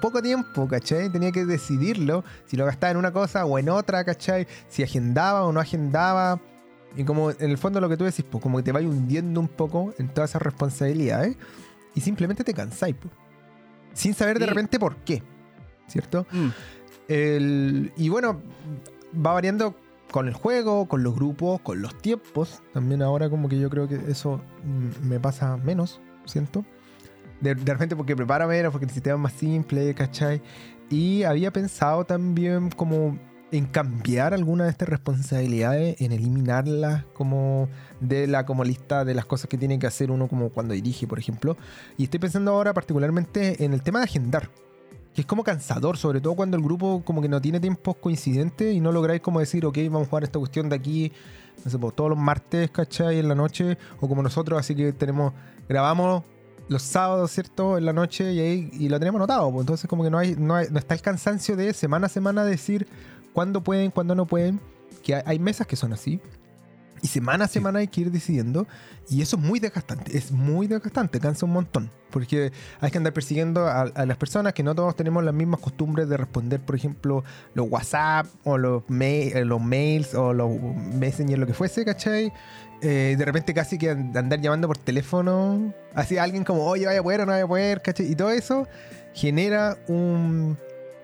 poco 0.00 0.22
tiempo, 0.22 0.68
¿cachai? 0.68 1.10
Tenía 1.10 1.32
que 1.32 1.44
decidirlo, 1.44 2.22
si 2.46 2.56
lo 2.56 2.64
gastaba 2.64 2.92
en 2.92 2.98
una 2.98 3.12
cosa 3.12 3.44
o 3.44 3.58
en 3.58 3.68
otra, 3.70 4.04
¿cachai? 4.04 4.46
Si 4.68 4.84
agendaba 4.84 5.44
o 5.44 5.50
no 5.50 5.58
agendaba. 5.58 6.40
Y 6.96 7.02
como 7.02 7.32
en 7.32 7.50
el 7.50 7.58
fondo 7.58 7.80
lo 7.80 7.88
que 7.88 7.96
tú 7.96 8.04
decís, 8.04 8.24
pues 8.30 8.40
como 8.40 8.58
que 8.58 8.62
te 8.62 8.70
vas 8.70 8.84
hundiendo 8.84 9.40
un 9.40 9.48
poco 9.48 9.92
en 9.98 10.08
todas 10.14 10.30
esas 10.30 10.42
responsabilidades 10.42 11.36
y 11.96 12.00
simplemente 12.00 12.44
te 12.44 12.54
cansáis. 12.54 12.94
Sin 13.92 14.14
saber 14.14 14.38
de 14.38 14.46
repente 14.46 14.78
por 14.78 14.96
qué, 14.98 15.24
¿cierto? 15.88 16.24
Mm 16.30 16.50
y 17.08 18.08
bueno, 18.08 18.40
va 19.14 19.32
variando 19.32 19.74
con 20.10 20.28
el 20.28 20.34
juego, 20.34 20.86
con 20.86 21.02
los 21.02 21.14
grupos, 21.14 21.60
con 21.60 21.82
los 21.82 21.96
tiempos. 21.98 22.62
También 22.72 23.02
ahora 23.02 23.30
como 23.30 23.48
que 23.48 23.58
yo 23.58 23.70
creo 23.70 23.88
que 23.88 23.96
eso 24.08 24.40
me 25.02 25.20
pasa 25.20 25.56
menos, 25.56 26.00
siento. 26.24 26.64
De, 27.40 27.54
repente 27.54 27.94
porque 27.94 28.16
prepara 28.16 28.46
menos, 28.46 28.72
porque 28.72 28.86
el 28.86 28.90
sistema 28.90 29.16
es 29.16 29.22
más 29.22 29.32
simple, 29.32 29.94
¿cachai? 29.94 30.40
Y 30.88 31.22
había 31.24 31.52
pensado 31.52 32.04
también 32.04 32.70
como 32.70 33.18
en 33.52 33.66
cambiar 33.66 34.34
alguna 34.34 34.64
de 34.64 34.70
estas 34.70 34.88
responsabilidades, 34.88 36.00
en 36.00 36.12
eliminarlas 36.12 37.04
como 37.14 37.68
de 38.00 38.26
la 38.26 38.44
como 38.44 38.64
lista 38.64 39.04
de 39.04 39.14
las 39.14 39.24
cosas 39.24 39.48
que 39.48 39.56
tiene 39.56 39.78
que 39.78 39.86
hacer 39.86 40.10
uno 40.10 40.28
como 40.28 40.50
cuando 40.50 40.74
dirige, 40.74 41.06
por 41.06 41.18
ejemplo. 41.18 41.56
Y 41.96 42.04
estoy 42.04 42.20
pensando 42.20 42.52
ahora 42.52 42.74
particularmente 42.74 43.64
en 43.64 43.72
el 43.72 43.82
tema 43.82 44.00
de 44.00 44.06
agendar 44.06 44.50
que 45.16 45.22
es 45.22 45.26
como 45.26 45.44
cansador, 45.44 45.96
sobre 45.96 46.20
todo 46.20 46.34
cuando 46.34 46.58
el 46.58 46.62
grupo 46.62 47.02
como 47.02 47.22
que 47.22 47.28
no 47.28 47.40
tiene 47.40 47.58
tiempos 47.58 47.96
coincidentes 47.96 48.74
y 48.74 48.80
no 48.80 48.92
lográis 48.92 49.22
como 49.22 49.40
decir, 49.40 49.64
ok, 49.64 49.78
vamos 49.86 50.02
a 50.02 50.10
jugar 50.10 50.24
esta 50.24 50.38
cuestión 50.38 50.68
de 50.68 50.76
aquí, 50.76 51.10
no 51.64 51.70
sé, 51.70 51.78
pues, 51.78 51.94
todos 51.94 52.10
los 52.10 52.18
martes, 52.18 52.70
¿cachai? 52.70 53.18
En 53.18 53.28
la 53.28 53.34
noche, 53.34 53.78
o 53.98 54.08
como 54.08 54.22
nosotros, 54.22 54.60
así 54.60 54.74
que 54.74 54.92
tenemos, 54.92 55.32
grabamos 55.70 56.22
los 56.68 56.82
sábados, 56.82 57.30
¿cierto? 57.30 57.78
En 57.78 57.86
la 57.86 57.94
noche 57.94 58.30
y 58.34 58.40
ahí 58.40 58.70
y 58.74 58.90
lo 58.90 58.98
tenemos 58.98 59.18
anotado, 59.18 59.50
pues 59.50 59.62
entonces 59.62 59.88
como 59.88 60.04
que 60.04 60.10
no 60.10 60.18
hay, 60.18 60.36
no 60.36 60.54
hay, 60.54 60.66
no 60.70 60.78
está 60.78 60.92
el 60.92 61.00
cansancio 61.00 61.56
de 61.56 61.72
semana 61.72 62.06
a 62.06 62.08
semana 62.10 62.44
decir 62.44 62.86
cuándo 63.36 63.62
pueden, 63.62 63.90
cuándo 63.90 64.14
no 64.14 64.24
pueden, 64.24 64.60
que 65.02 65.14
hay 65.14 65.38
mesas 65.38 65.66
que 65.66 65.76
son 65.76 65.92
así, 65.92 66.22
y 67.02 67.06
semana 67.06 67.44
a 67.44 67.48
semana 67.48 67.80
hay 67.80 67.88
que 67.88 68.00
ir 68.00 68.10
decidiendo. 68.10 68.66
Y 69.10 69.20
eso 69.20 69.36
es 69.36 69.42
muy 69.42 69.60
desgastante. 69.60 70.16
Es 70.16 70.32
muy 70.32 70.66
desgastante. 70.66 71.20
Cansa 71.20 71.44
un 71.44 71.52
montón. 71.52 71.90
Porque 72.10 72.50
hay 72.80 72.90
que 72.90 72.96
andar 72.96 73.12
persiguiendo 73.12 73.66
a, 73.66 73.92
las 74.06 74.16
personas 74.16 74.54
que 74.54 74.62
no 74.62 74.74
todos 74.74 74.96
tenemos 74.96 75.22
las 75.22 75.34
mismas 75.34 75.60
costumbres 75.60 76.08
de 76.08 76.16
responder, 76.16 76.60
por 76.60 76.76
ejemplo, 76.76 77.24
los 77.52 77.70
WhatsApp 77.70 78.26
o 78.44 78.56
los, 78.56 78.84
eh, 78.88 79.44
los 79.44 79.60
mails 79.60 80.14
o 80.14 80.32
los 80.32 80.50
Messenger, 80.94 81.38
lo 81.38 81.46
que 81.46 81.52
fuese, 81.52 81.84
¿cachai? 81.84 82.32
Eh, 82.80 83.16
de 83.18 83.24
repente 83.26 83.52
casi 83.52 83.76
que 83.76 83.90
andar 83.90 84.40
llamando 84.40 84.66
por 84.66 84.78
teléfono. 84.78 85.74
Así 85.94 86.16
a 86.16 86.22
alguien 86.22 86.42
como, 86.42 86.64
oye, 86.64 86.86
vaya 86.86 87.00
a 87.00 87.02
poder 87.02 87.20
o 87.20 87.26
no 87.26 87.32
vaya 87.32 87.44
a 87.44 87.48
poder, 87.48 87.82
¿cachai? 87.82 88.10
Y 88.10 88.16
todo 88.16 88.30
eso 88.30 88.66
genera 89.12 89.76
un, 89.88 90.56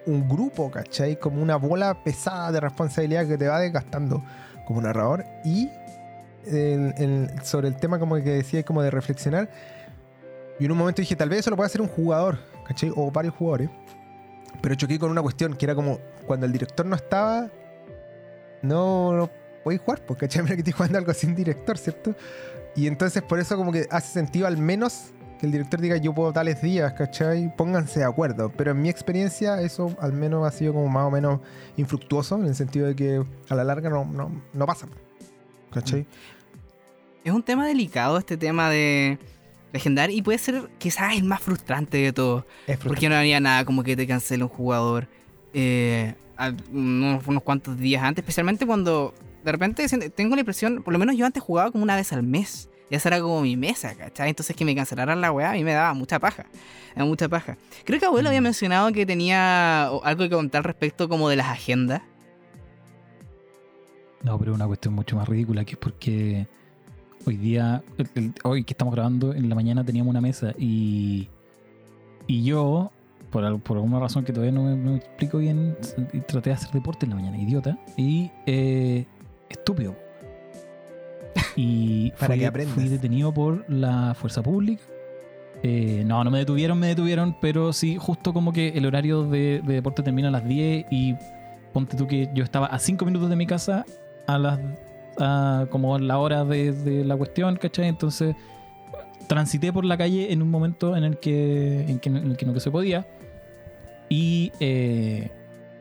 un 0.06 0.28
grupo, 0.28 0.70
¿cachai? 0.70 1.18
Como 1.18 1.42
una 1.42 1.56
bola 1.56 2.02
pesada 2.02 2.52
de 2.52 2.60
responsabilidad 2.60 3.26
que 3.26 3.38
te 3.38 3.48
va 3.48 3.60
desgastando 3.60 4.22
como 4.66 4.80
narrador. 4.80 5.24
Y 5.44 5.68
sobre 7.42 7.68
el 7.68 7.76
tema 7.76 7.98
como 7.98 8.16
que 8.16 8.30
decía 8.30 8.62
como 8.62 8.82
de 8.82 8.90
reflexionar. 8.90 9.48
Y 10.58 10.64
en 10.64 10.72
un 10.72 10.78
momento 10.78 11.02
dije, 11.02 11.16
tal 11.16 11.28
vez 11.28 11.40
eso 11.40 11.50
lo 11.50 11.56
puede 11.56 11.66
hacer 11.66 11.80
un 11.80 11.88
jugador, 11.88 12.38
¿cachai? 12.66 12.92
O 12.94 13.10
varios 13.10 13.34
jugadores. 13.34 13.70
Pero 14.60 14.74
choqué 14.74 14.98
con 14.98 15.10
una 15.10 15.22
cuestión 15.22 15.54
que 15.54 15.66
era 15.66 15.74
como 15.74 15.98
cuando 16.26 16.46
el 16.46 16.52
director 16.52 16.86
no 16.86 16.94
estaba, 16.94 17.48
no, 18.60 19.12
no 19.12 19.30
podéis 19.64 19.80
jugar, 19.82 20.04
porque 20.04 20.26
¿cachai? 20.26 20.42
Mira 20.44 20.54
que 20.54 20.60
estoy 20.60 20.72
jugando 20.72 20.98
algo 20.98 21.12
sin 21.14 21.34
director, 21.34 21.78
¿cierto? 21.78 22.14
Y 22.74 22.86
entonces 22.86 23.22
por 23.22 23.38
eso 23.38 23.56
como 23.56 23.72
que 23.72 23.86
hace 23.90 24.12
sentido 24.12 24.46
al 24.46 24.56
menos 24.56 25.12
que 25.42 25.46
el 25.46 25.50
director 25.52 25.80
diga 25.80 25.96
yo 25.96 26.14
puedo 26.14 26.32
tales 26.32 26.62
días, 26.62 26.92
¿cachai? 26.92 27.52
Pónganse 27.56 27.98
de 27.98 28.06
acuerdo. 28.06 28.52
Pero 28.56 28.70
en 28.70 28.80
mi 28.80 28.88
experiencia 28.88 29.60
eso 29.60 29.96
al 30.00 30.12
menos 30.12 30.46
ha 30.46 30.56
sido 30.56 30.72
como 30.72 30.86
más 30.86 31.04
o 31.04 31.10
menos 31.10 31.40
infructuoso, 31.76 32.36
en 32.36 32.44
el 32.44 32.54
sentido 32.54 32.86
de 32.86 32.94
que 32.94 33.24
a 33.48 33.54
la 33.56 33.64
larga 33.64 33.90
no, 33.90 34.04
no, 34.04 34.30
no 34.52 34.66
pasa. 34.66 34.86
¿Cachai? 35.72 36.06
Es 37.24 37.32
un 37.32 37.42
tema 37.42 37.66
delicado 37.66 38.18
este 38.18 38.36
tema 38.36 38.70
de 38.70 39.18
legendar 39.72 40.12
y 40.12 40.22
puede 40.22 40.38
ser 40.38 40.70
quizás 40.78 41.16
el 41.16 41.24
más 41.24 41.40
frustrante 41.40 41.98
de 41.98 42.12
todo. 42.12 42.46
Porque 42.84 43.08
no 43.08 43.16
había 43.16 43.40
nada 43.40 43.64
como 43.64 43.82
que 43.82 43.96
te 43.96 44.06
cancele 44.06 44.44
un 44.44 44.48
jugador 44.48 45.08
eh, 45.54 46.14
unos, 46.72 47.42
cuantos 47.42 47.76
días 47.76 48.04
antes, 48.04 48.22
especialmente 48.22 48.64
cuando 48.64 49.12
de 49.44 49.50
repente 49.50 49.88
tengo 50.10 50.36
la 50.36 50.42
impresión, 50.42 50.84
por 50.84 50.92
lo 50.92 51.00
menos 51.00 51.16
yo 51.16 51.26
antes 51.26 51.42
jugaba 51.42 51.72
como 51.72 51.82
una 51.82 51.96
vez 51.96 52.12
al 52.12 52.22
mes. 52.22 52.68
Y 52.92 52.94
esa 52.94 53.08
era 53.08 53.22
como 53.22 53.40
mi 53.40 53.56
mesa, 53.56 53.94
¿cachai? 53.94 54.28
Entonces 54.28 54.54
que 54.54 54.66
me 54.66 54.74
cancelaran 54.74 55.22
la 55.22 55.32
weá 55.32 55.52
a 55.52 55.54
mí 55.54 55.64
me 55.64 55.72
daba 55.72 55.94
mucha 55.94 56.18
paja. 56.18 56.44
Me 56.94 57.02
mucha 57.04 57.26
paja. 57.26 57.56
Creo 57.84 57.98
que 57.98 58.04
abuelo 58.04 58.28
había 58.28 58.42
mm. 58.42 58.44
mencionado 58.44 58.92
que 58.92 59.06
tenía 59.06 59.84
algo 59.86 60.24
que 60.24 60.28
contar 60.28 60.62
respecto 60.62 61.08
como 61.08 61.30
de 61.30 61.36
las 61.36 61.46
agendas. 61.46 62.02
No, 64.22 64.38
pero 64.38 64.52
una 64.52 64.66
cuestión 64.66 64.92
mucho 64.92 65.16
más 65.16 65.26
ridícula 65.26 65.64
que 65.64 65.72
es 65.72 65.78
porque 65.78 66.46
hoy 67.24 67.38
día, 67.38 67.82
hoy 68.44 68.62
que 68.62 68.74
estamos 68.74 68.92
grabando, 68.92 69.32
en 69.32 69.48
la 69.48 69.54
mañana 69.54 69.82
teníamos 69.82 70.10
una 70.10 70.20
mesa 70.20 70.52
y, 70.58 71.30
y 72.26 72.44
yo, 72.44 72.92
por, 73.30 73.58
por 73.62 73.78
alguna 73.78 74.00
razón 74.00 74.22
que 74.22 74.34
todavía 74.34 74.52
no 74.52 74.64
me, 74.64 74.96
explico 74.96 75.38
bien, 75.38 75.78
traté 76.28 76.50
de 76.50 76.56
hacer 76.56 76.70
deporte 76.72 77.06
en 77.06 77.10
la 77.10 77.16
mañana, 77.16 77.38
idiota, 77.38 77.78
y 77.96 78.30
eh, 78.44 79.06
estúpido. 79.48 79.96
Y 81.56 82.10
Para 82.18 82.34
fui, 82.34 82.40
que 82.40 82.66
fui 82.66 82.88
detenido 82.88 83.32
por 83.32 83.68
la 83.70 84.14
fuerza 84.14 84.42
pública. 84.42 84.82
Eh, 85.62 86.02
no, 86.04 86.24
no 86.24 86.30
me 86.30 86.38
detuvieron, 86.38 86.78
me 86.78 86.88
detuvieron, 86.88 87.36
pero 87.40 87.72
sí, 87.72 87.96
justo 87.96 88.32
como 88.32 88.52
que 88.52 88.68
el 88.68 88.84
horario 88.84 89.24
de, 89.24 89.60
de 89.64 89.74
deporte 89.74 90.02
termina 90.02 90.28
a 90.28 90.30
las 90.32 90.46
10 90.46 90.86
y 90.90 91.14
ponte 91.72 91.96
tú 91.96 92.06
que 92.06 92.28
yo 92.34 92.42
estaba 92.42 92.66
a 92.66 92.78
5 92.78 93.04
minutos 93.04 93.30
de 93.30 93.36
mi 93.36 93.46
casa 93.46 93.84
a 94.26 94.38
las 94.38 94.58
como 95.70 95.98
la 95.98 96.18
hora 96.18 96.44
de, 96.44 97.04
la 97.04 97.16
cuestión, 97.16 97.56
¿cachai? 97.56 97.88
Entonces 97.88 98.34
transité 99.26 99.72
por 99.72 99.84
la 99.84 99.96
calle 99.96 100.32
en 100.32 100.42
un 100.42 100.50
momento 100.50 100.96
en 100.96 101.04
el 101.04 101.18
que, 101.18 101.82
en, 101.82 102.16
el 102.16 102.36
que 102.36 102.46
no 102.46 102.58
se 102.58 102.70
podía. 102.70 103.06
Y, 104.08 104.52
eh, 104.60 105.30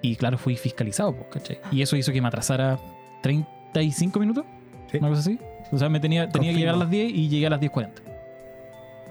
y 0.02 0.16
claro, 0.16 0.38
fui 0.38 0.56
fiscalizado, 0.56 1.16
¿cachai? 1.30 1.60
Y 1.72 1.82
eso 1.82 1.96
hizo 1.96 2.12
que 2.12 2.22
me 2.22 2.28
atrasara 2.28 2.80
35 3.24 4.20
minutos, 4.20 4.46
una 5.00 5.10
cosa 5.10 5.22
así. 5.22 5.40
O 5.72 5.78
sea, 5.78 5.90
me 5.90 6.00
tenía, 6.00 6.28
tenía 6.30 6.52
que 6.52 6.58
llegar 6.60 6.76
a 6.76 6.78
las 6.80 6.90
10 6.90 7.12
y 7.14 7.30
llegué 7.30 7.48
a 7.48 7.50
las 7.52 7.62
10.40. 7.62 7.90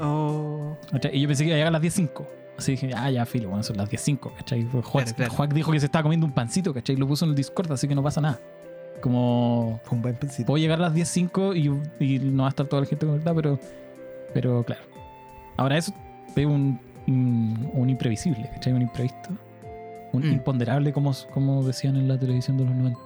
Oh. 0.01 0.77
Y 1.13 1.21
yo 1.21 1.29
pensé 1.29 1.45
que 1.45 1.49
iba 1.51 1.55
a 1.57 1.59
llegar 1.59 1.69
a 1.69 1.79
las 1.79 1.83
10.05. 1.83 2.27
Así 2.59 2.73
dije, 2.73 2.91
ah, 2.95 3.11
ya, 3.11 3.25
filo, 3.25 3.49
bueno, 3.49 3.63
son 3.63 3.77
las 3.79 3.91
10.05, 3.91 4.35
¿cachai? 4.37 4.65
Juan, 4.65 4.83
Claro, 4.83 5.17
claro. 5.17 5.33
Juan 5.33 5.49
dijo 5.51 5.73
que 5.73 5.81
se 5.81 5.87
estaba 5.87 6.03
comiendo 6.03 6.27
un 6.27 6.33
pancito, 6.33 6.75
¿cachai? 6.75 6.97
Lo 6.97 7.07
puso 7.07 7.25
en 7.25 7.31
el 7.31 7.37
Discord, 7.37 7.73
así 7.73 7.89
que 7.89 7.95
no 7.95 8.03
pasa 8.03 8.21
nada. 8.21 8.39
Como, 9.01 9.81
Fue 9.85 9.97
un 9.97 10.03
buen 10.03 10.15
pensito. 10.17 10.47
puedo 10.47 10.61
llegar 10.61 10.79
a 10.79 10.83
las 10.83 10.95
10.05 10.95 11.57
y, 12.01 12.05
y 12.05 12.19
no 12.19 12.43
va 12.43 12.49
a 12.49 12.51
estar 12.51 12.67
toda 12.67 12.83
la 12.83 12.87
gente 12.89 13.07
conectada, 13.07 13.35
pero, 13.35 13.59
pero 14.35 14.63
claro. 14.65 14.83
Ahora 15.57 15.79
eso 15.79 15.95
es 16.37 16.47
un, 16.47 16.79
un, 17.07 17.71
un 17.73 17.89
imprevisible, 17.91 18.51
¿cachai? 18.53 18.73
Un 18.75 18.83
imprevisto. 18.83 19.31
Un 20.13 20.23
Mm. 20.29 20.33
imponderable, 20.33 20.93
como, 20.93 21.13
como 21.33 21.63
decían 21.63 21.97
en 21.97 22.09
la 22.09 22.19
televisión 22.19 22.59
de 22.59 22.65
los 22.65 22.75
90. 22.75 23.01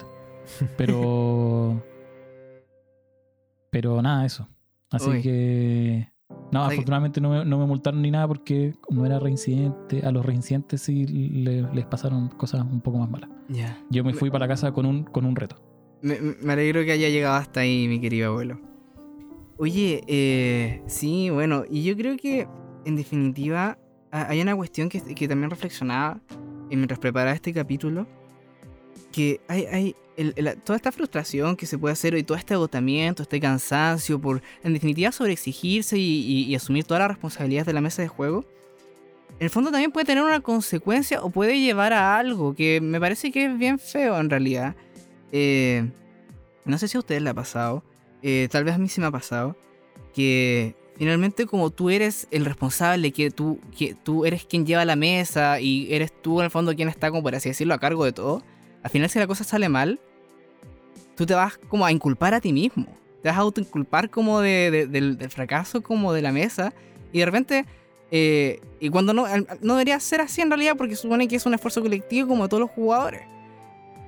Pero... 0.77 1.81
pero 3.75 4.01
nada, 4.01 4.25
eso. 4.25 4.49
Así 4.93 5.11
Uy. 5.11 5.21
que... 5.21 6.09
No, 6.53 6.61
O 6.61 6.63
sea 6.63 6.69
que- 6.69 6.75
afortunadamente 6.75 7.21
no 7.21 7.31
me, 7.31 7.45
no 7.45 7.59
me 7.59 7.67
multaron 7.67 8.01
ni 8.03 8.11
nada 8.13 8.29
porque 8.29 8.73
no 8.89 9.05
era 9.05 9.19
reincidente. 9.19 10.07
A 10.07 10.13
los 10.13 10.25
reincidentes 10.25 10.81
sí 10.83 11.07
le- 11.07 11.63
les 11.75 11.85
pasaron 11.87 12.29
cosas 12.29 12.61
un 12.63 12.81
poco 12.81 12.99
más 12.99 13.11
malas. 13.11 13.31
Yo 13.91 14.05
me 14.05 14.15
fui 14.15 14.31
para 14.31 14.45
la 14.47 14.49
casa 14.49 14.71
con 14.73 14.87
un, 14.87 15.03
con 15.03 15.25
un 15.25 15.35
reto. 15.35 15.57
Me, 16.03 16.17
alegro 16.53 16.85
que 16.85 16.93
haya 16.93 17.09
llegado 17.09 17.35
hasta 17.35 17.61
ahí, 17.61 17.89
mi 17.89 18.01
querido 18.01 18.31
abuelo. 18.31 18.61
Oye, 19.59 20.03
eh, 20.07 20.83
sí, 20.87 21.31
bueno, 21.31 21.65
y 21.69 21.83
yo 21.83 21.97
creo 21.97 22.17
que 22.17 22.47
en 22.85 22.95
definitiva 22.97 23.77
ha- 24.13 24.29
hay 24.29 24.41
una 24.41 24.55
cuestión 24.55 24.89
que, 24.89 25.01
que 25.01 25.27
también 25.27 25.51
reflexionaba 25.51 26.21
eh, 26.71 26.77
mientras 26.77 27.01
preparaba 27.01 27.33
este 27.35 27.53
capítulo, 27.53 28.07
que 29.15 29.41
hay, 29.49 29.67
hay 29.67 29.95
toda 30.65 30.77
esta 30.77 30.91
frustración 30.93 31.57
que 31.57 31.67
se 31.67 31.79
puede 31.79 31.93
hacer 31.93 32.17
y 32.17 32.23
todo 32.23 32.37
este 32.39 32.55
agotamiento, 32.55 33.23
este 33.23 33.41
cansancio 33.41 34.21
por, 34.21 34.43
en 34.63 34.73
definitiva, 34.73 35.13
sobreexigirse 35.13 35.99
y, 35.99 36.03
y- 36.03 36.43
y 36.45 36.55
asumir 36.55 36.85
todas 36.85 37.01
las 37.01 37.09
responsabilidades 37.09 37.67
de 37.67 37.73
la 37.73 37.81
mesa 37.81 38.03
de 38.03 38.09
juego. 38.09 38.45
En 39.39 39.45
el 39.47 39.51
fondo 39.51 39.71
también 39.71 39.91
puede 39.93 40.07
tener 40.07 40.23
una 40.23 40.41
consecuencia 40.41 41.23
o 41.23 41.31
puede 41.31 41.59
llevar 41.61 41.93
a 41.93 42.17
algo 42.17 42.55
que 42.55 42.81
me 42.81 43.01
parece 43.01 43.31
que 43.33 43.47
es 43.47 43.59
bien 43.59 43.79
feo 43.79 44.19
en 44.19 44.31
realidad. 44.31 44.75
Eh, 45.33 45.89
no 46.65 46.79
sé 46.79 46.87
si 46.89 46.97
a 46.97 47.01
ustedes 47.01 47.21
le 47.23 47.31
ha 47.31 47.35
pasado, 47.35 47.83
eh, 48.23 48.49
tal 48.51 48.65
vez 48.65 48.75
a 48.75 48.79
mí 48.79 48.89
sí 48.89 49.01
me 49.01 49.09
ha 49.09 49.11
pasado, 49.11 49.57
que 50.15 50.75
finalmente 50.97 51.47
como 51.47 51.71
tú 51.71 51.91
eres 51.91 52.29
el 52.31 52.45
responsable, 52.45 53.11
que 53.13 53.31
tú, 53.33 53.59
que 53.77 53.95
tú 53.95 54.25
eres 54.25 54.45
quien 54.45 54.65
lleva 54.65 54.85
la 54.85 54.95
mesa 54.97 55.61
y 55.61 55.93
eres 55.93 56.13
tú 56.23 56.39
en 56.41 56.45
el 56.45 56.51
fondo 56.53 56.75
quien 56.77 56.89
está 56.89 57.11
como 57.11 57.23
por 57.25 57.35
así 57.35 57.49
decirlo 57.49 57.75
a 57.75 57.79
cargo 57.79 58.05
de 58.05 58.13
todo, 58.13 58.43
al 58.85 58.91
final 58.91 59.11
si 59.11 59.19
la 59.19 59.27
cosa 59.27 59.43
sale 59.43 59.69
mal, 59.69 59.99
tú 61.17 61.27
te 61.27 61.35
vas 61.35 61.59
como 61.69 61.85
a 61.85 61.91
inculpar 61.91 62.35
a 62.35 62.41
ti 62.41 62.53
mismo, 62.53 62.87
te 63.23 63.29
vas 63.29 63.39
a 63.39 63.41
autoinculpar 63.41 64.11
como 64.11 64.41
de, 64.41 64.71
de- 64.71 64.87
del, 64.87 65.31
fracaso 65.31 65.83
como 65.83 66.13
de 66.13 66.23
la 66.23 66.31
mesa 66.31 66.73
y 67.13 67.19
de 67.19 67.27
repente... 67.27 67.65
eh, 68.13 68.61
y 68.79 68.91
cuando 68.91 69.13
no, 69.15 69.25
no 69.63 69.75
debería 69.75 69.99
ser 69.99 70.21
así 70.21 70.43
en 70.43 70.51
realidad 70.51 70.77
porque 70.77 70.95
supone 70.95 71.27
que 71.27 71.37
es 71.37 71.47
un 71.47 71.55
esfuerzo 71.55 71.83
colectivo 71.83 72.29
como 72.29 72.49
todos 72.49 72.61
los 72.61 72.71
jugadores 72.71 73.23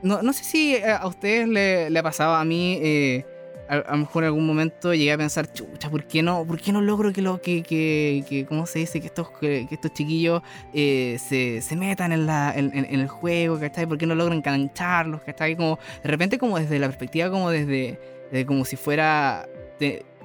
no, 0.03 0.33
sé 0.33 0.45
si 0.45 0.75
eh, 0.77 0.91
a 0.91 1.07
ustedes 1.07 1.49
le, 1.49 1.91
le 1.91 1.99
ha 1.99 2.03
pasado 2.03 2.35
a 2.35 2.45
mí. 2.45 2.79
eh, 2.83 3.25
a, 3.69 3.77
lo 3.93 3.97
mejor 3.99 4.25
en 4.25 4.27
algún 4.29 4.47
momento 4.47 4.95
llegué 4.95 5.13
a 5.13 5.19
pensar, 5.19 5.53
chucha, 5.53 5.91
¿por 5.91 6.05
qué 6.05 6.23
no, 6.23 6.45
por 6.47 6.61
qué 6.61 6.73
no 6.73 6.81
logro 6.81 7.13
que 7.13 7.23
lo 7.23 7.41
que, 7.41 7.63
que, 7.63 8.25
que 8.29 8.47
¿cómo 8.47 8.67
se 8.67 8.81
dice? 8.81 9.01
Que 9.01 9.07
estos, 9.09 9.31
que, 9.31 9.67
estos 9.71 9.93
chiquillos 9.93 10.43
eh, 10.73 11.17
se, 11.19 11.61
se 11.63 11.77
metan 11.77 12.13
en, 12.13 12.27
la, 12.27 12.53
en, 12.57 12.71
en- 12.77 12.85
en 12.87 13.01
el 13.01 13.09
juego, 13.09 13.59
¿cachai? 13.59 13.87
¿Por 13.87 13.99
qué 13.99 14.07
no 14.07 14.15
logro 14.15 14.35
engancharlos, 14.35 15.23
¿cachai? 15.23 15.57
Como, 15.57 15.79
de 16.03 16.09
repente 16.09 16.39
como 16.39 16.59
desde 16.59 16.79
la 16.79 16.87
perspectiva 16.89 17.31
como 17.31 17.51
desde, 17.51 17.99
como 18.47 18.65
si 18.65 18.77
fuera, 18.77 19.49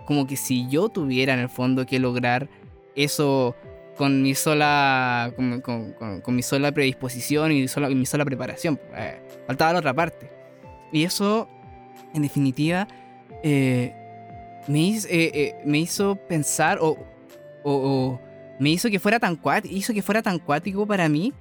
como 0.05 0.27
que 0.27 0.35
si 0.37 0.67
yo 0.69 0.89
tuviera 0.89 1.33
en 1.33 1.39
el 1.39 1.49
fondo 1.49 1.85
que 1.85 1.99
lograr 1.99 2.49
eso 2.95 3.55
con 3.97 4.21
mi 4.23 4.33
sola 4.35 5.31
con, 5.35 5.61
con- 5.61 5.93
con- 6.21 6.35
mi 6.35 6.41
sola 6.41 6.71
predisposición 6.71 7.51
y 7.51 7.67
sola- 7.67 7.89
mi 7.89 8.05
sola 8.05 8.25
preparación. 8.25 8.79
Eh, 8.95 9.21
faltaba 9.47 9.73
la 9.73 9.79
otra 9.79 9.93
parte. 9.93 10.29
Y 10.91 11.03
eso, 11.03 11.47
en 12.13 12.21
definitiva, 12.23 12.87
eh, 13.43 13.93
me, 14.67 14.79
hizo, 14.79 15.07
eh, 15.09 15.31
eh, 15.33 15.55
me 15.65 15.79
hizo 15.79 16.15
pensar 16.27 16.79
o, 16.81 16.97
o- 17.63 17.71
o 17.73 18.21
me 18.59 18.69
hizo 18.69 18.89
que 18.89 18.99
fuera 18.99 19.19
tan 19.19 19.35
cuático, 19.35 19.73
hizo 19.75 19.93
que 19.93 20.01
fuera 20.01 20.21
tan 20.21 20.37
cuático 20.39 20.85
para 20.85 21.09
mí 21.09 21.33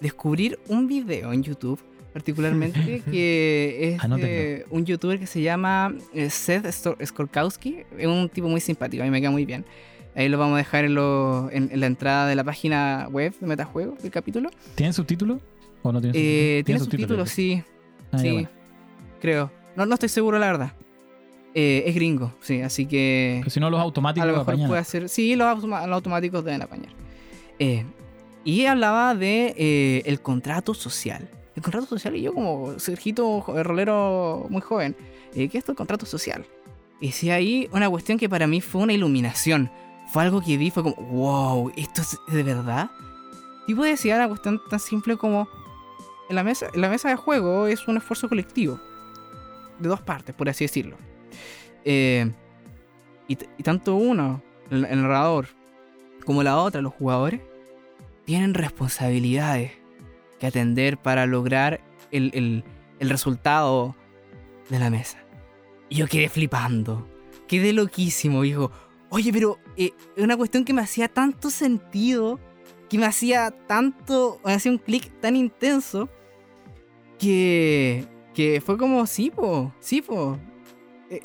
descubrir 0.00 0.58
un 0.68 0.86
video 0.88 1.32
en 1.32 1.42
YouTube 1.42 1.80
particularmente 2.12 3.02
que 3.10 3.96
es 4.02 4.10
de 4.20 4.64
un 4.70 4.84
youtuber 4.86 5.18
que 5.18 5.26
se 5.26 5.42
llama 5.42 5.94
Seth 6.30 6.66
Skorkowski 7.04 7.82
es 7.98 8.06
un 8.06 8.28
tipo 8.28 8.48
muy 8.48 8.60
simpático 8.60 9.02
a 9.02 9.06
mí 9.06 9.10
me 9.10 9.20
queda 9.20 9.30
muy 9.30 9.44
bien 9.44 9.64
ahí 10.14 10.28
lo 10.28 10.38
vamos 10.38 10.54
a 10.54 10.58
dejar 10.58 10.84
en, 10.84 10.94
lo- 10.94 11.50
en- 11.50 11.70
en 11.72 11.80
la 11.80 11.86
entrada 11.86 12.26
de 12.28 12.34
la 12.34 12.44
página 12.44 13.08
web 13.10 13.34
de 13.40 13.46
Metajuego 13.46 13.96
del 14.02 14.10
capítulo 14.10 14.50
¿Tiene 14.74 14.92
subtítulo? 14.92 15.40
¿O 15.82 15.92
no 15.92 16.00
tiene 16.00 16.16
eh, 16.16 16.62
subtítulo? 16.62 16.64
tiene 16.64 16.80
subtítulos 16.80 17.30
sí 17.30 17.62
Ah, 18.12 18.16
ya, 18.16 18.22
sí, 18.22 18.32
bueno. 18.32 18.48
creo. 19.20 19.50
No, 19.74 19.86
no 19.86 19.94
estoy 19.94 20.08
seguro, 20.08 20.38
la 20.38 20.46
verdad. 20.46 20.72
Eh, 21.54 21.84
es 21.86 21.94
gringo, 21.94 22.32
sí, 22.40 22.60
así 22.62 22.84
que 22.86 23.36
Pero 23.40 23.50
si 23.50 23.60
no, 23.60 23.70
los 23.70 23.80
automáticos 23.80 24.24
a 24.28 24.32
lo 24.32 24.38
mejor 24.38 24.66
puede 24.66 24.80
hacer. 24.80 25.08
Sí, 25.08 25.36
los, 25.36 25.62
los 25.62 25.72
automáticos 25.72 26.44
deben 26.44 26.62
apañar. 26.62 26.92
Eh, 27.60 27.84
y 28.44 28.66
hablaba 28.66 29.14
de 29.14 29.54
eh, 29.56 30.02
el 30.06 30.20
contrato 30.20 30.74
social. 30.74 31.28
El 31.54 31.62
contrato 31.62 31.86
social, 31.86 32.16
y 32.16 32.22
yo 32.22 32.34
como 32.34 32.78
Sergito 32.80 33.40
jo- 33.40 33.62
rolero 33.62 34.46
muy 34.50 34.60
joven, 34.60 34.96
eh, 35.36 35.48
¿qué 35.48 35.58
es 35.58 35.68
el 35.68 35.76
contrato 35.76 36.04
social? 36.06 36.44
Y 37.00 37.12
si 37.12 37.30
ahí 37.30 37.68
una 37.72 37.88
cuestión 37.88 38.18
que 38.18 38.28
para 38.28 38.46
mí 38.48 38.60
fue 38.60 38.82
una 38.82 38.92
iluminación. 38.92 39.70
Fue 40.12 40.22
algo 40.24 40.40
que 40.42 40.56
vi, 40.56 40.70
fue 40.70 40.82
como, 40.82 40.96
wow, 40.96 41.72
¿esto 41.76 42.02
es 42.02 42.18
de 42.32 42.42
verdad? 42.42 42.90
Tipo 43.66 43.82
decía 43.84 44.16
una 44.16 44.28
cuestión 44.28 44.60
tan 44.68 44.78
simple 44.80 45.16
como, 45.16 45.48
en 46.28 46.36
la 46.36 46.42
mesa, 46.44 46.66
en 46.74 46.80
la 46.80 46.88
mesa 46.88 47.08
de 47.08 47.16
juego 47.16 47.66
es 47.68 47.86
un 47.88 47.96
esfuerzo 47.96 48.28
colectivo. 48.28 48.78
De 49.78 49.88
dos 49.88 50.00
partes, 50.02 50.34
por 50.34 50.48
así 50.48 50.64
decirlo. 50.64 50.96
Eh, 51.84 52.30
y, 53.28 53.36
tanto 53.62 53.96
uno, 53.96 54.42
el, 54.70 54.82
narrador, 54.82 55.48
como 56.24 56.42
la 56.42 56.58
otra, 56.58 56.80
los 56.82 56.92
jugadores, 56.94 57.40
tienen 58.24 58.54
responsabilidades 58.54 59.72
que 60.38 60.46
atender 60.46 60.98
para 60.98 61.26
lograr 61.26 61.80
el, 62.10 62.30
el- 62.34 62.64
el 63.00 63.10
resultado 63.10 63.94
de 64.70 64.78
la 64.78 64.90
mesa. 64.90 65.18
Y 65.88 65.96
yo 65.96 66.06
quedé 66.06 66.28
flipando. 66.28 67.06
Quedé 67.46 67.72
loquísimo, 67.72 68.42
dijo, 68.42 68.70
oye, 69.10 69.32
pero 69.32 69.58
eh, 69.76 69.92
es 70.16 70.24
una 70.24 70.36
cuestión 70.36 70.64
que 70.64 70.72
me 70.72 70.80
hacía 70.82 71.08
tanto 71.08 71.50
sentido, 71.50 72.40
que 72.88 72.98
me 72.98 73.06
hacía 73.06 73.50
tanto, 73.66 74.40
me 74.44 74.54
hacía 74.54 74.72
un 74.72 74.78
clic 74.78 75.10
tan 75.20 75.36
intenso, 75.36 76.08
que, 77.18 78.06
que 78.34 78.60
fue 78.64 78.76
como, 78.78 79.06
sí, 79.06 79.30
po, 79.30 79.72
sí, 79.80 80.02
po, 80.02 80.38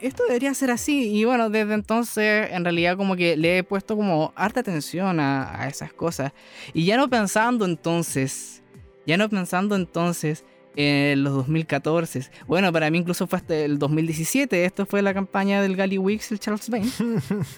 esto 0.01 0.23
debería 0.27 0.53
ser 0.53 0.71
así. 0.71 1.09
Y 1.15 1.25
bueno, 1.25 1.49
desde 1.49 1.73
entonces, 1.73 2.49
en 2.51 2.63
realidad, 2.63 2.97
como 2.97 3.15
que 3.15 3.37
le 3.37 3.59
he 3.59 3.63
puesto 3.63 3.95
como 3.95 4.33
harta 4.35 4.59
atención 4.59 5.19
a, 5.19 5.61
a 5.61 5.67
esas 5.67 5.93
cosas. 5.93 6.31
Y 6.73 6.85
ya 6.85 6.97
no 6.97 7.09
pensando 7.09 7.65
entonces, 7.65 8.63
ya 9.05 9.17
no 9.17 9.29
pensando 9.29 9.75
entonces 9.75 10.43
en 10.75 11.23
los 11.23 11.33
2014. 11.33 12.29
Bueno, 12.47 12.71
para 12.71 12.89
mí 12.89 12.99
incluso 12.99 13.27
fue 13.27 13.37
hasta 13.37 13.55
el 13.55 13.79
2017. 13.79 14.63
Esto 14.63 14.85
fue 14.85 15.01
la 15.01 15.13
campaña 15.13 15.61
del 15.61 15.75
Gally 15.75 15.97
Weeks, 15.97 16.31
el 16.31 16.39
Charles 16.39 16.69
Bain. 16.69 16.89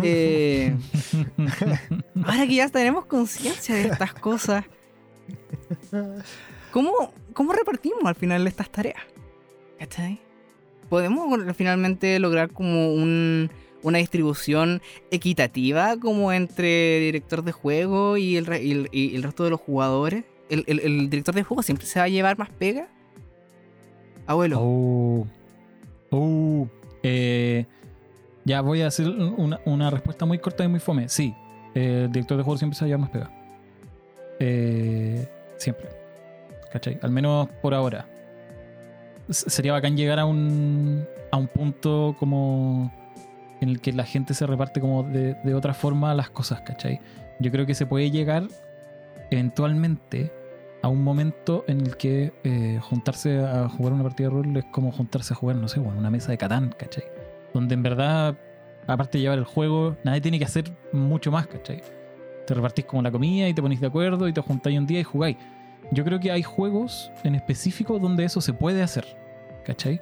Eh, 0.03 0.75
ahora 2.23 2.47
que 2.47 2.55
ya 2.55 2.69
tenemos 2.69 3.05
conciencia 3.05 3.75
de 3.75 3.87
estas 3.87 4.13
cosas, 4.13 4.65
¿cómo, 6.71 7.13
¿cómo 7.33 7.53
repartimos 7.53 8.03
al 8.05 8.15
final 8.15 8.47
estas 8.47 8.71
tareas? 8.71 9.03
¿Cachai? 9.77 10.19
¿Podemos 10.91 11.39
finalmente 11.55 12.19
lograr 12.19 12.51
como 12.51 12.93
un- 12.93 13.49
una 13.81 13.99
distribución 13.99 14.81
equitativa 15.09 15.95
como 15.97 16.33
entre 16.33 16.99
director 16.99 17.45
de 17.45 17.53
juego 17.53 18.17
y 18.17 18.35
el, 18.35 18.45
resto 18.45 19.45
de 19.45 19.51
los 19.51 19.61
jugadores? 19.61 20.25
¿El, 20.49 21.09
director 21.09 21.33
de 21.33 21.43
juego 21.43 21.63
siempre 21.63 21.85
se 21.85 21.97
va 21.97 22.03
a 22.03 22.09
llevar 22.09 22.37
más 22.37 22.49
pega? 22.49 22.89
Abuelo. 24.27 24.59
Oh. 24.59 25.27
Oh. 26.09 26.67
Eh, 27.03 27.65
ya 28.43 28.59
voy 28.59 28.81
a 28.81 28.87
hacer 28.87 29.07
una, 29.07 29.89
respuesta 29.91 30.25
muy 30.25 30.39
corta 30.39 30.65
y 30.65 30.67
muy 30.67 30.81
fome. 30.81 31.07
Sí, 31.07 31.33
el 31.73 32.11
director 32.11 32.35
de 32.35 32.43
juego 32.43 32.57
siempre 32.57 32.77
se 32.77 32.83
va 32.83 32.87
a 32.87 32.89
llevar 32.89 32.99
más 32.99 33.11
pega. 33.11 33.31
Eh, 34.41 35.25
siempre. 35.55 35.87
¿Cachai? 36.73 36.99
Al 37.01 37.11
menos 37.11 37.47
por 37.61 37.73
ahora. 37.73 38.10
Sería 39.31 39.71
bacán 39.71 39.97
llegar 39.97 40.19
a 40.19 40.25
un, 40.25 41.05
a 41.31 41.37
un 41.37 41.47
punto 41.47 42.15
como 42.19 42.91
en 43.61 43.69
el 43.69 43.81
que 43.81 43.93
la 43.93 44.03
gente 44.03 44.33
se 44.33 44.45
reparte 44.45 44.81
como 44.81 45.03
de, 45.03 45.35
de 45.35 45.53
otra 45.53 45.73
forma 45.73 46.13
las 46.13 46.29
cosas, 46.29 46.61
¿cachai? 46.61 46.99
Yo 47.39 47.51
creo 47.51 47.65
que 47.65 47.75
se 47.75 47.85
puede 47.85 48.11
llegar 48.11 48.47
eventualmente 49.29 50.31
a 50.81 50.87
un 50.87 51.03
momento 51.03 51.63
en 51.67 51.81
el 51.81 51.95
que 51.95 52.33
eh, 52.43 52.79
juntarse 52.81 53.39
a 53.39 53.69
jugar 53.69 53.93
una 53.93 54.03
partida 54.03 54.29
de 54.29 54.33
rol 54.33 54.57
es 54.57 54.65
como 54.65 54.91
juntarse 54.91 55.33
a 55.33 55.37
jugar, 55.37 55.55
no 55.55 55.67
sé, 55.67 55.79
bueno, 55.79 55.99
una 55.99 56.09
mesa 56.09 56.31
de 56.31 56.37
Catán, 56.37 56.73
¿cachai? 56.77 57.03
Donde 57.53 57.75
en 57.75 57.83
verdad, 57.83 58.35
aparte 58.87 59.17
de 59.17 59.23
llevar 59.23 59.37
el 59.37 59.45
juego, 59.45 59.95
nadie 60.03 60.21
tiene 60.21 60.39
que 60.39 60.45
hacer 60.45 60.71
mucho 60.91 61.31
más, 61.31 61.47
¿cachai? 61.47 61.81
te 62.45 62.53
repartís 62.53 62.85
como 62.85 63.01
la 63.01 63.11
comida 63.11 63.47
y 63.47 63.53
te 63.53 63.61
ponís 63.61 63.79
de 63.79 63.87
acuerdo 63.87 64.27
y 64.27 64.33
te 64.33 64.41
juntáis 64.41 64.77
un 64.77 64.85
día 64.85 64.99
y 64.99 65.03
jugáis. 65.03 65.37
Yo 65.91 66.03
creo 66.03 66.19
que 66.19 66.31
hay 66.31 66.43
juegos 66.43 67.11
en 67.23 67.35
específico 67.35 67.99
donde 67.99 68.25
eso 68.25 68.41
se 68.41 68.53
puede 68.53 68.81
hacer, 68.81 69.05
¿cachai? 69.65 70.01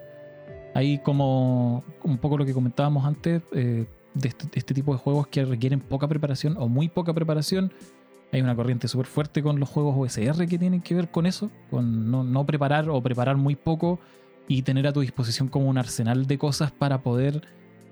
Hay 0.73 0.99
como 0.99 1.83
un 2.03 2.17
poco 2.17 2.37
lo 2.37 2.45
que 2.45 2.53
comentábamos 2.53 3.05
antes 3.05 3.41
eh, 3.53 3.85
de 4.13 4.27
este, 4.27 4.47
este, 4.53 4.73
tipo 4.73 4.93
de 4.93 4.99
juegos 4.99 5.27
que 5.27 5.43
requieren 5.45 5.79
poca 5.79 6.07
preparación 6.07 6.55
o 6.57 6.67
muy 6.67 6.89
poca 6.89 7.13
preparación. 7.13 7.73
Hay 8.31 8.41
una 8.41 8.55
corriente 8.55 8.87
súper 8.87 9.07
fuerte 9.07 9.41
con 9.41 9.59
los 9.59 9.69
juegos 9.69 9.95
OSR 9.97 10.47
que 10.47 10.59
tienen 10.59 10.81
que 10.81 10.93
ver 10.93 11.09
con 11.09 11.25
eso, 11.25 11.49
con 11.71 12.11
no, 12.11 12.23
no 12.23 12.45
preparar 12.45 12.89
o 12.89 13.01
preparar 13.01 13.37
muy 13.37 13.55
poco 13.55 13.99
y 14.47 14.61
tener 14.61 14.85
a 14.87 14.93
tu 14.93 15.01
disposición 15.01 15.47
como 15.47 15.67
un 15.67 15.77
arsenal 15.77 16.27
de 16.27 16.37
cosas 16.37 16.71
para 16.71 17.01
poder 17.01 17.41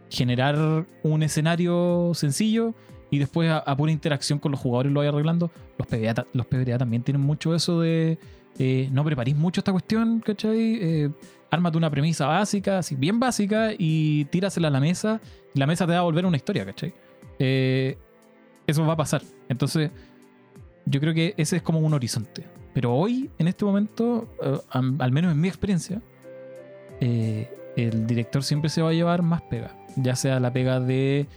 generar 0.09 0.85
un 1.03 1.23
escenario 1.23 2.11
sencillo 2.13 2.73
y 3.09 3.19
después 3.19 3.49
a, 3.49 3.77
pura 3.77 3.91
interacción 3.91 4.39
con 4.39 4.51
los 4.51 4.59
jugadores 4.59 4.91
lo 4.91 4.99
vaya 4.99 5.09
arreglando. 5.09 5.51
Los 5.77 5.87
PBA, 5.87 6.25
los 6.33 6.45
PBA 6.45 6.77
también 6.77 7.03
tienen 7.03 7.21
mucho 7.21 7.55
eso 7.55 7.81
de 7.81 8.17
eh, 8.59 8.89
no 8.91 9.03
preparís 9.03 9.35
mucho 9.35 9.61
esta 9.61 9.71
cuestión, 9.71 10.19
¿cachai? 10.19 10.79
Eh, 10.81 11.09
ármate 11.49 11.77
una 11.77 11.89
premisa 11.89 12.27
básica, 12.27 12.79
así 12.79 12.95
bien 12.95 13.19
básica, 13.19 13.71
y 13.77 14.25
tírasela 14.25 14.67
a 14.67 14.71
la 14.71 14.79
mesa. 14.79 15.21
La 15.53 15.67
mesa 15.67 15.85
te 15.85 15.93
va 15.93 15.99
a 15.99 16.03
volver 16.03 16.25
una 16.25 16.37
historia, 16.37 16.65
¿cachai? 16.65 16.93
Eh, 17.39 17.97
eso 18.65 18.85
va 18.85 18.93
a 18.93 18.97
pasar. 18.97 19.21
Entonces, 19.49 19.91
yo 20.85 20.99
creo 20.99 21.13
que 21.13 21.33
ese 21.37 21.57
es 21.57 21.61
como 21.61 21.79
un 21.79 21.93
horizonte. 21.93 22.45
Pero 22.73 22.93
hoy, 22.93 23.29
en 23.39 23.47
este 23.47 23.65
momento, 23.65 24.27
eh, 24.43 24.59
al 24.71 25.11
menos 25.11 25.31
en 25.31 25.41
mi 25.41 25.47
experiencia, 25.47 26.01
el 26.99 28.07
director 28.07 28.43
siempre 28.43 28.69
se 28.69 28.81
va 28.81 28.89
a 28.89 28.93
llevar 28.93 29.21
más 29.21 29.41
pega. 29.43 29.75
Ya 29.95 30.15
sea 30.15 30.39
la 30.39 30.51
pega 30.51 30.79
de 30.79 31.27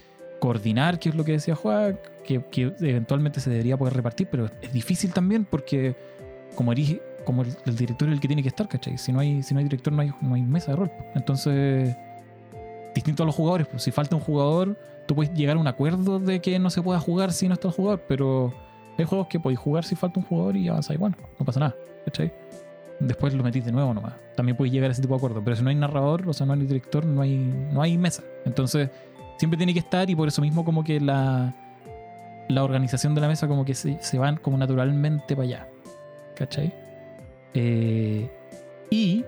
coordinar, 0.40 0.98
que 0.98 1.10
es 1.10 1.14
lo 1.14 1.24
que 1.24 1.32
decía 1.32 1.54
Juan, 1.54 1.98
que, 2.24 2.42
eventualmente 2.80 3.40
se 3.40 3.50
debería 3.50 3.76
poder 3.76 3.94
repartir, 3.94 4.28
pero 4.30 4.50
es 4.62 4.72
difícil 4.72 5.12
también 5.12 5.44
porque 5.44 5.94
como, 6.56 6.74
como 7.24 7.42
el, 7.42 7.76
director 7.76 8.08
es 8.08 8.14
el 8.14 8.20
que 8.20 8.28
tiene 8.28 8.42
que 8.42 8.48
estar, 8.48 8.68
¿cachai? 8.68 8.98
Si 8.98 9.12
no 9.12 9.20
hay, 9.20 9.42
si 9.42 9.54
no 9.54 9.58
hay 9.58 9.64
director, 9.64 9.92
no 9.92 10.02
hay, 10.02 10.12
no 10.20 10.34
hay 10.34 10.42
mesa 10.42 10.72
de 10.72 10.76
rol. 10.76 10.90
Entonces, 11.14 11.96
distinto 12.94 13.22
a 13.22 13.26
los 13.26 13.34
jugadores, 13.34 13.66
pues 13.66 13.82
si 13.82 13.90
falta 13.90 14.16
un 14.16 14.22
jugador, 14.22 14.78
tú 15.06 15.14
puedes 15.14 15.32
llegar 15.34 15.56
a 15.56 15.60
un 15.60 15.66
acuerdo 15.66 16.18
de 16.18 16.40
que 16.40 16.58
no 16.58 16.70
se 16.70 16.82
pueda 16.82 17.00
jugar 17.00 17.32
si 17.32 17.48
no 17.48 17.54
está 17.54 17.68
el 17.68 17.74
jugador, 17.74 18.04
pero 18.08 18.52
hay 18.98 19.04
juegos 19.04 19.28
que 19.28 19.40
podéis 19.40 19.58
jugar 19.58 19.84
si 19.84 19.96
falta 19.96 20.20
un 20.20 20.26
jugador 20.26 20.56
y 20.56 20.68
avanzáis, 20.68 20.98
bueno, 20.98 21.16
no 21.38 21.44
pasa 21.44 21.60
nada, 21.60 21.74
¿cachai? 22.04 22.32
Después 23.00 23.32
lo 23.32 23.42
metís 23.42 23.64
de 23.64 23.72
nuevo 23.72 23.94
nomás. 23.94 24.12
También 24.36 24.56
podéis 24.56 24.74
llegar 24.74 24.90
a 24.90 24.92
ese 24.92 25.00
tipo 25.00 25.14
de 25.14 25.18
acuerdo. 25.18 25.42
Pero 25.42 25.56
si 25.56 25.62
no 25.62 25.70
hay 25.70 25.74
narrador, 25.74 26.28
o 26.28 26.32
sea, 26.34 26.46
no 26.46 26.52
hay 26.52 26.60
director, 26.60 27.06
no 27.06 27.22
hay, 27.22 27.34
no 27.72 27.80
hay 27.80 27.96
mesa. 27.96 28.22
Entonces, 28.44 28.90
siempre 29.38 29.56
tiene 29.56 29.72
que 29.72 29.78
estar 29.78 30.08
y 30.10 30.14
por 30.14 30.28
eso 30.28 30.42
mismo 30.42 30.66
como 30.66 30.84
que 30.84 31.00
la, 31.00 31.54
la 32.48 32.62
organización 32.62 33.14
de 33.14 33.22
la 33.22 33.28
mesa 33.28 33.48
como 33.48 33.64
que 33.64 33.74
se, 33.74 33.96
se 34.02 34.18
van 34.18 34.36
como 34.36 34.58
naturalmente 34.58 35.34
para 35.34 35.44
allá. 35.44 35.68
¿Cachai? 36.36 36.74
Eh, 37.54 38.30
y 38.90 39.24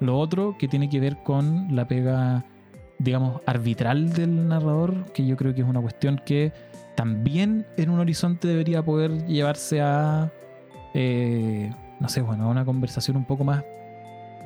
lo 0.00 0.18
otro 0.18 0.56
que 0.58 0.68
tiene 0.68 0.88
que 0.88 1.00
ver 1.00 1.22
con 1.22 1.74
la 1.74 1.86
pega, 1.86 2.44
digamos, 2.98 3.40
arbitral 3.46 4.12
del 4.12 4.48
narrador, 4.48 5.12
que 5.12 5.26
yo 5.26 5.36
creo 5.36 5.54
que 5.54 5.62
es 5.62 5.68
una 5.68 5.80
cuestión 5.80 6.20
que 6.24 6.52
también 6.96 7.66
en 7.76 7.90
un 7.90 8.00
horizonte 8.00 8.48
debería 8.48 8.84
poder 8.84 9.26
llevarse 9.26 9.80
a, 9.80 10.32
eh, 10.94 11.72
no 12.00 12.08
sé, 12.08 12.20
bueno, 12.20 12.44
a 12.44 12.48
una 12.48 12.64
conversación 12.64 13.16
un 13.16 13.24
poco 13.24 13.44
más 13.44 13.64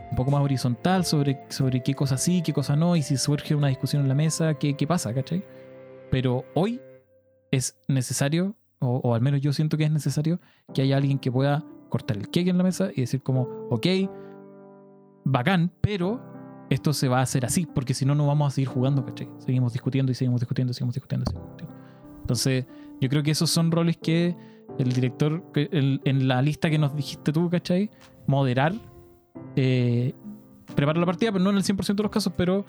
un 0.09 0.17
poco 0.17 0.31
más 0.31 0.41
horizontal 0.41 1.05
sobre, 1.05 1.41
sobre 1.49 1.83
qué 1.83 1.95
cosa 1.95 2.17
sí, 2.17 2.43
qué 2.43 2.53
cosa 2.53 2.77
no, 2.77 2.95
y 2.95 3.03
si 3.03 3.17
surge 3.17 3.57
una 3.57 3.67
discusión 3.69 4.03
en 4.03 4.09
la 4.09 4.15
mesa, 4.15 4.55
qué, 4.55 4.77
qué 4.77 4.87
pasa, 4.87 5.13
¿cachai? 5.13 5.45
Pero 6.13 6.45
hoy 6.55 6.81
es 7.51 7.77
necesario, 7.89 8.55
o, 8.79 9.01
o, 9.03 9.15
al 9.17 9.21
menos 9.21 9.41
yo 9.41 9.53
siento 9.53 9.77
que 9.77 9.83
es 9.83 9.91
necesario, 9.91 10.41
que 10.73 10.83
haya 10.83 10.97
alguien 10.97 11.19
que 11.19 11.33
pueda 11.33 11.65
cortar 11.89 12.17
el 12.17 12.29
cake 12.29 12.49
en 12.49 12.59
la 12.59 12.65
mesa 12.65 12.91
y 12.95 13.03
decir 13.03 13.23
como, 13.23 13.49
ok, 13.71 13.87
bacán, 15.25 15.73
pero 15.81 16.21
esto 16.71 16.93
se 16.93 17.09
va 17.09 17.19
a 17.19 17.23
hacer 17.23 17.45
así, 17.45 17.67
porque 17.67 17.95
si 17.95 18.05
no, 18.05 18.15
no 18.15 18.27
vamos 18.27 18.53
a 18.53 18.55
seguir 18.55 18.69
jugando, 18.69 19.05
¿cachai? 19.05 19.29
Seguimos 19.39 19.73
discutiendo 19.73 20.13
y 20.13 20.15
seguimos 20.15 20.41
discutiendo, 20.41 20.73
seguimos 20.73 20.95
discutiendo, 20.95 21.27
seguimos 21.27 21.49
discutiendo. 21.49 21.77
Entonces, 22.21 22.67
yo 23.01 23.09
creo 23.09 23.23
que 23.23 23.31
esos 23.31 23.51
son 23.51 23.71
roles 23.71 23.97
que 23.97 24.37
el 24.79 24.93
director, 24.93 25.45
en 25.55 26.29
la 26.29 26.43
lista 26.43 26.69
que 26.71 26.79
nos 26.79 26.95
dijiste 26.95 27.33
tú, 27.33 27.49
¿cachai? 27.49 27.91
Moderar, 28.27 28.75
eh, 29.55 30.13
preparar 30.75 30.99
la 30.99 31.07
partida, 31.07 31.33
pero 31.33 31.45
no 31.45 31.51
en 31.51 31.57
el 31.57 31.63
100% 31.63 31.95
de 31.95 32.03
los 32.03 32.13
casos, 32.13 32.33
pero 32.37 32.65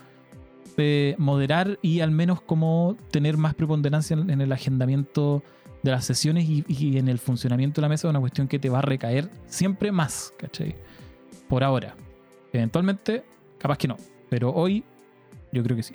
eh, 0.77 1.15
moderar 1.17 1.79
y 1.81 2.01
al 2.01 2.11
menos 2.11 2.41
como 2.41 2.95
tener 3.11 3.37
más 3.37 3.55
preponderancia 3.55 4.15
en 4.15 4.41
el 4.41 4.51
agendamiento 4.51 5.41
de 5.83 5.91
las 5.91 6.05
sesiones 6.05 6.45
y, 6.47 6.97
en 6.97 7.07
el 7.07 7.19
funcionamiento 7.19 7.81
de 7.81 7.83
la 7.83 7.89
mesa 7.89 8.07
es 8.07 8.09
una 8.09 8.19
cuestión 8.19 8.47
que 8.47 8.59
te 8.59 8.69
va 8.69 8.79
a 8.79 8.81
recaer 8.81 9.29
siempre 9.47 9.91
más, 9.91 10.33
¿cachai? 10.37 10.75
Por 11.47 11.63
ahora. 11.63 11.95
Eventualmente, 12.51 13.23
capaz 13.57 13.77
que 13.77 13.87
no. 13.87 13.97
Pero 14.29 14.51
hoy, 14.53 14.83
yo 15.51 15.63
creo 15.63 15.77
que 15.77 15.83
sí. 15.83 15.93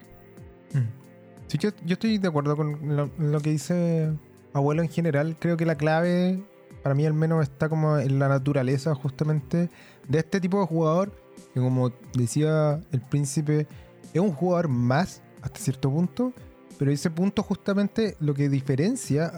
Mm. 0.72 1.02
Sí, 1.46 1.58
yo, 1.58 1.70
yo 1.84 1.94
estoy 1.94 2.18
de 2.18 2.28
acuerdo 2.28 2.56
con 2.56 3.10
lo, 3.18 3.40
que 3.40 3.50
dice 3.50 4.10
abuelo 4.52 4.82
en 4.82 4.88
general. 4.88 5.36
Creo 5.38 5.56
que 5.56 5.66
la 5.66 5.74
clave, 5.74 6.42
para 6.82 6.94
mí 6.94 7.04
al 7.04 7.14
menos, 7.14 7.42
está 7.42 7.68
como 7.68 7.98
en 7.98 8.18
la 8.18 8.28
naturaleza 8.28 8.94
justamente 8.94 9.68
de 10.08 10.18
este 10.18 10.40
tipo 10.40 10.60
de 10.60 10.66
jugador. 10.66 11.12
Que 11.52 11.60
como 11.60 11.90
decía 12.14 12.80
el 12.92 13.00
príncipe, 13.02 13.66
es 14.14 14.20
un 14.20 14.32
jugador 14.32 14.68
más 14.68 15.22
hasta 15.42 15.60
cierto 15.60 15.90
punto. 15.90 16.32
Pero 16.78 16.90
ese 16.90 17.10
punto 17.10 17.42
justamente 17.42 18.16
lo 18.18 18.32
que 18.34 18.48
diferencia 18.48 19.32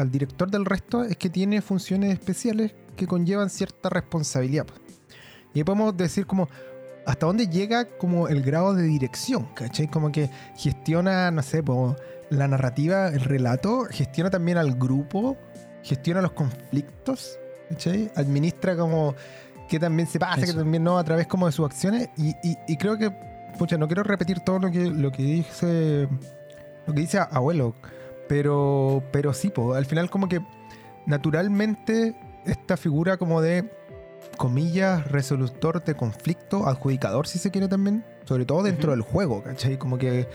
al 0.00 0.10
director 0.10 0.50
del 0.50 0.64
resto 0.64 1.04
es 1.04 1.16
que 1.16 1.30
tiene 1.30 1.60
funciones 1.60 2.12
especiales 2.12 2.74
que 2.96 3.06
conllevan 3.06 3.50
cierta 3.50 3.88
responsabilidad. 3.88 4.66
Y 5.54 5.64
podemos 5.64 5.96
decir 5.96 6.26
como 6.26 6.48
hasta 7.06 7.26
dónde 7.26 7.48
llega 7.48 7.86
como 7.86 8.28
el 8.28 8.42
grado 8.42 8.74
de 8.74 8.84
dirección, 8.84 9.48
¿cachai? 9.54 9.88
Como 9.88 10.12
que 10.12 10.30
gestiona, 10.56 11.30
no 11.30 11.42
sé, 11.42 11.62
la 12.30 12.46
narrativa, 12.46 13.08
el 13.08 13.20
relato, 13.20 13.86
gestiona 13.90 14.30
también 14.30 14.58
al 14.58 14.74
grupo, 14.74 15.36
gestiona 15.82 16.20
los 16.20 16.32
conflictos, 16.32 17.38
¿cachai? 17.68 18.10
Administra 18.14 18.76
como 18.76 19.14
que 19.68 19.78
también 19.78 20.08
se 20.08 20.18
pasa, 20.18 20.44
que 20.44 20.52
también 20.52 20.84
no, 20.84 20.98
a 20.98 21.04
través 21.04 21.26
como 21.26 21.46
de 21.46 21.52
sus 21.52 21.64
acciones. 21.66 22.08
Y, 22.16 22.76
creo 22.76 22.98
que, 22.98 23.10
pucha, 23.58 23.78
no 23.78 23.86
quiero 23.86 24.02
repetir 24.02 24.40
todo 24.40 24.58
lo 24.58 24.70
que, 24.70 24.90
lo 24.90 25.10
que 25.10 25.22
dice, 25.22 26.08
lo 26.86 26.94
que 26.94 27.00
dice 27.00 27.18
abuelo, 27.18 27.74
pero, 28.30 29.02
pero 29.10 29.34
sí, 29.34 29.52
al 29.74 29.86
final 29.86 30.08
como 30.08 30.28
que 30.28 30.40
naturalmente 31.04 32.14
esta 32.46 32.76
figura 32.76 33.16
como 33.16 33.42
de, 33.42 33.68
comillas, 34.36 35.04
resolutor 35.10 35.82
de 35.82 35.96
conflicto, 35.96 36.68
adjudicador 36.68 37.26
si 37.26 37.40
se 37.40 37.50
quiere 37.50 37.66
también, 37.66 38.04
sobre 38.26 38.44
todo 38.44 38.62
dentro 38.62 38.92
del 38.92 39.00
juego, 39.00 39.42
¿cachai? 39.42 39.78
Como 39.78 39.98
que 39.98 40.28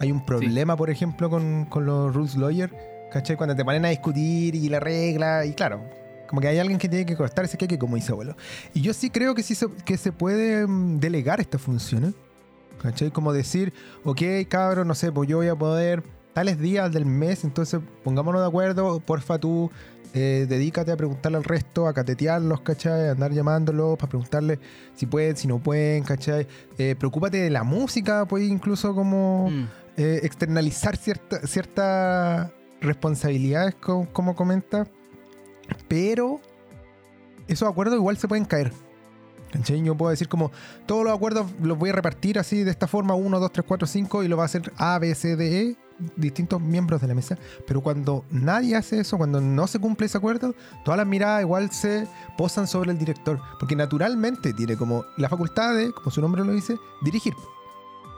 hay 0.00 0.10
un 0.10 0.26
problema, 0.26 0.76
por 0.76 0.90
ejemplo, 0.90 1.30
con, 1.30 1.68
los 1.72 2.12
rules 2.12 2.34
lawyer, 2.34 3.08
¿cachai? 3.12 3.36
Cuando 3.36 3.54
te 3.54 3.64
ponen 3.64 3.84
a 3.84 3.90
discutir 3.90 4.56
y 4.56 4.68
la 4.68 4.80
regla, 4.80 5.46
y 5.46 5.54
claro, 5.54 5.84
como 6.26 6.40
que 6.40 6.48
hay 6.48 6.58
alguien 6.58 6.80
que 6.80 6.88
tiene 6.88 7.06
que 7.06 7.14
cortar 7.14 7.44
ese 7.44 7.56
que 7.56 7.78
como 7.78 7.94
dice 7.94 8.10
abuelo. 8.10 8.36
Y 8.74 8.80
yo 8.80 8.92
sí 8.92 9.08
creo 9.08 9.36
que 9.36 9.44
sí 9.44 9.54
se, 9.54 9.68
que 9.84 9.96
se 9.98 10.10
puede 10.10 10.66
mm, 10.66 10.98
delegar 10.98 11.38
estas 11.38 11.62
funciones. 11.62 12.12
¿Cachai? 12.82 13.12
Como 13.12 13.32
decir, 13.32 13.72
ok, 14.04 14.20
cabrón, 14.48 14.88
no 14.88 14.96
sé, 14.96 15.12
pues 15.12 15.28
yo 15.28 15.36
voy 15.36 15.48
a 15.48 15.54
poder 15.54 16.02
tales 16.36 16.58
días 16.58 16.92
del 16.92 17.06
mes, 17.06 17.44
entonces 17.44 17.80
pongámonos 18.04 18.42
de 18.42 18.46
acuerdo, 18.46 19.00
porfa 19.00 19.38
tú 19.38 19.70
eh, 20.12 20.44
dedícate 20.46 20.92
a 20.92 20.96
preguntarle 20.96 21.38
al 21.38 21.44
resto, 21.44 21.88
a 21.88 21.94
catetearlos, 21.94 22.60
¿cachai? 22.60 23.08
A 23.08 23.12
andar 23.12 23.32
llamándolos 23.32 23.96
para 23.96 24.10
preguntarle 24.10 24.58
si 24.94 25.06
pueden, 25.06 25.34
si 25.34 25.48
no 25.48 25.60
pueden, 25.60 26.04
¿cachai? 26.04 26.46
Eh, 26.76 26.94
preocúpate 26.94 27.38
de 27.38 27.48
la 27.48 27.64
música, 27.64 28.26
pues 28.26 28.46
incluso 28.50 28.94
como 28.94 29.48
mm. 29.48 29.64
eh, 29.96 30.20
externalizar 30.24 30.98
ciertas 30.98 31.48
cierta 31.48 32.52
responsabilidades, 32.82 33.74
como, 33.76 34.06
como 34.12 34.36
comenta, 34.36 34.86
pero 35.88 36.42
esos 37.48 37.66
acuerdos 37.66 37.96
igual 37.96 38.18
se 38.18 38.28
pueden 38.28 38.44
caer. 38.44 38.74
¿Cachai? 39.52 39.82
Yo 39.82 39.96
puedo 39.96 40.10
decir 40.10 40.28
como 40.28 40.52
todos 40.84 41.02
los 41.02 41.14
acuerdos 41.14 41.46
los 41.62 41.78
voy 41.78 41.88
a 41.88 41.92
repartir 41.94 42.38
así 42.38 42.62
de 42.62 42.72
esta 42.72 42.86
forma, 42.86 43.14
1, 43.14 43.40
2, 43.40 43.52
3, 43.52 43.64
4, 43.66 43.86
5 43.86 44.22
y 44.22 44.28
lo 44.28 44.36
va 44.36 44.42
a 44.42 44.46
hacer 44.46 44.70
A, 44.76 44.98
B, 44.98 45.14
C, 45.14 45.34
D, 45.34 45.60
E 45.62 45.85
distintos 46.16 46.60
miembros 46.60 47.00
de 47.00 47.08
la 47.08 47.14
mesa, 47.14 47.38
pero 47.66 47.80
cuando 47.80 48.24
nadie 48.30 48.76
hace 48.76 49.00
eso, 49.00 49.16
cuando 49.16 49.40
no 49.40 49.66
se 49.66 49.78
cumple 49.78 50.06
ese 50.06 50.18
acuerdo, 50.18 50.54
todas 50.84 50.98
las 50.98 51.06
miradas 51.06 51.42
igual 51.42 51.70
se 51.70 52.06
posan 52.36 52.66
sobre 52.66 52.92
el 52.92 52.98
director, 52.98 53.40
porque 53.58 53.76
naturalmente 53.76 54.52
tiene 54.52 54.76
como 54.76 55.04
la 55.16 55.28
facultad 55.28 55.74
de, 55.74 55.92
como 55.92 56.10
su 56.10 56.20
nombre 56.20 56.44
lo 56.44 56.52
dice, 56.52 56.76
dirigir. 57.02 57.34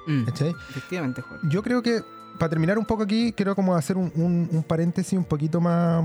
Mm, 0.06 0.24
efectivamente, 0.70 1.22
Juan. 1.22 1.40
Yo 1.50 1.62
creo 1.62 1.82
que, 1.82 2.02
para 2.38 2.50
terminar 2.50 2.78
un 2.78 2.84
poco 2.84 3.02
aquí, 3.02 3.32
quiero 3.32 3.54
como 3.54 3.74
hacer 3.74 3.96
un, 3.96 4.64
paréntesis 4.66 5.18
un 5.18 5.24
poquito 5.24 5.60
más, 5.60 6.04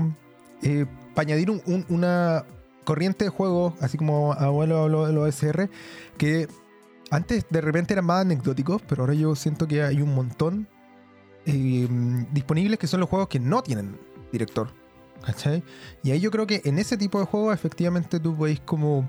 eh, 0.62 0.86
para 1.14 1.26
añadir 1.26 1.50
una 1.88 2.44
corriente 2.84 3.24
de 3.24 3.30
juego, 3.30 3.74
así 3.80 3.98
como 3.98 4.32
abuelo 4.34 4.82
habló 4.82 5.06
del 5.06 5.18
OSR, 5.18 5.70
que 6.18 6.48
antes 7.10 7.46
de 7.48 7.60
repente 7.60 7.94
eran 7.94 8.04
más 8.04 8.22
anecdóticos, 8.22 8.82
pero 8.82 9.02
ahora 9.02 9.14
yo 9.14 9.34
siento 9.34 9.66
que 9.66 9.82
hay 9.82 10.02
un 10.02 10.14
montón 10.14 10.68
eh, 11.46 11.88
disponibles 12.32 12.78
que 12.78 12.86
son 12.86 13.00
los 13.00 13.08
juegos 13.08 13.28
que 13.28 13.40
no 13.40 13.62
tienen 13.62 13.96
director. 14.32 14.68
¿cachai? 15.24 15.62
Y 16.02 16.10
ahí 16.10 16.20
yo 16.20 16.30
creo 16.30 16.46
que 16.46 16.60
en 16.64 16.78
ese 16.78 16.96
tipo 16.98 17.18
de 17.18 17.24
juegos 17.24 17.54
efectivamente 17.54 18.20
tú 18.20 18.36
podéis 18.36 18.60
como 18.60 19.08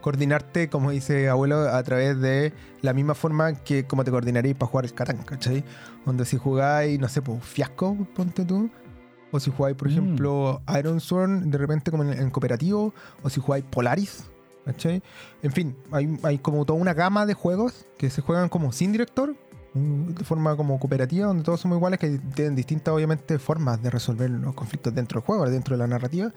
coordinarte, 0.00 0.70
como 0.70 0.90
dice 0.90 1.28
abuelo, 1.28 1.68
a 1.68 1.82
través 1.82 2.18
de 2.18 2.54
la 2.80 2.94
misma 2.94 3.14
forma 3.14 3.52
que 3.54 3.84
como 3.84 4.02
te 4.02 4.10
coordinaréis 4.10 4.54
para 4.56 4.70
jugar 4.70 4.84
el 4.86 4.94
Catán, 4.94 5.18
¿cachai? 5.18 5.62
Donde 6.06 6.24
si 6.24 6.38
jugáis, 6.38 6.98
no 6.98 7.08
sé, 7.08 7.20
pues 7.20 7.44
fiasco, 7.44 7.94
ponte 8.14 8.44
tú. 8.46 8.70
O 9.32 9.38
si 9.38 9.50
jugáis, 9.50 9.76
por 9.76 9.88
Mm. 9.88 9.90
ejemplo, 9.90 10.62
Iron 10.78 10.98
Sword, 11.00 11.42
de 11.42 11.58
repente 11.58 11.90
como 11.90 12.04
en, 12.04 12.14
en 12.18 12.30
cooperativo. 12.30 12.94
O 13.22 13.28
si 13.28 13.40
jugáis 13.40 13.64
Polaris, 13.70 14.24
¿cachai? 14.64 15.02
En 15.42 15.52
fin, 15.52 15.76
hay, 15.92 16.18
hay 16.22 16.38
como 16.38 16.64
toda 16.64 16.78
una 16.80 16.94
gama 16.94 17.26
de 17.26 17.34
juegos 17.34 17.84
que 17.98 18.08
se 18.08 18.22
juegan 18.22 18.48
como 18.48 18.72
sin 18.72 18.92
director, 18.92 19.36
de 19.74 20.24
forma 20.24 20.56
como 20.56 20.78
cooperativa, 20.80 21.26
donde 21.26 21.44
todos 21.44 21.60
somos 21.60 21.76
iguales, 21.76 21.98
que 22.00 22.18
tienen 22.34 22.56
distintas, 22.56 22.92
obviamente, 22.92 23.38
formas 23.38 23.80
de 23.82 23.90
resolver 23.90 24.28
los 24.30 24.54
conflictos 24.54 24.94
dentro 24.94 25.20
del 25.20 25.26
juego, 25.26 25.48
dentro 25.48 25.74
de 25.76 25.78
la 25.78 25.86
narrativa. 25.86 26.32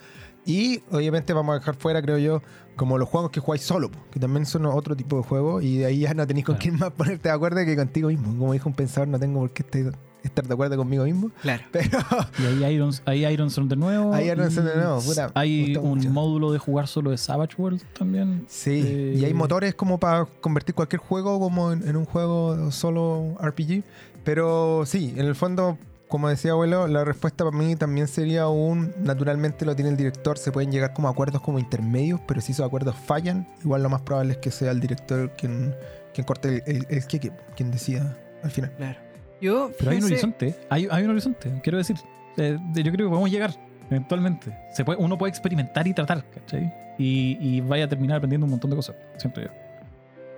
Y 0.46 0.84
obviamente 0.91 1.34
vamos 1.34 1.56
a 1.56 1.60
dejar 1.60 1.76
fuera, 1.76 2.02
creo 2.02 2.17
yo, 2.17 2.41
como 2.76 2.98
los 2.98 3.08
juegos 3.10 3.32
que 3.32 3.39
jugáis 3.39 3.62
solo, 3.63 3.89
que 4.12 4.19
también 4.19 4.46
son 4.46 4.65
otro 4.65 4.96
tipo 4.96 5.17
de 5.17 5.24
juegos, 5.24 5.63
y 5.63 5.78
de 5.80 5.86
ahí 5.86 6.00
ya 6.02 6.13
no 6.13 6.28
tenéis 6.28 6.46
con 6.46 6.56
Claro. 6.56 6.62
quién 6.63 6.80
más 6.80 6.91
ponerte 6.98 7.30
de 7.30 7.34
acuerdo 7.34 7.63
que 7.65 7.76
contigo 7.76 8.10
mismo. 8.10 8.38
Como 8.38 8.54
dijo 8.54 8.69
un 8.69 8.76
pensador, 8.76 9.08
no 9.08 9.19
tengo 9.19 9.39
por 9.39 9.52
qué 9.52 9.63
estar- 9.63 9.96
estar 10.24 10.48
de 10.48 10.54
acuerdo 10.54 10.78
conmigo 10.78 11.04
mismo, 11.04 11.32
Claro. 11.42 11.64
pero 11.72 12.00
Y 12.40 12.64
ahí 12.64 12.74
Iron, 12.76 12.92
ahí 13.06 13.26
Iron 13.26 13.50
Son 13.50 13.68
de 13.70 13.76
nuevo. 13.76 14.14
Ahí 14.14 14.30
Iron 14.30 14.50
Son 14.52 14.66
de 14.66 14.76
nuevo, 14.76 15.02
puta, 15.02 15.32
Hay 15.36 15.76
un 15.78 15.98
mucho. 15.98 16.10
módulo 16.10 16.52
de 16.52 16.60
jugar 16.60 16.88
solo 16.88 17.12
de 17.12 17.18
Savage 17.18 17.56
World 17.58 17.82
también. 17.98 18.46
sí, 18.48 18.82
Eh, 18.86 19.16
y 19.20 19.26
hay 19.26 19.34
motores 19.34 19.76
como 19.76 20.00
para 20.00 20.26
convertir 20.42 20.74
cualquier 20.76 21.00
juego 21.02 21.40
como 21.40 21.72
en, 21.72 21.88
en 21.88 21.96
un 21.96 22.06
juego 22.06 22.72
solo 22.72 23.36
RPG, 23.42 23.84
pero 24.24 24.84
sí, 24.86 25.14
en 25.18 25.26
el 25.26 25.36
fondo... 25.36 25.78
Como 26.10 26.30
decía 26.30 26.52
abuelo, 26.52 26.86
la 26.88 27.04
respuesta 27.04 27.44
para 27.44 27.58
mí 27.58 27.76
también 27.76 28.08
sería 28.08 28.48
un, 28.48 28.94
naturalmente 29.02 29.66
lo 29.66 29.76
tiene 29.76 29.90
el 29.90 29.98
director, 29.98 30.38
se 30.38 30.52
pueden 30.52 30.72
llegar 30.72 30.94
como 30.94 31.08
a 31.08 31.12
acuerdos 31.12 31.42
como 31.42 31.58
intermedios, 31.58 32.20
pero 32.28 32.40
si 32.40 32.52
esos 32.52 32.64
acuerdos 32.68 32.96
fallan, 33.08 33.48
igual 33.64 33.82
lo 33.82 33.90
más 33.90 34.02
probable 34.04 34.34
es 34.34 34.38
que 34.38 34.52
sea 34.52 34.70
el 34.70 34.80
director 34.80 35.32
quien, 35.36 35.74
quien 36.14 36.28
corte 36.28 36.62
el, 36.68 36.86
el, 36.88 37.04
quien 37.08 37.72
decida 37.72 38.16
al 38.44 38.52
final. 38.52 38.72
Claro. 38.78 39.00
Yo, 39.44 39.72
Pero 39.78 39.92
hay 39.92 39.98
un 39.98 40.04
horizonte. 40.06 40.56
Hay, 40.70 40.88
hay 40.90 41.04
un 41.04 41.10
horizonte, 41.12 41.52
quiero 41.62 41.78
decir. 41.78 41.98
Eh, 42.38 42.58
yo 42.74 42.82
creo 42.84 42.94
que 42.94 43.04
podemos 43.10 43.30
llegar 43.30 43.52
eventualmente. 43.90 44.56
Se 44.72 44.84
puede, 44.86 44.98
uno 45.00 45.18
puede 45.18 45.30
experimentar 45.32 45.86
y 45.88 45.94
tratar, 45.94 46.24
¿cachai? 46.30 46.74
Y, 46.98 47.38
y 47.42 47.62
vaya 47.62 47.86
a 47.86 47.88
terminar 47.90 48.18
aprendiendo 48.18 48.46
un 48.46 48.52
montón 48.52 48.70
de 48.72 48.76
cosas. 48.78 48.96
Siento 49.18 49.42
yo. 49.42 49.50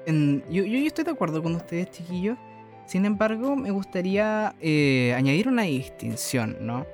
En- 0.08 0.44
yo, 0.50 0.63
yo, 0.63 0.78
yo 0.80 0.88
estoy 0.88 1.04
de 1.04 1.12
acuerdo 1.12 1.41
con 1.44 1.56
ustedes, 1.56 1.91
chiquillos. 1.91 2.38
Sin 2.88 3.06
embargo, 3.06 3.56
me 3.56 3.72
gustaría 3.72 4.56
eh, 4.60 5.13
añadir 5.15 5.48
una 5.48 5.63
distinción, 5.63 6.58
¿no? 6.62 6.86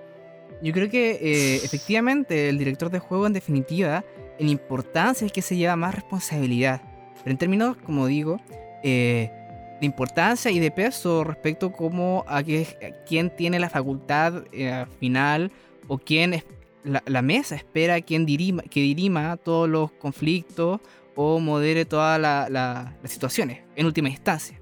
Yo 0.62 0.74
creo 0.74 0.90
que 0.90 1.12
eh, 1.22 1.56
efectivamente 1.64 2.50
el 2.50 2.58
director 2.58 2.90
de 2.92 3.00
juego, 3.00 3.26
en 3.28 3.34
definitiva, 3.34 4.04
en 4.38 4.50
importancia 4.50 5.26
es 5.26 5.32
que 5.34 5.42
se 5.42 5.56
lleva 5.58 5.76
más 5.76 5.96
responsabilidad. 5.96 6.82
Pero 7.24 7.32
en 7.32 7.38
términos, 7.38 7.78
como 7.78 8.06
digo, 8.08 8.40
eh, 8.84 9.32
de 9.82 9.86
importancia 9.86 10.50
y 10.52 10.60
de 10.60 10.72
peso 10.72 11.26
respecto 11.26 11.74
como 11.74 12.24
a, 12.28 12.42
que, 12.44 12.66
a 12.82 13.04
quién 13.04 13.36
tiene 13.36 13.60
la 13.60 13.70
facultad 13.70 14.44
eh, 14.54 14.86
final 15.00 15.52
o 15.90 15.98
quién 15.98 16.34
es, 16.36 16.46
la, 16.84 17.22
mesa 17.22 17.56
espera 17.56 18.00
quien 18.02 18.26
dirima, 18.26 18.64
que 18.64 18.80
dirima 18.80 19.36
todos 19.38 19.68
los 19.68 19.92
conflictos 19.92 20.80
o 21.16 21.40
modere 21.40 21.84
todas 21.86 22.20
la- 22.22 22.48
la- 22.50 22.96
las 23.02 23.12
situaciones, 23.12 23.60
en 23.76 23.86
última 23.86 24.08
instancia. 24.10 24.58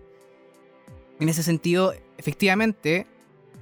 En 1.19 1.29
ese 1.29 1.43
sentido, 1.43 1.93
efectivamente, 2.17 3.05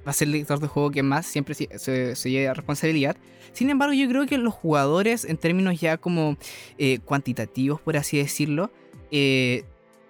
va 0.06 0.10
a 0.10 0.14
ser 0.14 0.28
el 0.28 0.32
director 0.34 0.60
de 0.60 0.68
juego 0.68 0.90
que 0.92 1.02
más 1.02 1.26
siempre 1.26 1.54
se, 1.54 1.76
se, 1.78 2.14
se 2.16 2.30
lleva 2.30 2.54
responsabilidad. 2.54 3.16
Sin 3.52 3.68
embargo, 3.70 3.92
yo 3.94 4.08
creo 4.08 4.26
que 4.26 4.38
los 4.38 4.54
jugadores, 4.54 5.24
en 5.24 5.36
términos 5.36 5.80
ya 5.80 5.96
como 5.96 6.36
eh, 6.78 7.00
cuantitativos, 7.04 7.80
por 7.80 7.96
así 7.96 8.16
decirlo, 8.18 8.70
eh, 9.10 9.64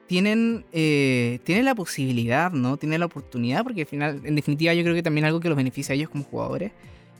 tienen, 0.08 0.64
eh, 0.72 1.38
tienen 1.44 1.66
la 1.66 1.74
posibilidad, 1.74 2.50
¿no? 2.50 2.78
Tienen 2.78 3.00
la 3.00 3.06
oportunidad, 3.06 3.62
porque 3.62 3.82
al 3.82 3.86
final, 3.86 4.20
en 4.24 4.34
definitiva, 4.34 4.72
yo 4.72 4.82
creo 4.82 4.94
que 4.94 5.02
también 5.02 5.26
algo 5.26 5.38
que 5.38 5.48
los 5.48 5.56
beneficia 5.56 5.92
a 5.92 5.96
ellos 5.96 6.08
como 6.08 6.24
jugadores, 6.24 6.72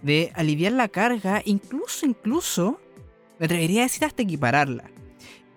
de 0.03 0.33
aliviar 0.35 0.73
la 0.73 0.89
carga, 0.89 1.43
incluso, 1.45 2.07
incluso, 2.07 2.81
me 3.39 3.45
atrevería 3.45 3.83
a 3.83 3.85
decir 3.85 4.05
hasta 4.07 4.23
equipararla. 4.23 4.85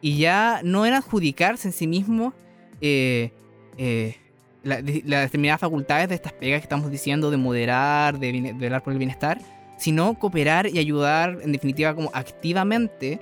Y 0.01 0.17
ya 0.17 0.59
no 0.63 0.85
en 0.85 0.93
adjudicarse 0.93 1.69
en 1.69 1.73
sí 1.73 1.87
mismo 1.87 2.33
eh, 2.81 3.31
eh, 3.77 4.17
las 4.63 4.83
determinadas 4.83 5.61
facultades 5.61 6.09
de 6.09 6.15
estas 6.15 6.33
pegas 6.33 6.59
que 6.59 6.65
estamos 6.65 6.91
diciendo, 6.91 7.31
de 7.31 7.37
moderar, 7.37 8.19
de, 8.19 8.33
de 8.33 8.53
velar 8.53 8.83
por 8.83 8.91
el 8.91 8.99
bienestar, 8.99 9.39
sino 9.77 10.19
cooperar 10.19 10.67
y 10.67 10.79
ayudar, 10.79 11.39
en 11.41 11.53
definitiva, 11.53 11.95
como 11.95 12.11
activamente 12.13 13.21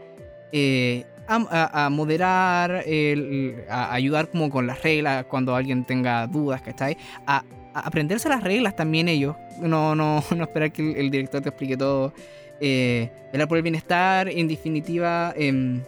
eh, 0.52 1.06
a, 1.30 1.90
moderar, 1.92 2.84
el- 2.86 3.64
a 3.70 3.94
ayudar 3.94 4.30
como 4.30 4.50
con 4.50 4.68
las 4.68 4.82
reglas 4.84 5.26
cuando 5.26 5.56
alguien 5.56 5.86
tenga 5.86 6.28
dudas, 6.28 6.62
¿cachai? 6.62 6.98
A, 7.28 7.44
a 7.74 7.80
aprenderse 7.82 8.30
las 8.30 8.44
reglas 8.44 8.76
también 8.76 9.08
ellos, 9.08 9.36
no, 9.60 9.96
no, 9.96 10.24
no 10.36 10.44
esperar 10.44 10.72
que 10.72 11.00
el, 11.00 11.12
director 11.12 11.42
te 11.42 11.50
explique 11.50 11.78
todo. 11.78 12.14
Eh, 12.60 13.10
velar 13.32 13.48
por 13.48 13.58
el 13.58 13.64
bienestar, 13.64 14.28
en 14.28 14.48
definitiva, 14.48 15.34
em, 15.38 15.82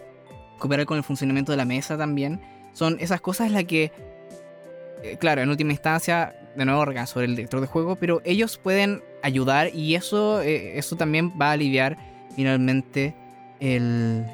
cooperar 0.58 0.86
con 0.86 0.96
el 0.96 1.02
funcionamiento 1.04 1.52
de 1.52 1.58
la 1.58 1.64
mesa 1.64 1.98
también. 1.98 2.40
Son 2.72 2.96
esas 3.00 3.20
cosas 3.20 3.50
las 3.50 3.64
que, 3.64 3.90
eh, 5.02 5.16
claro, 5.18 5.42
en 5.42 5.50
última 5.50 5.72
instancia, 5.72 6.34
de 6.56 6.64
nuevo 6.64 6.84
recaen 6.84 7.06
sobre 7.06 7.26
el 7.26 7.34
director 7.36 7.60
de 7.60 7.66
juego, 7.66 7.96
pero 7.96 8.20
ellos 8.24 8.58
pueden 8.58 9.02
ayudar 9.22 9.74
y 9.74 9.94
eso, 9.96 10.40
eh, 10.40 10.78
eso 10.78 10.96
también 10.96 11.32
va 11.40 11.48
a 11.48 11.52
aliviar 11.52 11.96
finalmente 12.34 13.14
el- 13.60 14.24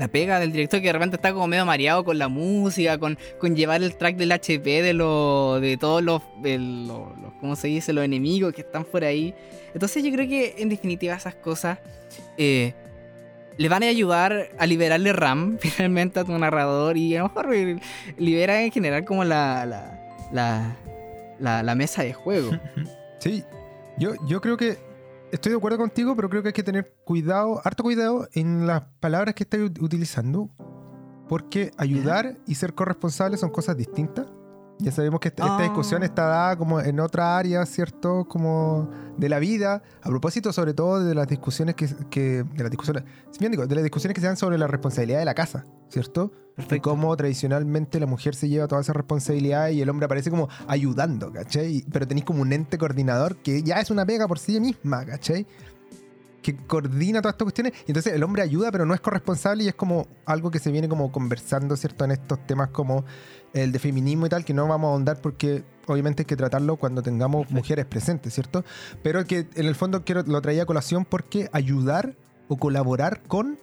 la 0.00 0.08
pega 0.08 0.40
del 0.40 0.50
director 0.50 0.80
que 0.80 0.86
de 0.86 0.92
repente 0.94 1.16
está 1.16 1.32
como 1.32 1.46
medio 1.46 1.64
mareado 1.66 2.02
con 2.04 2.18
la 2.18 2.28
música, 2.28 2.98
con, 2.98 3.18
con 3.38 3.54
llevar 3.54 3.82
el 3.82 3.94
track 3.94 4.16
del 4.16 4.32
HP 4.32 4.82
de, 4.82 4.94
lo, 4.94 5.60
de 5.60 5.76
todos 5.76 6.02
los, 6.02 6.22
lo- 6.42 7.12
¿cómo 7.38 7.54
se 7.54 7.68
dice? 7.68 7.92
Los 7.92 8.04
enemigos 8.04 8.54
que 8.54 8.62
están 8.62 8.84
por 8.84 9.04
ahí. 9.04 9.34
Entonces 9.74 10.02
yo 10.02 10.10
creo 10.10 10.26
que 10.26 10.54
en 10.58 10.70
definitiva 10.70 11.14
esas 11.14 11.34
cosas 11.34 11.78
eh, 12.38 12.72
le 13.58 13.68
van 13.68 13.82
a 13.82 13.86
ayudar 13.88 14.48
a 14.58 14.66
liberarle 14.66 15.12
RAM 15.12 15.58
finalmente 15.60 16.18
a 16.18 16.24
tu 16.24 16.36
narrador 16.38 16.96
y 16.96 17.14
a 17.16 17.20
lo 17.22 17.28
mejor 17.28 17.48
libera 18.16 18.62
en 18.62 18.72
general 18.72 19.04
como 19.04 19.22
la, 19.24 19.66
la, 19.66 20.00
la, 20.32 20.76
la- 21.38 21.62
la 21.62 21.74
mesa 21.74 22.02
de 22.02 22.14
juego. 22.14 22.52
Sí, 23.18 23.44
yo, 23.98 24.14
yo 24.26 24.40
creo 24.40 24.56
que 24.56 24.78
estoy 25.32 25.52
de 25.52 25.58
acuerdo 25.58 25.78
contigo, 25.78 26.14
pero 26.16 26.28
creo 26.28 26.42
que 26.42 26.48
hay 26.48 26.52
que 26.54 26.62
tener 26.62 26.94
cuidado, 27.04 27.60
harto 27.64 27.82
cuidado 27.82 28.28
en 28.32 28.66
las 28.66 28.82
palabras 29.00 29.34
que 29.34 29.44
estáis 29.44 29.64
ut- 29.64 29.82
utilizando, 29.82 30.50
porque 31.28 31.70
ayudar 31.76 32.36
y 32.46 32.54
ser 32.56 32.74
corresponsable 32.74 33.36
son 33.36 33.50
cosas 33.50 33.76
distintas. 33.76 34.26
Ya 34.80 34.90
sabemos 34.92 35.20
que 35.20 35.28
esta, 35.28 35.42
esta 35.44 35.58
Ah. 35.58 35.62
discusión 35.62 36.02
está 36.02 36.24
dada 36.24 36.56
como 36.56 36.80
en 36.80 37.00
otra 37.00 37.36
área, 37.36 37.64
¿cierto? 37.66 38.24
Como 38.26 38.88
de 39.16 39.28
la 39.28 39.38
vida. 39.38 39.82
A 40.02 40.08
propósito, 40.08 40.52
sobre 40.52 40.72
todo, 40.74 41.04
de 41.04 41.14
las 41.14 41.28
discusiones 41.28 41.74
que... 41.74 41.86
que- 42.10 42.44
de 42.44 42.62
las 42.62 42.70
discusiones, 42.70 43.04
digo, 43.38 43.66
de 43.66 43.74
las 43.74 43.84
discusiones 43.84 44.14
que 44.14 44.20
se 44.20 44.26
dan 44.26 44.36
sobre 44.36 44.56
la 44.58 44.66
responsabilidad 44.66 45.18
de 45.18 45.24
la 45.26 45.34
casa, 45.34 45.64
¿cierto? 45.88 46.32
Y 46.70 46.80
cómo 46.80 47.16
tradicionalmente 47.16 47.98
la 48.00 48.06
mujer 48.06 48.34
se 48.34 48.48
lleva 48.48 48.68
toda 48.68 48.80
esa 48.82 48.92
responsabilidad 48.92 49.68
y 49.68 49.80
el 49.80 49.88
hombre 49.88 50.04
aparece 50.06 50.30
como 50.30 50.48
ayudando, 50.66 51.32
¿cachai? 51.32 51.84
Pero 51.90 52.06
tenéis 52.06 52.24
como 52.26 52.42
un 52.42 52.52
ente 52.52 52.76
coordinador 52.76 53.36
que 53.36 53.62
ya 53.62 53.80
es 53.80 53.90
una 53.90 54.04
pega 54.04 54.28
por 54.28 54.38
sí 54.38 54.60
misma, 54.60 55.04
¿cachai? 55.06 55.46
Que 56.42 56.56
coordina 56.56 57.20
todas 57.20 57.34
estas 57.34 57.44
cuestiones. 57.44 57.72
Y 57.86 57.90
entonces 57.90 58.12
el 58.14 58.22
hombre 58.22 58.42
ayuda, 58.42 58.72
pero 58.72 58.86
no 58.86 58.94
es 58.94 59.00
corresponsable 59.00 59.64
y 59.64 59.68
es 59.68 59.74
como 59.74 60.06
algo 60.24 60.50
que 60.50 60.58
se 60.58 60.70
viene 60.70 60.88
como 60.88 61.12
conversando, 61.12 61.76
¿cierto? 61.76 62.04
En 62.04 62.12
estos 62.12 62.46
temas 62.46 62.68
como 62.68 63.04
el 63.52 63.72
de 63.72 63.78
feminismo 63.78 64.26
y 64.26 64.28
tal, 64.28 64.44
que 64.44 64.54
no 64.54 64.66
vamos 64.66 64.88
a 64.88 64.92
ahondar 64.92 65.20
porque 65.20 65.64
obviamente 65.86 66.22
hay 66.22 66.26
que 66.26 66.36
tratarlo 66.36 66.76
cuando 66.76 67.02
tengamos 67.02 67.40
Perfecto. 67.40 67.56
mujeres 67.56 67.86
presentes, 67.86 68.34
¿cierto? 68.34 68.64
Pero 69.02 69.24
que 69.24 69.48
en 69.54 69.66
el 69.66 69.74
fondo 69.74 70.04
quiero, 70.04 70.22
lo 70.22 70.40
traía 70.40 70.62
a 70.62 70.66
colación 70.66 71.04
porque 71.04 71.48
ayudar 71.52 72.16
o 72.48 72.56
colaborar 72.56 73.22
con 73.22 73.58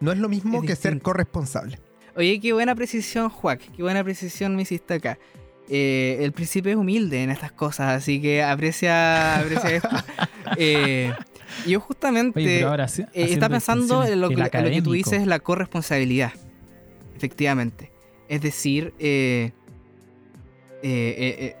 no 0.00 0.12
es 0.12 0.18
lo 0.18 0.28
mismo 0.28 0.60
Es 0.60 0.66
que 0.66 0.76
ser 0.76 1.00
corresponsable. 1.00 1.78
Oye, 2.16 2.40
qué 2.40 2.52
buena 2.52 2.74
precisión, 2.74 3.28
Juac. 3.28 3.60
Qué 3.72 3.82
buena 3.82 4.02
precisión 4.02 4.56
me 4.56 4.62
hiciste 4.62 4.94
acá. 4.94 5.18
Eh, 5.68 6.18
el 6.20 6.32
príncipe 6.32 6.70
es 6.70 6.76
humilde 6.76 7.22
en 7.22 7.30
estas 7.30 7.52
cosas, 7.52 7.96
así 7.96 8.20
que 8.20 8.42
aprecia, 8.42 9.38
aprecia 9.38 9.70
esto. 9.76 9.88
Eh, 10.58 11.12
yo 11.66 11.80
justamente 11.80 12.40
Oye, 12.40 12.62
ahora 12.64 12.86
eh, 12.86 13.26
está 13.32 13.48
pensando 13.48 14.04
en 14.04 14.20
lo, 14.20 14.28
que, 14.28 14.34
en 14.34 14.40
lo 14.40 14.70
que 14.70 14.82
tú 14.82 14.92
dices, 14.92 15.26
la 15.26 15.38
corresponsabilidad. 15.40 16.32
Efectivamente. 17.16 17.90
Es 18.28 18.42
decir, 18.42 18.92
eh, 18.98 19.52
eh, 20.82 21.14
eh, 21.18 21.36
eh, 21.38 21.56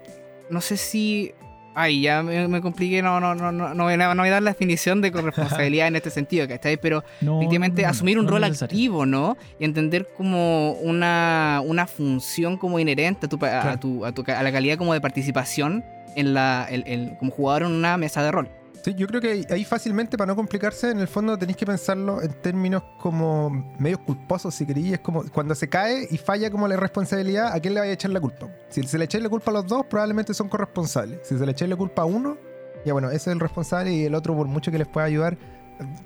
no 0.50 0.60
sé 0.60 0.76
si... 0.76 1.32
Ay, 1.78 2.00
ya 2.00 2.22
me, 2.22 2.48
me 2.48 2.62
compliqué, 2.62 3.02
no, 3.02 3.20
no, 3.20 3.34
no, 3.34 3.52
no, 3.52 3.74
no, 3.74 3.84
voy 3.84 3.92
a- 3.92 4.14
no 4.14 4.22
voy 4.22 4.28
a 4.30 4.32
dar 4.32 4.42
la 4.42 4.52
definición 4.52 5.02
de 5.02 5.12
corresponsabilidad 5.12 5.88
en 5.88 5.96
este 5.96 6.08
sentido, 6.08 6.48
¿cachai? 6.48 6.78
Pero 6.80 7.04
No, 7.20 7.36
efectivamente 7.38 7.82
no, 7.82 7.88
asumir 7.90 8.18
un 8.18 8.24
no 8.24 8.30
rol 8.30 8.44
activo, 8.44 9.04
¿no? 9.04 9.36
Y 9.60 9.64
entender 9.66 10.08
como 10.16 10.72
una, 10.72 11.60
una 11.62 11.86
función 11.86 12.56
como 12.56 12.78
inherente 12.78 13.26
a, 13.26 13.28
tu, 13.28 13.38
a, 13.44 13.76
tu, 13.78 14.06
a, 14.06 14.12
tu 14.12 14.24
a 14.26 14.42
la 14.42 14.52
calidad 14.52 14.78
como 14.78 14.94
de 14.94 15.02
participación 15.02 15.84
en 16.14 16.32
la, 16.32 16.66
el- 16.70 16.84
el- 16.86 17.18
como 17.18 17.30
jugador 17.30 17.64
en 17.64 17.72
una 17.72 17.98
mesa 17.98 18.22
de 18.22 18.32
rol. 18.32 18.48
Sí, 18.86 18.94
yo 18.94 19.08
creo 19.08 19.20
que 19.20 19.44
ahí 19.50 19.64
fácilmente, 19.64 20.16
para 20.16 20.28
no 20.28 20.36
complicarse, 20.36 20.92
en 20.92 21.00
el 21.00 21.08
fondo 21.08 21.36
tenéis 21.36 21.56
que 21.56 21.66
pensarlo 21.66 22.22
en 22.22 22.32
términos 22.40 22.84
como 23.00 23.50
medios 23.80 23.98
culposos, 23.98 24.54
si 24.54 24.64
queréis. 24.64 24.92
Es 24.92 25.00
como 25.00 25.24
cuando 25.32 25.56
se 25.56 25.68
cae 25.68 26.06
y 26.08 26.16
falla 26.18 26.52
como 26.52 26.68
la 26.68 26.76
responsabilidad, 26.76 27.52
¿a 27.52 27.58
quién 27.58 27.74
le 27.74 27.80
vaya 27.80 27.90
a 27.90 27.94
echar 27.94 28.12
la 28.12 28.20
culpa? 28.20 28.48
Si 28.68 28.84
se 28.84 28.96
le 28.96 29.06
echáis 29.06 29.24
la 29.24 29.28
culpa 29.28 29.50
a 29.50 29.54
los 29.54 29.66
dos, 29.66 29.86
probablemente 29.86 30.34
son 30.34 30.48
corresponsables. 30.48 31.18
Si 31.24 31.36
se 31.36 31.44
le 31.44 31.50
echáis 31.50 31.68
la 31.68 31.74
culpa 31.74 32.02
a 32.02 32.04
uno, 32.04 32.38
ya 32.84 32.92
bueno, 32.92 33.08
ese 33.08 33.16
es 33.16 33.26
el 33.26 33.40
responsable 33.40 33.92
y 33.92 34.04
el 34.04 34.14
otro, 34.14 34.36
por 34.36 34.46
mucho 34.46 34.70
que 34.70 34.78
les 34.78 34.86
pueda 34.86 35.04
ayudar, 35.04 35.36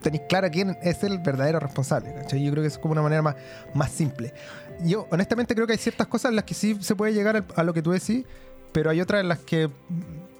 tenéis 0.00 0.22
claro 0.26 0.48
quién 0.50 0.78
es 0.80 1.04
el 1.04 1.18
verdadero 1.18 1.60
responsable. 1.60 2.14
Yo 2.32 2.50
creo 2.50 2.62
que 2.62 2.68
es 2.68 2.78
como 2.78 2.92
una 2.92 3.02
manera 3.02 3.20
más, 3.20 3.36
más 3.74 3.90
simple. 3.90 4.32
Yo, 4.82 5.06
honestamente, 5.10 5.54
creo 5.54 5.66
que 5.66 5.74
hay 5.74 5.78
ciertas 5.78 6.06
cosas 6.06 6.30
en 6.30 6.36
las 6.36 6.46
que 6.46 6.54
sí 6.54 6.78
se 6.80 6.96
puede 6.96 7.12
llegar 7.12 7.44
a 7.54 7.62
lo 7.62 7.74
que 7.74 7.82
tú 7.82 7.90
decís, 7.90 8.24
pero 8.72 8.88
hay 8.88 9.02
otras 9.02 9.20
en 9.20 9.28
las 9.28 9.40
que, 9.40 9.68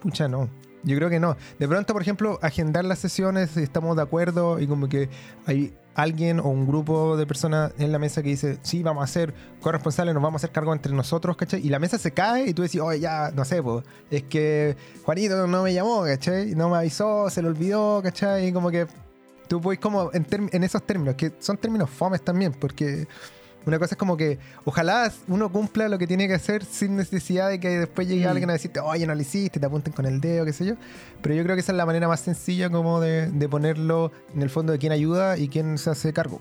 pucha, 0.00 0.26
no. 0.26 0.48
Yo 0.82 0.96
creo 0.96 1.10
que 1.10 1.20
no. 1.20 1.36
De 1.58 1.68
pronto, 1.68 1.92
por 1.92 2.02
ejemplo, 2.02 2.38
agendar 2.42 2.84
las 2.84 2.98
sesiones, 2.98 3.50
si 3.50 3.62
estamos 3.62 3.96
de 3.96 4.02
acuerdo 4.02 4.58
y 4.58 4.66
como 4.66 4.88
que 4.88 5.08
hay 5.46 5.74
alguien 5.94 6.40
o 6.40 6.48
un 6.48 6.66
grupo 6.66 7.16
de 7.16 7.26
personas 7.26 7.72
en 7.78 7.92
la 7.92 7.98
mesa 7.98 8.22
que 8.22 8.30
dice, 8.30 8.58
sí, 8.62 8.82
vamos 8.82 9.04
a 9.04 9.06
ser 9.06 9.34
corresponsables, 9.60 10.14
nos 10.14 10.22
vamos 10.22 10.40
a 10.40 10.46
hacer 10.46 10.52
cargo 10.52 10.72
entre 10.72 10.92
nosotros, 10.92 11.36
¿cachai? 11.36 11.64
Y 11.64 11.68
la 11.68 11.78
mesa 11.78 11.98
se 11.98 12.12
cae 12.12 12.48
y 12.48 12.54
tú 12.54 12.62
decís, 12.62 12.80
oye, 12.80 13.00
ya, 13.00 13.30
no 13.34 13.44
sé, 13.44 13.62
pues, 13.62 13.84
es 14.10 14.22
que 14.22 14.76
Juanito 15.04 15.46
no 15.46 15.62
me 15.62 15.74
llamó, 15.74 16.04
¿cachai? 16.04 16.54
No 16.54 16.70
me 16.70 16.78
avisó, 16.78 17.28
se 17.28 17.42
lo 17.42 17.48
olvidó, 17.48 18.00
¿cachai? 18.02 18.48
Y 18.48 18.52
como 18.52 18.70
que 18.70 18.86
tú 19.48 19.60
puedes 19.60 19.80
como 19.80 20.10
en 20.12 20.64
esos 20.64 20.82
términos, 20.84 21.16
que 21.16 21.32
son 21.40 21.58
términos 21.58 21.90
fomes 21.90 22.22
también, 22.22 22.52
porque 22.52 23.06
una 23.66 23.78
cosa 23.78 23.94
es 23.94 23.98
como 23.98 24.16
que 24.16 24.38
ojalá 24.64 25.12
uno 25.28 25.50
cumpla 25.52 25.88
lo 25.88 25.98
que 25.98 26.06
tiene 26.06 26.26
que 26.26 26.34
hacer 26.34 26.64
sin 26.64 26.96
necesidad 26.96 27.48
de 27.48 27.60
que 27.60 27.68
después 27.80 28.08
llegue 28.08 28.26
mm. 28.26 28.30
alguien 28.30 28.50
a 28.50 28.54
decirte, 28.54 28.80
oye, 28.80 29.06
no 29.06 29.14
lo 29.14 29.20
hiciste, 29.20 29.60
te 29.60 29.66
apunten 29.66 29.92
con 29.92 30.06
el 30.06 30.20
dedo, 30.20 30.44
qué 30.44 30.52
sé 30.52 30.64
yo. 30.64 30.74
Pero 31.20 31.34
yo 31.34 31.42
creo 31.42 31.56
que 31.56 31.60
esa 31.60 31.72
es 31.72 31.76
la 31.76 31.86
manera 31.86 32.08
más 32.08 32.20
sencilla 32.20 32.70
como 32.70 33.00
de, 33.00 33.48
ponerlo 33.50 34.12
en 34.34 34.42
el 34.42 34.50
fondo 34.50 34.72
de 34.72 34.78
quién 34.78 34.92
ayuda 34.92 35.36
y 35.36 35.48
quién 35.48 35.76
se 35.76 35.90
hace 35.90 36.12
cargo. 36.12 36.40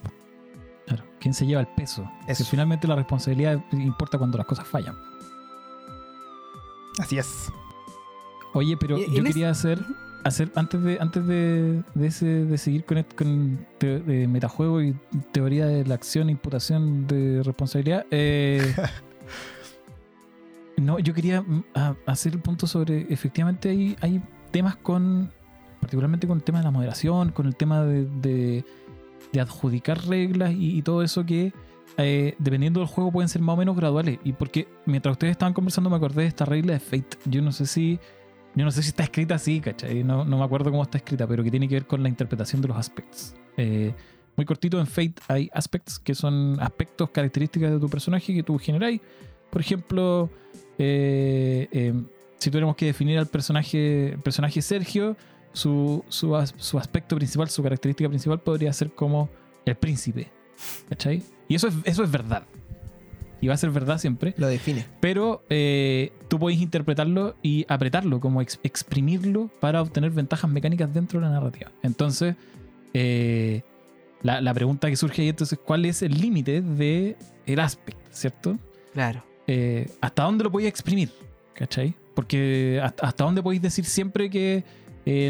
Claro, 0.87 1.03
quién 1.19 1.33
se 1.33 1.45
lleva 1.45 1.61
el 1.61 1.67
peso. 1.67 2.09
Que 2.25 2.35
finalmente 2.35 2.87
la 2.87 2.95
responsabilidad 2.95 3.59
importa 3.73 4.17
cuando 4.17 4.37
las 4.37 4.47
cosas 4.47 4.67
fallan. 4.67 4.95
Así 6.99 7.17
es. 7.17 7.27
Oye, 8.53 8.75
pero 8.77 8.97
yo 8.97 9.23
quería 9.23 9.49
hacer 9.49 9.79
hacer 10.23 10.51
antes 10.55 10.81
de 10.83 10.97
antes 10.99 11.25
de, 11.25 11.83
de, 11.95 12.57
seguir 12.57 12.85
con, 12.85 13.03
con 13.15 13.67
de 13.79 14.27
metajuego 14.27 14.81
y 14.81 14.95
teoría 15.31 15.65
de 15.65 15.85
la 15.85 15.95
acción 15.95 16.29
e 16.29 16.31
imputación 16.33 17.07
de 17.07 17.41
responsabilidad 17.43 18.05
eh, 18.11 18.75
no 20.77 20.99
yo 20.99 21.13
quería 21.13 21.41
mm, 21.41 21.63
hacer 22.05 22.33
el 22.33 22.39
punto 22.41 22.67
sobre 22.67 23.11
efectivamente 23.13 23.69
hay, 23.69 23.95
hay 24.01 24.21
temas 24.51 24.75
con 24.75 25.31
particularmente 25.79 26.27
con 26.27 26.37
el 26.37 26.43
tema 26.43 26.59
de 26.59 26.65
la 26.65 26.71
moderación 26.71 27.31
con 27.31 27.45
el 27.45 27.55
tema 27.55 27.83
de, 27.83 28.63
de 29.31 29.41
adjudicar 29.41 30.05
reglas 30.07 30.53
y, 30.57 30.81
todo 30.81 31.03
eso 31.03 31.25
que 31.25 31.53
eh, 31.97 32.35
dependiendo 32.39 32.79
del 32.79 32.87
juego 32.87 33.11
pueden 33.11 33.29
ser 33.29 33.41
más 33.41 33.53
o 33.53 33.57
menos 33.57 33.75
graduales. 33.75 34.19
Y 34.23 34.33
porque 34.33 34.67
mientras 34.85 35.13
ustedes 35.13 35.31
estaban 35.31 35.53
conversando 35.53 35.89
me 35.89 35.97
acordé 35.97 36.23
de 36.23 36.27
esta 36.27 36.45
regla 36.45 36.73
de 36.73 36.79
Fate. 36.79 37.17
Yo 37.25 37.41
no 37.41 37.51
sé 37.51 37.65
si 37.65 37.99
yo 38.55 38.65
no 38.65 38.71
sé 38.71 38.81
si 38.81 38.89
está 38.89 39.03
escrita 39.03 39.35
así, 39.35 39.59
¿cachai? 39.59 40.03
No, 40.03 40.25
no 40.25 40.37
me 40.37 40.43
acuerdo 40.43 40.71
cómo 40.71 40.83
está 40.83 40.97
escrita, 40.97 41.27
pero 41.27 41.43
que 41.43 41.51
tiene 41.51 41.67
que 41.67 41.75
ver 41.75 41.85
con 41.85 42.01
la 42.01 42.09
interpretación 42.09 42.61
de 42.61 42.67
los 42.67 42.77
aspectos. 42.77 43.35
Eh, 43.57 43.93
muy 44.35 44.45
cortito, 44.45 44.79
en 44.79 44.87
Fate 44.87 45.15
hay 45.27 45.49
aspects 45.53 45.99
que 45.99 46.15
son 46.15 46.57
aspectos, 46.59 47.09
características 47.09 47.71
de 47.71 47.79
tu 47.79 47.89
personaje 47.89 48.33
que 48.33 48.43
tú 48.43 48.57
generáis. 48.57 49.01
Por 49.49 49.61
ejemplo, 49.61 50.29
eh, 50.77 51.67
eh, 51.71 51.93
si 52.37 52.49
tuviéramos 52.49 52.75
que 52.75 52.85
definir 52.85 53.19
al 53.19 53.27
personaje, 53.27 54.17
personaje 54.23 54.61
Sergio, 54.61 55.15
su, 55.51 56.03
su, 56.07 56.35
su, 56.57 56.77
aspecto 56.77 57.15
principal, 57.15 57.49
su 57.49 57.61
característica 57.63 58.07
principal 58.07 58.39
podría 58.39 58.71
ser 58.73 58.91
como 58.91 59.29
el 59.65 59.75
príncipe. 59.75 60.31
¿Cachai? 60.89 61.23
Y 61.47 61.55
eso 61.55 61.67
es, 61.67 61.75
eso 61.85 62.03
es 62.03 62.11
verdad 62.11 62.43
y 63.41 63.47
va 63.47 63.53
a 63.53 63.57
ser 63.57 63.69
verdad 63.71 63.97
siempre. 63.97 64.33
Lo 64.37 64.47
define. 64.47 64.85
Pero 64.99 65.43
eh, 65.49 66.11
tú 66.27 66.39
podéis 66.39 66.61
interpretarlo 66.61 67.35
y 67.41 67.65
apretarlo, 67.69 68.19
como 68.19 68.41
exprimirlo 68.41 69.49
para 69.59 69.81
obtener 69.81 70.11
ventajas 70.11 70.49
mecánicas 70.49 70.93
dentro 70.93 71.19
de 71.19 71.25
la 71.25 71.31
narrativa. 71.31 71.71
Entonces, 71.83 72.35
eh, 72.93 73.61
la, 74.21 74.53
pregunta 74.53 74.89
que 74.89 74.95
surge 74.95 75.21
ahí 75.21 75.29
entonces, 75.29 75.57
¿cuál 75.63 75.85
es 75.85 76.01
el 76.01 76.19
límite 76.19 76.61
del 76.61 77.15
el 77.45 77.59
aspecto, 77.59 78.01
cierto? 78.11 78.57
Claro. 78.93 79.23
Eh, 79.47 79.89
¿Hasta 80.01 80.23
dónde 80.23 80.43
lo 80.43 80.51
podéis 80.51 80.69
exprimir? 80.69 81.09
¿Cachai? 81.53 81.95
Porque 82.13 82.81
hasta, 82.83 83.23
dónde 83.23 83.41
podéis 83.41 83.61
decir 83.61 83.85
siempre 83.85 84.29
que, 84.29 84.63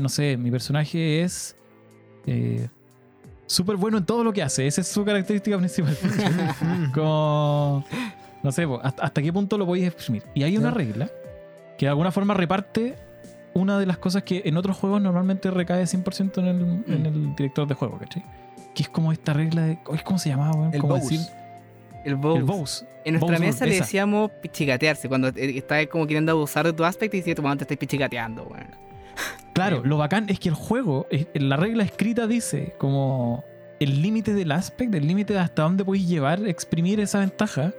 no 0.01 0.09
sé, 0.09 0.37
mi 0.37 0.49
personaje 0.49 1.21
es 1.21 1.55
súper 3.49 3.75
bueno 3.75 3.97
en 3.97 4.05
todo 4.05 4.23
lo 4.23 4.31
que 4.31 4.43
hace. 4.43 4.67
Esa 4.67 4.81
es 4.81 4.87
su 4.87 5.03
característica 5.03 5.57
principal. 5.57 5.97
Como. 6.93 7.83
No 8.41 8.51
sé, 8.53 8.65
hasta, 8.83 9.21
qué 9.21 9.33
punto 9.33 9.57
lo 9.57 9.65
podéis 9.65 9.87
exprimir. 9.87 10.23
Y 10.33 10.43
hay 10.43 10.57
una 10.57 10.71
regla 10.71 11.09
que 11.77 11.87
de 11.87 11.89
alguna 11.89 12.11
forma 12.11 12.33
reparte 12.33 12.95
una 13.53 13.77
de 13.77 13.85
las 13.85 13.97
cosas 13.97 14.23
que 14.23 14.43
en 14.45 14.55
otros 14.55 14.77
juegos 14.77 15.01
normalmente 15.01 15.51
recae 15.51 15.83
100% 15.83 16.37
en 16.37 16.45
el, 16.45 16.61
en 16.61 17.01
mm. 17.01 17.05
el 17.05 17.35
director 17.35 17.67
de 17.67 17.73
juego, 17.73 17.97
¿cachai? 17.97 18.23
Que 18.73 18.83
es 18.83 18.89
como 18.89 19.11
esta 19.11 19.33
regla 19.33 19.63
de. 19.63 19.79
¿Cómo 20.03 20.19
se 20.19 20.29
llamaba, 20.29 20.69
El 20.71 20.81
Decir? 20.81 21.19
El 22.05 22.15
bows. 22.15 22.85
En 23.03 23.15
nuestra 23.15 23.39
mesa 23.39 23.65
le 23.65 23.75
decíamos 23.75 24.31
pichigatearse. 24.41 25.09
Cuando 25.09 25.27
estás 25.27 25.87
como 25.87 26.07
queriendo 26.07 26.31
abusar 26.31 26.65
de 26.65 26.71
tu 26.71 26.85
aspecto 26.85 27.17
y 27.17 27.19
dices, 27.19 27.35
tu 27.35 27.41
te 27.41 27.63
estás 27.63 27.77
pichigateando, 27.77 28.43
weón. 28.43 28.88
Claro, 29.53 29.81
lo 29.83 29.97
bacán 29.97 30.29
es 30.29 30.39
que 30.39 30.49
el 30.49 30.55
juego, 30.55 31.07
la 31.33 31.57
regla 31.57 31.83
escrita 31.83 32.27
dice 32.27 32.75
como 32.77 33.43
el 33.79 34.01
límite 34.01 34.33
del 34.33 34.51
aspect, 34.51 34.93
el 34.93 35.07
límite 35.07 35.33
de 35.33 35.39
hasta 35.39 35.63
dónde 35.63 35.83
podéis 35.83 36.07
llevar, 36.07 36.47
exprimir 36.47 36.99
esa 36.99 37.19
ventaja, 37.19 37.73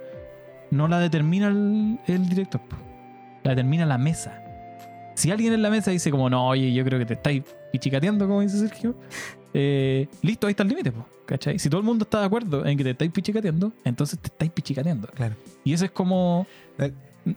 no 0.69 0.87
la 0.87 0.99
determina 0.99 1.47
el, 1.47 2.29
director, 2.29 2.61
la 3.43 3.51
determina 3.51 3.85
la 3.85 3.97
mesa. 3.97 4.43
Si 5.15 5.29
alguien 5.31 5.53
en 5.53 5.61
la 5.61 5.69
mesa 5.69 5.91
dice 5.91 6.09
como, 6.09 6.29
no, 6.29 6.47
oye, 6.47 6.73
yo 6.73 6.83
creo 6.83 6.97
que 6.97 7.05
te 7.05 7.13
estáis 7.13 7.43
pichicateando, 7.71 8.27
como 8.27 8.41
dice 8.41 8.57
Sergio, 8.57 8.95
eh, 9.53 10.07
listo, 10.21 10.47
ahí 10.47 10.51
está 10.51 10.63
el 10.63 10.69
límite, 10.69 10.91
¿cachai? 11.25 11.59
Si 11.59 11.69
todo 11.69 11.79
el 11.79 11.85
mundo 11.85 12.03
está 12.03 12.19
de 12.19 12.25
acuerdo 12.25 12.65
en 12.65 12.77
que 12.77 12.83
te 12.83 12.91
estáis 12.91 13.11
pichicateando, 13.11 13.71
entonces 13.83 14.17
te 14.19 14.27
estáis 14.27 14.51
pichicateando. 14.51 15.07
Claro. 15.09 15.35
Y 15.63 15.73
eso 15.73 15.85
es 15.85 15.91
como... 15.91 16.47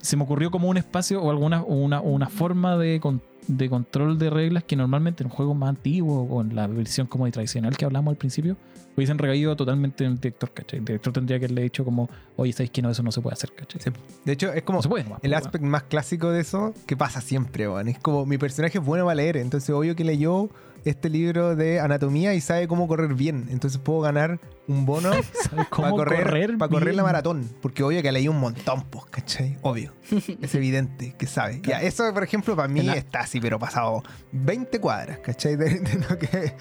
Se 0.00 0.16
me 0.16 0.22
ocurrió 0.22 0.50
como 0.50 0.68
un 0.68 0.78
espacio 0.78 1.22
o 1.22 1.30
alguna 1.30 1.62
una, 1.62 2.00
una 2.00 2.30
forma 2.30 2.78
de, 2.78 3.00
de 3.46 3.68
control 3.68 4.18
de 4.18 4.30
reglas 4.30 4.64
que 4.64 4.76
normalmente 4.76 5.22
en 5.22 5.30
juegos 5.30 5.56
más 5.56 5.70
antiguos 5.70 6.26
o 6.30 6.40
en 6.40 6.54
la 6.54 6.66
versión 6.66 7.06
como 7.06 7.30
tradicional 7.30 7.76
que 7.76 7.84
hablamos 7.84 8.12
al 8.12 8.16
principio 8.16 8.56
hubiesen 8.96 9.18
recaído 9.18 9.56
totalmente 9.56 10.04
en 10.04 10.12
el 10.12 10.20
director, 10.20 10.50
¿cachai? 10.52 10.78
El 10.78 10.84
director 10.84 11.12
tendría 11.12 11.38
que 11.38 11.46
haberle 11.46 11.62
dicho 11.62 11.84
como, 11.84 12.08
oye, 12.36 12.52
¿sabéis 12.52 12.70
que 12.70 12.82
no, 12.82 12.90
eso 12.90 13.02
no 13.02 13.10
se 13.10 13.20
puede 13.20 13.34
hacer, 13.34 13.52
¿cachai? 13.54 13.92
De 14.24 14.32
hecho, 14.32 14.52
es 14.52 14.62
como 14.62 14.80
el 15.22 15.34
aspecto 15.34 15.66
más 15.66 15.84
clásico 15.84 16.30
de 16.30 16.40
eso 16.40 16.74
que 16.86 16.96
pasa 16.96 17.20
siempre, 17.20 17.68
man. 17.68 17.88
Es 17.88 17.98
como 17.98 18.24
mi 18.26 18.38
personaje 18.38 18.78
es 18.78 18.84
bueno 18.84 19.04
para 19.04 19.16
leer, 19.16 19.36
entonces 19.36 19.70
obvio 19.70 19.96
que 19.96 20.04
leyó 20.04 20.48
este 20.84 21.08
libro 21.08 21.56
de 21.56 21.80
anatomía 21.80 22.34
y 22.34 22.40
sabe 22.40 22.68
cómo 22.68 22.86
correr 22.88 23.14
bien. 23.14 23.48
Entonces 23.50 23.80
puedo 23.80 24.00
ganar 24.00 24.40
un 24.66 24.86
bono 24.86 25.10
para 25.50 25.90
correr, 25.90 26.58
para 26.58 26.70
correr 26.70 26.94
la 26.94 27.02
maratón. 27.02 27.48
Porque 27.60 27.82
obvio 27.82 28.02
que 28.02 28.12
leí 28.12 28.28
un 28.28 28.38
montón, 28.38 28.84
pues, 28.90 29.06
¿cachai? 29.06 29.58
Obvio. 29.62 29.92
es 30.40 30.54
evidente 30.54 31.14
que 31.18 31.26
sabe. 31.26 31.60
Ya, 31.62 31.82
eso, 31.82 32.12
por 32.12 32.22
ejemplo, 32.22 32.56
para 32.56 32.68
mí 32.68 32.88
está 32.88 33.20
así, 33.20 33.40
pero 33.40 33.58
pasado 33.58 34.02
20 34.32 34.80
cuadras, 34.80 35.18
¿cachai? 35.18 35.56
De, 35.56 35.80
lo, 36.08 36.18
que, 36.18 36.54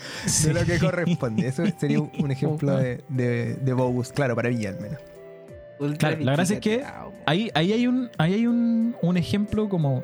lo 0.53 0.65
que 0.65 0.79
corresponde. 0.79 1.47
Eso 1.47 1.63
sería 1.77 1.99
un, 1.99 2.31
ejemplo 2.31 2.77
de, 2.77 3.03
de, 3.09 3.55
de 3.55 3.73
Bogus, 3.73 4.11
claro, 4.11 4.35
para 4.35 4.49
mí 4.49 4.65
al 4.65 4.79
menos. 4.79 4.99
Claro, 5.97 6.17
la 6.19 6.33
gracia 6.33 6.55
es 6.55 6.61
que 6.61 6.83
ahí, 7.25 7.51
ahí 7.53 7.73
hay 7.73 7.87
un, 7.87 8.09
ahí 8.17 8.33
hay 8.33 8.47
un, 8.47 8.95
un 9.01 9.17
ejemplo 9.17 9.67
como 9.67 10.03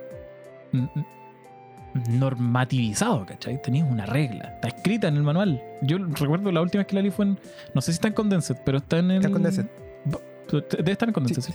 normativizado, 1.94 3.26
¿cachai? 3.26 3.62
Tenías 3.62 3.90
una 3.90 4.06
regla, 4.06 4.54
está 4.56 4.68
escrita 4.70 5.08
en 5.08 5.18
el 5.18 5.24
manual. 5.24 5.62
Yo 5.82 5.98
recuerdo 5.98 6.52
la 6.52 6.62
última 6.62 6.82
vez 6.82 6.88
que 6.88 6.96
la 6.96 7.02
leí 7.02 7.12
fue 7.12 7.26
en, 7.26 7.40
no 7.74 7.82
sé 7.82 7.92
si 7.92 7.96
está 7.96 8.08
en 8.08 8.14
Condensed, 8.14 8.58
pero 8.66 8.80
está 8.80 9.00
en 9.00 9.12
el... 9.12 9.18
Está 9.18 9.28
en 9.28 9.34
Condensed. 9.34 9.66
Debe 10.78 10.92
estar 10.92 11.10
en 11.10 11.14
Condensed, 11.14 11.42
sí, 11.42 11.54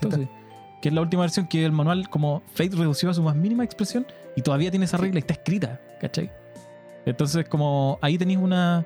Que 0.80 0.88
es 0.88 0.94
la 0.94 1.00
última 1.00 1.22
versión 1.22 1.46
que 1.46 1.64
el 1.64 1.72
manual 1.72 2.08
como 2.08 2.42
Fate 2.54 2.76
redució 2.76 3.10
a 3.10 3.14
su 3.14 3.22
más 3.22 3.36
mínima 3.36 3.64
expresión 3.64 4.06
y 4.36 4.42
todavía 4.42 4.70
tiene 4.70 4.86
esa 4.86 4.96
regla 4.96 5.18
y 5.18 5.20
está 5.20 5.34
escrita, 5.34 5.80
¿cachai? 6.00 6.30
Entonces 7.06 7.48
como 7.48 7.98
ahí 8.02 8.18
tenéis 8.18 8.38
una 8.38 8.84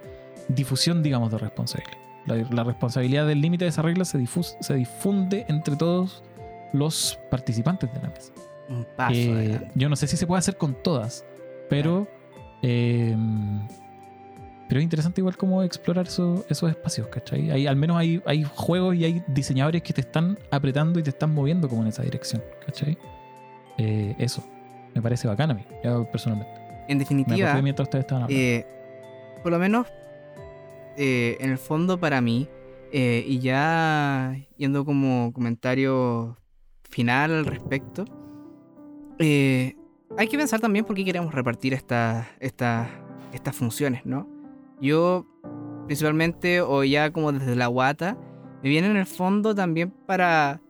difusión, 0.48 1.02
digamos, 1.02 1.30
de 1.30 1.38
responsabilidad. 1.38 1.98
La, 2.26 2.62
responsabilidad 2.62 3.26
del 3.26 3.40
límite 3.40 3.64
de 3.64 3.70
esa 3.70 3.80
regla 3.80 4.04
se, 4.04 4.22
se 4.60 4.74
difunde 4.74 5.46
entre 5.48 5.76
todos 5.76 6.22
los 6.72 7.18
participantes 7.30 7.92
de 7.92 8.00
la 8.00 8.08
mesa. 8.10 8.32
Un 8.68 8.86
paso 8.96 9.14
eh, 9.14 9.70
yo 9.74 9.88
no 9.88 9.96
sé 9.96 10.06
si 10.06 10.16
se 10.16 10.26
puede 10.26 10.40
hacer 10.40 10.56
con 10.56 10.74
todas, 10.82 11.24
pero. 11.68 12.06
Em, 12.62 13.60
pero 14.68 14.80
es 14.80 14.84
interesante 14.84 15.22
igual 15.22 15.36
como 15.36 15.62
explorar 15.62 16.06
esos 16.06 16.44
espacios, 16.50 17.08
¿cachai? 17.08 17.50
Hay, 17.50 17.66
al 17.66 17.76
menos 17.76 17.96
hay, 17.96 18.22
hay 18.26 18.44
juegos 18.44 18.96
y 18.96 19.04
hay 19.04 19.22
diseñadores 19.26 19.82
que 19.82 19.94
te 19.94 20.02
están 20.02 20.38
apretando 20.50 21.00
y 21.00 21.02
te 21.02 21.08
están 21.08 21.32
moviendo 21.32 21.70
como 21.70 21.82
en 21.82 21.88
esa 21.88 22.02
dirección, 22.02 22.42
¿cachai? 22.66 22.98
Eh, 23.78 24.14
eso, 24.18 24.44
me 24.94 25.00
parece 25.00 25.26
bacán 25.26 25.52
a 25.52 25.54
mí, 25.54 25.64
personalmente. 26.12 26.52
en 26.88 26.98
definitiva, 26.98 27.60
eh, 28.28 28.66
por 29.42 29.52
lo 29.52 29.58
menos 29.58 29.86
eh, 30.96 31.36
en 31.40 31.50
el 31.50 31.58
fondo 31.58 32.00
para 32.00 32.20
mí, 32.20 32.48
eh, 32.92 33.24
y 33.26 33.38
ya 33.38 34.36
yendo 34.56 34.84
como 34.84 35.32
comentario 35.32 36.36
final 36.82 37.30
al 37.30 37.46
respecto, 37.46 38.04
hay 40.16 40.28
que 40.28 40.38
pensar 40.38 40.60
también 40.60 40.84
por 40.84 40.96
qué 40.96 41.04
queremos 41.04 41.34
repartir 41.34 41.74
estas 41.74 42.26
estas 42.40 43.56
funciones, 43.56 44.06
¿no? 44.06 44.26
Yo, 44.80 45.26
principalmente, 45.86 46.60
o 46.60 46.84
ya 46.84 47.12
como 47.12 47.32
desde 47.32 47.56
la 47.56 47.66
guata, 47.66 48.16
me 48.62 48.68
viene 48.68 48.88
en 48.88 48.96
el 48.96 49.06
fondo 49.06 49.54
también 49.54 49.90
para 50.06 50.60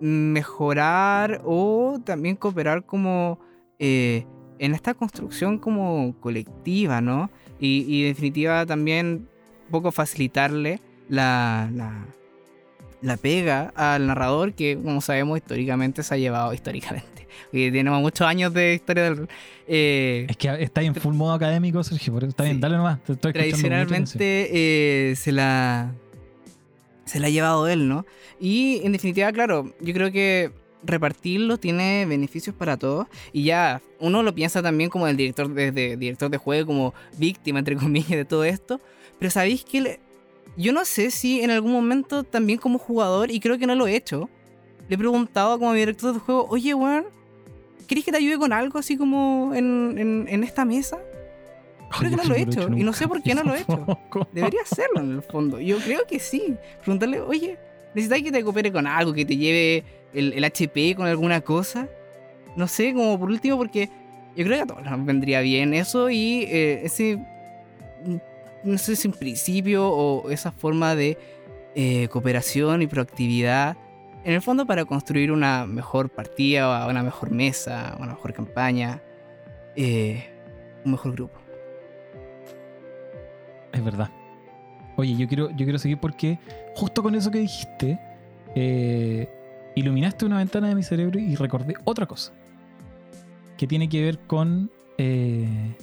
mejorar 0.00 1.42
o 1.44 1.98
también 2.04 2.36
cooperar 2.36 2.84
como 2.84 3.38
eh, 3.78 4.26
en 4.58 4.74
esta 4.74 4.94
construcción 4.94 5.58
como 5.58 6.14
colectiva, 6.20 7.00
¿no? 7.00 7.30
Y, 7.60 8.04
definitiva 8.04 8.64
también 8.66 9.28
un 9.66 9.70
poco 9.70 9.90
facilitarle 9.90 10.80
la, 11.08 11.68
la, 11.74 12.06
pega 13.20 13.72
al 13.76 14.06
narrador 14.06 14.52
que, 14.54 14.78
como 14.82 15.00
sabemos, 15.00 15.38
históricamente 15.38 16.02
se 16.02 16.14
ha 16.14 16.18
llevado 16.18 16.52
históricamente. 16.52 17.26
Y 17.52 17.70
tenemos 17.70 18.02
muchos 18.02 18.26
años 18.26 18.52
de 18.52 18.74
historia 18.74 19.04
del... 19.04 19.28
Eh, 19.66 20.26
es 20.28 20.36
que 20.36 20.62
está 20.62 20.82
en 20.82 20.94
full 20.94 21.14
modo 21.14 21.32
académico, 21.32 21.82
Sergio, 21.84 22.12
por 22.12 22.24
eso 22.24 22.30
está 22.30 22.44
bien, 22.44 22.60
dale 22.60 22.76
nomás. 22.76 22.98
tradicionalmente 23.20 24.48
eh, 24.52 25.16
se 25.16 25.32
la 25.32 25.92
se 27.08 27.20
la 27.20 27.28
ha 27.28 27.30
llevado 27.30 27.66
él, 27.68 27.88
¿no? 27.88 28.04
Y 28.38 28.80
en 28.84 28.92
definitiva, 28.92 29.32
claro, 29.32 29.72
yo 29.80 29.94
creo 29.94 30.12
que 30.12 30.52
repartirlo 30.84 31.58
tiene 31.58 32.06
beneficios 32.06 32.54
para 32.54 32.76
todos 32.76 33.08
y 33.32 33.44
ya 33.44 33.82
uno 33.98 34.22
lo 34.22 34.34
piensa 34.34 34.62
también 34.62 34.90
como 34.90 35.08
el 35.08 35.16
director 35.16 35.52
de, 35.52 35.96
director 35.96 36.30
de 36.30 36.36
juego 36.36 36.66
como 36.66 36.94
víctima 37.16 37.58
entre 37.58 37.76
comillas 37.78 38.10
de 38.10 38.24
todo 38.24 38.44
esto 38.44 38.80
pero 39.18 39.30
sabéis 39.30 39.64
que 39.64 39.98
yo 40.58 40.72
no 40.72 40.84
sé 40.84 41.10
si 41.10 41.40
en 41.40 41.50
algún 41.50 41.72
momento 41.72 42.24
también 42.24 42.58
como 42.58 42.78
jugador 42.78 43.30
y 43.30 43.40
creo 43.40 43.58
que 43.58 43.66
no 43.66 43.74
lo 43.74 43.86
he 43.86 43.96
hecho 43.96 44.28
le 44.88 44.94
he 44.96 44.98
preguntado 44.98 45.58
como 45.58 45.72
director 45.72 46.12
de 46.12 46.20
juego 46.20 46.46
oye 46.50 46.74
weón 46.74 47.06
¿querés 47.88 48.04
que 48.04 48.12
te 48.12 48.18
ayude 48.18 48.38
con 48.38 48.52
algo 48.52 48.78
así 48.78 48.96
como 48.96 49.52
en, 49.54 50.26
en, 50.28 50.44
esta 50.44 50.64
mesa? 50.64 50.98
Creo 51.98 52.10
que 52.10 52.16
no 52.16 52.24
lo 52.24 52.34
he 52.34 52.42
hecho, 52.42 52.68
y 52.68 52.84
no 52.84 52.92
sé 52.92 53.08
por 53.08 53.22
qué 53.22 53.34
no 53.34 53.42
lo 53.42 53.54
he 53.54 53.62
hecho. 53.62 53.98
Debería 54.32 54.60
hacerlo 54.60 55.00
en 55.00 55.12
el 55.12 55.22
fondo. 55.22 55.58
Yo 55.58 55.78
creo 55.78 56.06
que 56.06 56.18
sí. 56.18 56.54
Preguntarle, 56.82 57.20
oye, 57.20 57.58
¿necesitas 57.94 58.22
que 58.22 58.30
te 58.30 58.44
coopere 58.44 58.70
con 58.70 58.86
algo, 58.86 59.14
que 59.14 59.24
te 59.24 59.36
lleve 59.38 59.84
el, 60.12 60.44
HP 60.44 60.94
con 60.94 61.06
alguna 61.06 61.40
cosa? 61.40 61.88
No 62.56 62.68
sé, 62.68 62.92
como 62.92 63.18
por 63.18 63.30
último, 63.30 63.56
porque 63.56 63.88
yo 64.36 64.44
creo 64.44 64.58
que 64.58 64.62
a 64.62 64.66
todos 64.66 64.84
nos 64.84 65.06
vendría 65.06 65.40
bien 65.40 65.72
eso 65.72 66.10
y 66.10 66.42
eh, 66.42 66.82
ese, 66.84 67.18
no 68.64 68.78
sé 68.78 68.96
si 68.96 69.08
en 69.08 69.14
principio 69.14 69.88
o 69.88 70.30
esa 70.30 70.52
forma 70.52 70.94
de 70.94 71.18
eh, 71.74 72.08
cooperación 72.08 72.82
y 72.82 72.86
proactividad, 72.86 73.76
en 74.24 74.34
el 74.34 74.42
fondo 74.42 74.66
para 74.66 74.84
construir 74.84 75.32
una 75.32 75.66
mejor 75.66 76.10
partida, 76.10 76.86
una 76.86 77.02
mejor 77.02 77.30
mesa, 77.30 77.96
una 77.98 78.08
mejor 78.08 78.32
campaña, 78.32 79.02
eh, 79.76 80.28
un 80.84 80.92
mejor 80.92 81.12
grupo. 81.12 81.38
Es 83.72 83.84
verdad. 83.84 84.10
Oye, 84.96 85.16
yo 85.16 85.28
quiero, 85.28 85.50
yo 85.50 85.64
quiero 85.64 85.78
seguir 85.78 85.98
porque 85.98 86.38
justo 86.74 87.02
con 87.02 87.14
eso 87.14 87.30
que 87.30 87.38
dijiste, 87.38 88.00
eh, 88.54 89.28
iluminaste 89.76 90.26
una 90.26 90.38
ventana 90.38 90.68
de 90.68 90.74
mi 90.74 90.82
cerebro 90.82 91.20
y 91.20 91.36
recordé 91.36 91.74
otra 91.84 92.06
cosa. 92.06 92.32
Que 93.56 93.66
tiene 93.66 93.88
que 93.88 94.02
ver 94.02 94.18
con. 94.18 94.70
Eh, 94.98 95.76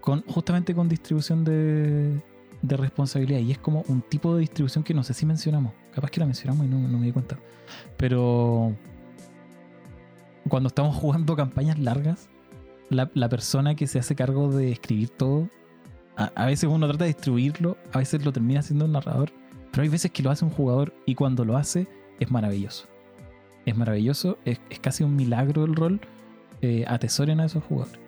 con 0.00 0.22
justamente 0.22 0.74
con 0.74 0.88
distribución 0.88 1.44
de, 1.44 2.20
de 2.62 2.76
responsabilidad. 2.76 3.40
Y 3.40 3.52
es 3.52 3.58
como 3.58 3.84
un 3.88 4.02
tipo 4.02 4.34
de 4.34 4.40
distribución 4.40 4.84
que 4.84 4.94
no 4.94 5.02
sé 5.02 5.14
si 5.14 5.26
mencionamos. 5.26 5.72
Capaz 5.92 6.10
que 6.10 6.20
la 6.20 6.26
mencionamos 6.26 6.66
y 6.66 6.68
no, 6.68 6.78
me 6.78 7.06
di 7.06 7.12
cuenta. 7.12 7.38
Pero 7.96 8.74
cuando 10.48 10.68
estamos 10.68 10.96
jugando 11.00 11.36
campañas 11.36 11.78
largas, 11.78 12.28
la, 12.88 13.10
la, 13.14 13.28
persona 13.28 13.76
que 13.76 13.86
se 13.86 14.00
hace 14.00 14.16
cargo 14.16 14.50
de 14.50 14.72
escribir 14.72 15.10
todo 15.10 15.48
a, 16.16 16.46
veces 16.46 16.68
uno 16.68 16.86
trata 16.86 17.04
de 17.04 17.08
distribuirlo, 17.08 17.76
a 17.92 17.98
veces 17.98 18.24
lo 18.24 18.32
termina 18.32 18.60
haciendo 18.60 18.84
un 18.84 18.92
narrador, 18.92 19.32
pero 19.70 19.82
hay 19.82 19.88
veces 19.88 20.10
que 20.10 20.22
lo 20.22 20.30
hace 20.30 20.44
un 20.44 20.50
jugador 20.50 20.92
y 21.06 21.14
cuando 21.14 21.44
lo 21.44 21.56
hace 21.56 21.86
es 22.18 22.30
maravilloso. 22.30 22.86
Es 23.64 23.76
maravilloso, 23.76 24.38
es, 24.44 24.60
casi 24.80 25.04
un 25.04 25.16
milagro 25.16 25.64
el 25.64 25.74
rol. 25.74 26.00
Eh, 26.62 26.84
atesoren 26.86 27.40
a 27.40 27.46
esos 27.46 27.64
jugadores. 27.64 27.98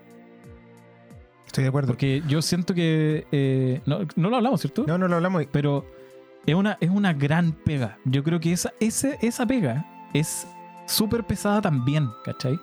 Estoy 1.53 1.65
de 1.65 1.69
acuerdo. 1.69 1.89
Porque 1.89 2.23
yo 2.27 2.41
siento 2.41 2.73
que. 2.73 3.27
Eh, 3.31 3.83
no, 3.85 4.31
lo 4.31 4.37
hablamos, 4.37 4.63
¿cierto? 4.63 4.85
No, 4.87 4.97
no 4.97 5.07
lo 5.07 5.17
hablamos. 5.17 5.45
Pero 5.53 5.85
es 6.47 6.55
una, 6.55 6.79
es 6.81 6.89
una 6.89 7.13
gran 7.13 7.53
pega. 7.53 7.99
Yo 8.07 8.25
creo 8.25 8.41
que 8.41 8.53
esa, 8.53 8.73
ese, 8.81 9.19
esa 9.21 9.45
pega 9.45 9.87
es 10.15 10.47
súper 10.87 11.25
pesada 11.25 11.61
también, 11.61 12.09
¿cachai? 12.25 12.59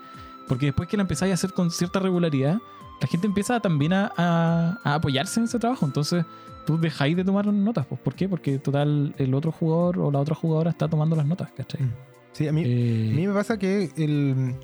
Porque 0.47 0.65
después 0.65 0.89
que 0.89 0.97
la 0.97 1.01
empezáis 1.01 1.29
a 1.29 1.33
hacer 1.35 1.53
con 1.53 1.69
cierta 1.69 1.99
regularidad, 1.99 2.57
la 2.99 3.07
gente 3.07 3.27
empieza 3.27 3.59
también 3.59 3.93
a, 3.93 4.79
apoyarse 4.83 5.39
en 5.39 5.43
ese 5.43 5.59
trabajo. 5.59 5.85
Entonces, 5.85 6.25
tú 6.65 6.79
dejáis 6.79 7.15
de 7.15 7.23
tomar 7.23 7.45
notas. 7.45 7.85
Pues, 7.85 8.01
¿Por 8.01 8.15
qué? 8.15 8.27
Porque 8.27 8.57
total, 8.57 9.13
el 9.19 9.35
otro 9.35 9.51
jugador 9.51 9.99
o 9.99 10.09
la 10.09 10.17
otra 10.17 10.33
jugadora 10.33 10.71
está 10.71 10.87
tomando 10.87 11.15
las 11.15 11.27
notas, 11.27 11.51
¿cachai? 11.51 11.83
Mm. 11.83 11.93
Sí, 12.31 12.47
a 12.47 12.51
mí, 12.51 12.63
a 12.63 13.15
mí 13.15 13.27
me 13.27 13.33
pasa 13.35 13.59
que 13.59 13.91
el, 13.97 14.55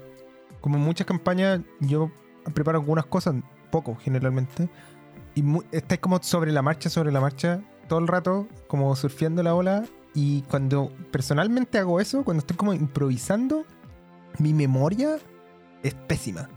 como 0.61 0.77
en 0.77 0.83
muchas 0.83 1.05
campañas, 1.05 1.61
yo 1.79 2.09
preparo 2.55 2.79
algunas 2.79 3.05
cosas, 3.05 3.35
poco 3.65 3.95
generalmente, 3.95 4.69
y 5.35 5.43
estáis 5.71 5.99
como 5.99 6.21
sobre 6.23 6.51
la 6.51 6.61
marcha, 6.61 6.89
sobre 6.89 7.11
la 7.11 7.19
marcha, 7.19 7.61
todo 7.87 7.99
el 7.99 8.07
rato, 8.07 8.47
como 8.67 8.95
surfeando 8.95 9.43
la 9.43 9.53
ola. 9.53 9.83
Y 10.13 10.43
cuando 10.43 10.91
personalmente 11.11 11.77
hago 11.77 11.99
eso, 11.99 12.23
cuando 12.23 12.39
estoy 12.39 12.55
como 12.55 12.73
improvisando, 12.73 13.65
mi 14.39 14.53
memoria 14.53 15.17
es 15.83 15.93
pésima. 15.93 16.49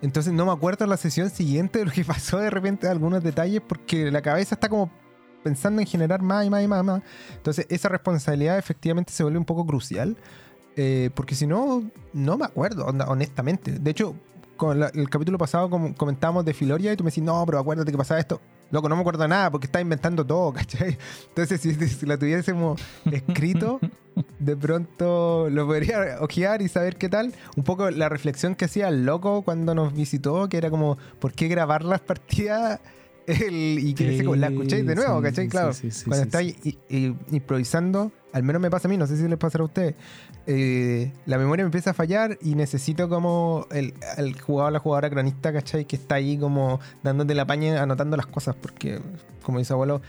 Entonces 0.00 0.32
no 0.32 0.46
me 0.46 0.52
acuerdo 0.52 0.86
la 0.86 0.96
sesión 0.96 1.28
siguiente 1.30 1.80
de 1.80 1.86
lo 1.86 1.90
que 1.90 2.04
pasó 2.04 2.38
de 2.38 2.50
repente, 2.50 2.88
algunos 2.88 3.22
detalles, 3.22 3.62
porque 3.66 4.10
la 4.12 4.22
cabeza 4.22 4.54
está 4.54 4.68
como 4.68 4.90
pensando 5.42 5.80
en 5.80 5.86
generar 5.86 6.22
más 6.22 6.46
y 6.46 6.50
más 6.50 6.62
y 6.62 6.68
más. 6.68 6.84
más. 6.84 7.02
Entonces 7.34 7.66
esa 7.68 7.88
responsabilidad 7.88 8.58
efectivamente 8.58 9.12
se 9.12 9.24
vuelve 9.24 9.38
un 9.38 9.44
poco 9.44 9.66
crucial, 9.66 10.16
eh, 10.76 11.10
porque 11.14 11.34
si 11.34 11.48
no, 11.48 11.82
no 12.12 12.38
me 12.38 12.44
acuerdo, 12.44 12.86
honestamente. 12.86 13.72
De 13.72 13.90
hecho, 13.90 14.14
con 14.56 14.82
el 14.82 15.10
capítulo 15.10 15.38
pasado 15.38 15.68
comentábamos 15.96 16.44
de 16.44 16.54
Filoria 16.54 16.92
y 16.92 16.96
tú 16.96 17.04
me 17.04 17.10
decís, 17.10 17.24
no, 17.24 17.44
pero 17.46 17.58
acuérdate 17.58 17.90
que 17.90 17.98
pasaba 17.98 18.20
esto. 18.20 18.40
Loco, 18.70 18.88
no 18.88 18.96
me 18.96 19.02
acuerdo 19.02 19.28
nada 19.28 19.50
porque 19.50 19.66
está 19.66 19.80
inventando 19.80 20.26
todo, 20.26 20.52
¿cachai? 20.54 20.98
Entonces, 21.28 21.60
si, 21.60 21.74
si 21.74 22.06
la 22.06 22.16
tuviésemos 22.18 22.80
escrito, 23.10 23.80
de 24.38 24.56
pronto 24.56 25.48
lo 25.50 25.66
podría 25.66 26.18
ojear 26.20 26.62
y 26.62 26.68
saber 26.68 26.96
qué 26.96 27.08
tal. 27.08 27.34
Un 27.56 27.64
poco 27.64 27.90
la 27.90 28.08
reflexión 28.08 28.54
que 28.54 28.64
hacía 28.66 28.88
el 28.88 29.04
loco 29.04 29.42
cuando 29.42 29.74
nos 29.74 29.94
visitó, 29.94 30.48
que 30.48 30.56
era 30.56 30.70
como, 30.70 30.98
¿por 31.18 31.32
qué 31.32 31.48
grabar 31.48 31.84
las 31.84 32.00
partidas? 32.00 32.80
y 33.26 33.94
que 33.94 34.22
la 34.22 34.48
escuchéis 34.48 34.86
de 34.86 34.94
nuevo, 34.94 35.22
¿cachai? 35.22 35.48
Claro, 35.48 35.72
cuando 36.06 36.24
estáis 36.24 36.56
improvisando, 37.30 38.12
al 38.34 38.42
menos 38.42 38.60
me 38.60 38.68
pasa 38.68 38.88
a 38.88 38.90
mí, 38.90 38.96
no 38.96 39.06
sé 39.06 39.16
si 39.16 39.28
les 39.28 39.38
pasará 39.38 39.62
a 39.62 39.66
ustedes, 39.66 39.94
eh, 40.48 41.12
la 41.24 41.38
memoria 41.38 41.64
me 41.64 41.68
empieza 41.68 41.90
a 41.90 41.94
fallar 41.94 42.36
y 42.42 42.56
necesito 42.56 43.08
como 43.08 43.68
el, 43.70 43.94
el 44.16 44.40
jugador 44.40 44.72
la 44.72 44.80
jugadora 44.80 45.08
cronista, 45.08 45.52
¿cachai? 45.52 45.84
Que 45.84 45.94
está 45.94 46.16
ahí 46.16 46.36
como 46.36 46.80
dándote 47.04 47.32
la 47.36 47.46
paña, 47.46 47.80
anotando 47.80 48.16
las 48.16 48.26
cosas, 48.26 48.56
porque, 48.56 49.00
como 49.44 49.60
dice 49.60 49.72
abuelo, 49.72 50.02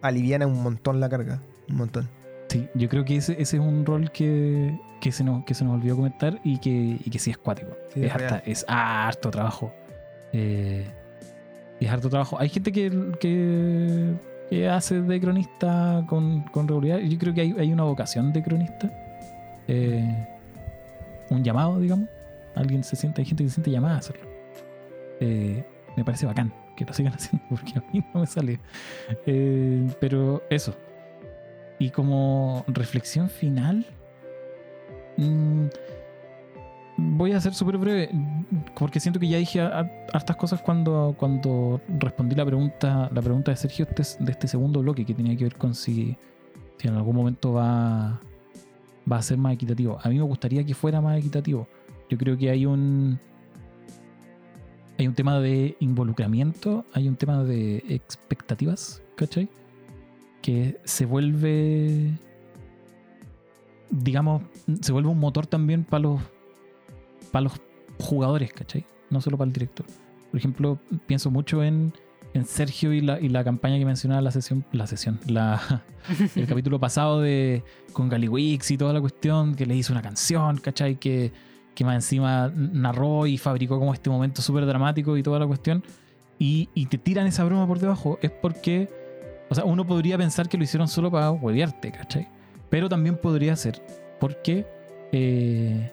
aliviana 0.00 0.46
un 0.46 0.62
montón 0.62 1.00
la 1.00 1.10
carga, 1.10 1.42
un 1.68 1.76
montón. 1.76 2.08
Sí, 2.48 2.66
yo 2.74 2.88
creo 2.88 3.04
que 3.04 3.16
ese, 3.16 3.32
ese 3.32 3.58
es 3.58 3.62
un 3.62 3.84
rol 3.84 4.10
que, 4.10 4.80
que, 5.02 5.12
se 5.12 5.22
nos, 5.22 5.44
que 5.44 5.52
se 5.52 5.62
nos 5.62 5.74
olvidó 5.74 5.96
comentar 5.96 6.40
y 6.42 6.60
que, 6.60 6.70
y 7.04 7.10
que 7.10 7.18
sí 7.18 7.30
es 7.30 7.36
cuático. 7.36 7.72
es, 7.94 8.10
es, 8.46 8.64
harto 8.68 9.30
trabajo. 9.30 9.70
Eh, 10.32 10.90
es 11.78 11.90
harto 11.90 12.08
trabajo. 12.08 12.40
Hay 12.40 12.48
gente 12.48 12.72
que, 12.72 12.90
que, 13.20 14.14
hace 14.68 15.00
de 15.00 15.20
cronista 15.20 16.04
con, 16.08 16.42
con, 16.52 16.66
regularidad. 16.66 16.98
Yo 17.08 17.18
creo 17.18 17.34
que 17.34 17.40
hay, 17.42 17.54
hay 17.58 17.72
una 17.72 17.84
vocación 17.84 18.32
de 18.32 18.42
cronista. 18.42 18.90
Eh, 19.68 20.26
un 21.30 21.44
llamado, 21.44 21.78
digamos. 21.78 22.08
Alguien 22.54 22.82
se 22.82 22.96
siente, 22.96 23.20
hay 23.20 23.26
gente 23.26 23.44
que 23.44 23.48
se 23.48 23.54
siente 23.54 23.70
llamada 23.70 23.96
a 23.96 23.98
hacerlo. 23.98 24.28
Eh, 25.20 25.64
me 25.96 26.04
parece 26.04 26.26
bacán 26.26 26.52
que 26.76 26.84
lo 26.84 26.92
sigan 26.92 27.12
haciendo 27.14 27.46
porque 27.48 27.72
a 27.76 27.84
mí 27.92 28.04
no 28.12 28.20
me 28.20 28.26
sale. 28.26 28.58
pero 30.00 30.42
eso, 30.50 30.74
y 31.80 31.90
como 31.90 32.62
reflexión 32.68 33.30
final, 33.30 33.86
mm, 35.16 35.66
voy 37.00 37.32
a 37.32 37.40
ser 37.40 37.54
súper 37.54 37.78
breve, 37.78 38.10
porque 38.78 39.00
siento 39.00 39.18
que 39.18 39.28
ya 39.28 39.38
dije 39.38 39.60
hartas 39.60 40.36
cosas 40.36 40.60
cuando, 40.60 41.14
cuando 41.18 41.80
respondí 41.98 42.34
la 42.34 42.44
pregunta, 42.44 43.10
la 43.12 43.22
pregunta 43.22 43.50
de 43.50 43.56
Sergio 43.56 43.86
este 43.88 44.24
de 44.24 44.32
este 44.32 44.48
segundo 44.48 44.80
bloque, 44.80 45.04
que 45.04 45.14
tenía 45.14 45.36
que 45.36 45.44
ver 45.44 45.56
con 45.56 45.74
si, 45.74 46.16
en 46.82 46.94
algún 46.94 47.16
momento 47.16 47.52
va, 47.52 48.20
va 49.10 49.16
a 49.16 49.22
ser 49.22 49.38
más 49.38 49.54
equitativo. 49.54 49.98
A 50.02 50.08
mí 50.08 50.16
me 50.16 50.24
gustaría 50.24 50.64
que 50.64 50.74
fuera 50.74 51.00
más 51.00 51.18
equitativo. 51.18 51.68
Yo 52.08 52.18
creo 52.18 52.36
que 52.36 52.50
hay 52.50 52.66
un 52.66 53.18
hay 54.98 55.08
un 55.08 55.14
tema 55.14 55.40
de 55.40 55.76
involucramiento, 55.80 56.84
hay 56.92 57.08
un 57.08 57.16
tema 57.16 57.42
de 57.42 57.82
expectativas, 57.88 59.02
¿cachai? 59.16 59.48
Que 60.42 60.78
se 60.84 61.06
vuelve, 61.06 62.18
digamos, 63.90 64.42
se 64.82 64.92
vuelve 64.92 65.08
un 65.08 65.18
motor 65.18 65.46
también 65.46 65.84
para 65.84 66.02
los, 66.02 66.20
para 67.30 67.44
los 67.44 67.60
jugadores, 67.98 68.52
¿cachai? 68.52 68.84
No 69.10 69.20
solo 69.20 69.36
para 69.36 69.48
el 69.48 69.52
director. 69.52 69.86
Por 70.30 70.38
ejemplo, 70.38 70.78
pienso 71.06 71.30
mucho 71.30 71.62
en, 71.62 71.92
en 72.34 72.44
Sergio 72.44 72.92
y 72.92 73.00
la, 73.00 73.20
y 73.20 73.28
la 73.28 73.42
campaña 73.42 73.78
que 73.78 73.84
mencionaba 73.84 74.20
la 74.20 74.30
sesión, 74.30 74.64
la 74.72 74.86
sesión, 74.86 75.18
la, 75.26 75.82
el 76.36 76.46
capítulo 76.46 76.78
pasado 76.78 77.20
de 77.20 77.64
con 77.92 78.08
Galiwix 78.08 78.70
y 78.70 78.78
toda 78.78 78.92
la 78.92 79.00
cuestión, 79.00 79.54
que 79.54 79.66
le 79.66 79.74
hizo 79.74 79.92
una 79.92 80.02
canción, 80.02 80.58
¿cachai? 80.58 80.96
Que 80.96 81.32
que 81.74 81.84
más 81.84 81.94
encima 81.94 82.52
narró 82.54 83.26
y 83.26 83.38
fabricó 83.38 83.78
como 83.78 83.94
este 83.94 84.10
momento 84.10 84.42
súper 84.42 84.66
dramático 84.66 85.16
y 85.16 85.22
toda 85.22 85.38
la 85.38 85.46
cuestión, 85.46 85.82
y, 86.38 86.66
te 86.90 86.96
tiran 86.96 87.26
esa 87.26 87.44
broma 87.44 87.66
por 87.66 87.78
debajo, 87.78 88.18
es 88.20 88.30
porque, 88.30 88.88
o 89.50 89.54
sea, 89.54 89.64
uno 89.64 89.86
podría 89.86 90.16
pensar 90.16 90.48
que 90.48 90.56
lo 90.56 90.64
hicieron 90.64 90.88
solo 90.88 91.10
para 91.10 91.30
huevearte, 91.30 91.92
¿cachai? 91.92 92.28
Pero 92.70 92.88
también 92.88 93.16
podría 93.16 93.54
ser 93.56 93.82
porque, 94.18 94.66
eh, 95.12 95.92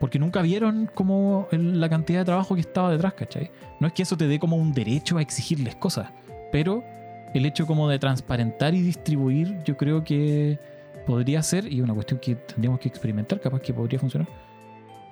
porque 0.00 0.18
nunca 0.18 0.42
vieron 0.42 0.90
como 0.92 1.48
la 1.50 1.88
cantidad 1.88 2.20
de 2.20 2.24
trabajo 2.24 2.54
que 2.54 2.60
estaba 2.60 2.90
detrás, 2.90 3.14
¿cachai? 3.14 3.50
No 3.80 3.86
es 3.86 3.92
que 3.92 4.02
eso 4.02 4.16
te 4.16 4.26
dé 4.26 4.38
como 4.38 4.56
un 4.56 4.72
derecho 4.72 5.18
a 5.18 5.22
exigirles 5.22 5.76
cosas, 5.76 6.10
pero 6.52 6.84
el 7.34 7.46
hecho 7.46 7.66
como 7.66 7.88
de 7.88 7.98
transparentar 7.98 8.74
y 8.74 8.82
distribuir, 8.82 9.58
yo 9.64 9.76
creo 9.76 10.04
que 10.04 10.58
podría 11.06 11.42
ser, 11.42 11.72
y 11.72 11.80
una 11.80 11.94
cuestión 11.94 12.20
que 12.20 12.34
tendríamos 12.34 12.80
que 12.80 12.88
experimentar, 12.88 13.40
capaz 13.40 13.60
que 13.60 13.72
podría 13.72 13.98
funcionar, 13.98 14.28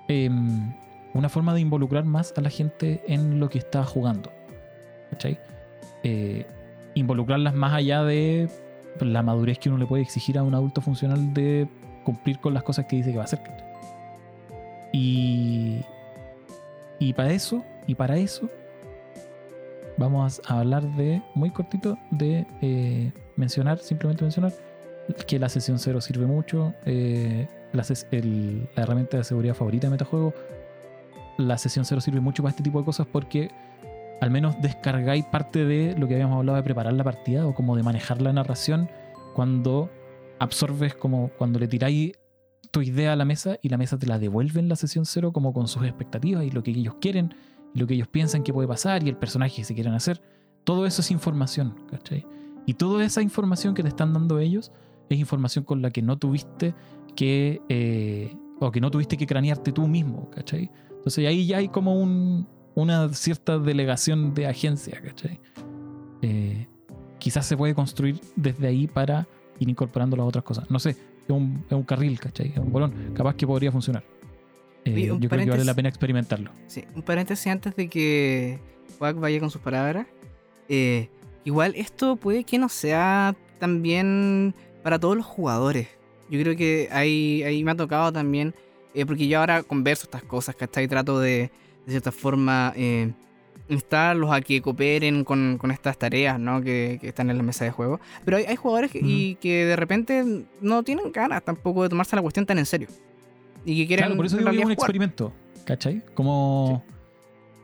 Em, 0.09 0.73
una 1.15 1.29
forma 1.29 1.55
de 1.55 1.61
involucrar 1.61 2.05
más 2.05 2.35
a 2.37 2.41
la 2.41 2.51
gente 2.51 3.03
en 3.07 3.41
lo 3.41 3.49
que 3.49 3.59
está 3.59 3.85
jugando. 3.85 4.33
¿Cachai? 5.11 5.39
Eh, 6.03 6.47
involucrarlas 6.95 7.55
más 7.55 7.73
allá 7.73 8.03
de 8.03 8.49
la 9.01 9.23
madurez 9.23 9.59
que 9.59 9.69
uno 9.69 9.79
le 9.79 9.87
puede 9.87 10.03
exigir 10.03 10.39
a 10.39 10.43
un 10.43 10.55
adulto 10.55 10.81
funcional 10.81 11.33
de 11.33 11.69
cumplir 12.05 12.39
con 12.39 12.53
las 12.53 12.63
cosas 12.63 12.87
que 12.87 12.97
dice 12.97 13.11
que 13.13 13.17
va 13.17 13.23
a 13.23 13.27
hacer. 13.27 13.41
Y, 14.95 15.81
y 17.01 17.13
para 17.15 17.33
eso, 17.33 17.65
y 17.89 17.97
para 17.97 18.17
eso, 18.17 18.49
vamos 19.97 20.41
a 20.47 20.61
hablar 20.61 20.85
de, 20.95 21.21
muy 21.35 21.51
cortito, 21.51 21.99
de 22.13 22.47
eh, 22.63 23.13
mencionar, 23.35 23.81
simplemente 23.81 24.23
mencionar, 24.23 24.53
que 25.27 25.41
la 25.41 25.49
sesión 25.49 25.81
cero 25.81 26.01
sirve 26.01 26.27
mucho. 26.27 26.75
Eh, 26.87 27.49
la, 27.73 27.83
la 27.83 28.83
herramienta 28.83 29.17
de 29.17 29.25
seguridad 29.25 29.55
favorita 29.55 29.89
de 29.89 29.91
Metajuego, 29.91 30.33
la 31.39 31.59
sesión 31.59 31.85
0 31.85 32.01
sirve 32.01 32.21
mucho 32.21 32.45
para 32.45 32.51
este 32.51 32.63
tipo 32.63 32.79
de 32.79 32.85
cosas 32.85 33.09
porque 33.11 33.51
al 34.21 34.31
menos 34.31 34.55
descargáis 34.63 35.25
parte 35.25 35.65
de 35.65 35.97
lo 35.99 36.07
que 36.07 36.15
habíamos 36.15 36.39
hablado 36.39 36.57
de 36.57 36.63
preparar 36.63 36.93
la 36.93 37.03
partida 37.03 37.45
o 37.45 37.53
como 37.53 37.75
de 37.75 37.83
manejar 37.83 38.23
la 38.23 38.33
narración 38.33 38.89
cuando 39.35 39.91
absorbes 40.39 40.95
como 40.95 41.31
cuando 41.37 41.59
le 41.59 41.67
tiráis 41.67 42.13
tu 42.75 42.83
idea 42.83 43.13
a 43.13 43.17
la 43.17 43.25
mesa 43.25 43.57
y 43.63 43.69
la 43.69 43.79
mesa 43.79 43.97
te 44.01 44.09
la 44.09 44.19
devuelve 44.19 44.59
en 44.59 44.69
la 44.69 44.75
sesión 44.75 45.07
0 45.07 45.33
como 45.33 45.53
con 45.53 45.69
sus 45.69 45.85
expectativas 45.85 46.43
y 46.45 46.51
lo 46.51 46.65
que 46.65 46.73
ellos 46.73 46.97
quieren 47.01 47.33
y 47.73 47.79
lo 47.79 47.87
que 47.87 47.95
ellos 47.95 48.09
piensan 48.09 48.43
que 48.43 48.53
puede 48.53 48.67
pasar 48.67 49.05
y 49.05 49.09
el 49.09 49.17
personaje 49.17 49.55
que 49.55 49.65
se 49.65 49.75
quieren 49.75 49.95
hacer. 49.95 50.21
Todo 50.65 50.85
eso 50.85 51.01
es 51.01 51.13
información, 51.13 51.77
¿cachai? 51.89 52.27
Y 52.67 52.75
toda 52.75 53.05
esa 53.05 53.23
información 53.23 53.75
que 53.75 53.83
te 53.83 53.89
están 53.89 54.13
dando 54.13 54.41
ellos 54.41 54.73
es 55.09 55.21
información 55.21 55.65
con 55.65 55.83
la 55.83 55.93
que 55.93 56.03
no 56.03 56.19
tuviste 56.19 56.75
que, 57.15 57.63
eh, 57.69 58.37
o 58.59 58.73
que 58.73 58.81
no 58.81 58.91
tuviste 58.91 59.17
que 59.17 59.27
cranearte 59.29 59.71
tú 59.71 59.87
mismo, 59.87 60.29
¿cachai? 60.31 60.69
Entonces 60.91 61.29
ahí 61.29 61.47
ya 61.47 61.59
hay 61.59 61.69
como 61.69 61.95
un, 61.95 62.49
una 62.75 63.09
cierta 63.11 63.57
delegación 63.61 64.35
de 64.35 64.49
agencia, 64.49 65.01
¿cachai? 65.01 65.39
Eh, 66.23 66.67
quizás 67.21 67.47
se 67.47 67.57
puede 67.57 67.73
construir 67.73 68.21
desde 68.35 68.67
ahí 68.67 68.89
para 68.89 69.29
ir 69.61 69.69
incorporando 69.69 70.17
las 70.17 70.27
otras 70.27 70.43
cosas. 70.43 70.69
No 70.73 70.81
sé, 70.81 70.97
es 71.27 71.31
un, 71.31 71.65
es 71.67 71.73
un 71.73 71.83
carril, 71.83 72.19
¿cachai? 72.21 72.49
Es 72.53 72.59
un 72.59 72.73
bolón. 72.73 73.13
Capaz 73.15 73.35
que 73.35 73.47
podría 73.47 73.73
funcionar. 73.73 74.05
Eh, 74.85 75.07
yo 75.07 75.29
creo 75.29 75.45
que 75.45 75.51
vale 75.51 75.65
la 75.65 75.75
pena 75.75 75.89
experimentarlo. 75.89 76.51
Sí, 76.67 76.85
un 76.95 77.03
paréntesis 77.03 77.47
antes 77.47 77.75
de 77.75 77.89
que 77.89 78.59
Wack 79.01 79.19
vaya 79.19 79.41
con 79.41 79.51
sus 79.51 79.61
palabras. 79.61 80.07
igual 81.45 81.75
esto 81.77 82.17
puede 82.17 82.45
que 82.45 82.59
no 82.59 82.69
sea 82.69 83.35
también 83.59 84.55
para 84.83 84.99
todos 84.99 85.17
los 85.17 85.27
jugadores. 85.27 85.89
Yo 86.31 86.41
creo 86.41 86.57
que 86.57 86.89
ahí, 86.93 87.43
ahí 87.43 87.65
me 87.65 87.71
ha 87.71 87.75
tocado 87.75 88.13
también, 88.13 88.55
eh, 88.95 89.07
porque 89.07 89.27
yo 89.27 89.41
ahora 89.41 89.63
converso 89.63 90.05
estas 90.05 90.23
cosas, 90.23 90.55
¿cachai? 90.55 90.89
Trato 90.89 91.19
de, 91.21 91.51
de 91.87 91.91
cierta 91.91 92.13
forma, 92.13 92.73
eh, 92.77 93.13
instarlos 93.69 94.31
a 94.33 94.41
que 94.41 94.61
cooperen 94.61 95.25
con, 95.25 95.59
con 95.59 95.71
estas 95.71 95.97
tareas, 95.99 96.39
¿no? 96.39 96.63
Que, 96.63 96.99
que, 97.01 97.09
están 97.09 97.31
en 97.31 97.37
la 97.37 97.43
mesa 97.43 97.65
de 97.65 97.71
juego. 97.71 98.01
Pero 98.25 98.37
hay, 98.37 98.45
hay 98.45 98.57
jugadores 98.57 98.91
que, 98.91 99.01
y 99.03 99.37
que 99.37 99.65
de 99.65 99.77
repente 99.77 100.45
no 100.61 100.83
tienen 100.83 101.13
ganas 101.13 101.43
tampoco 101.43 101.83
de 101.83 101.89
tomarse 101.89 102.17
la 102.17 102.23
cuestión 102.23 102.47
tan 102.47 102.59
en 102.59 102.67
serio. 102.67 102.89
Y 103.65 103.77
que 103.77 103.87
quieren... 103.87 104.07
Claro, 104.07 104.17
por 104.17 104.27
eso 104.27 104.37
digo 104.37 104.51
que 104.51 104.59
es 104.59 104.65
un 104.65 104.73
experimento, 104.73 105.33
¿cachai? 105.65 106.03
Como... 106.15 106.83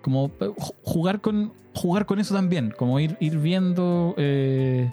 Como 0.02 0.30
eh, 0.40 0.50
jugar 0.82 1.20
con, 1.20 1.52
jugar 1.74 2.06
con 2.06 2.20
eso 2.20 2.34
también, 2.34 2.72
como 2.74 2.98
ir, 2.98 3.18
ir 3.20 3.36
viendo 3.36 4.14
eh, 4.16 4.90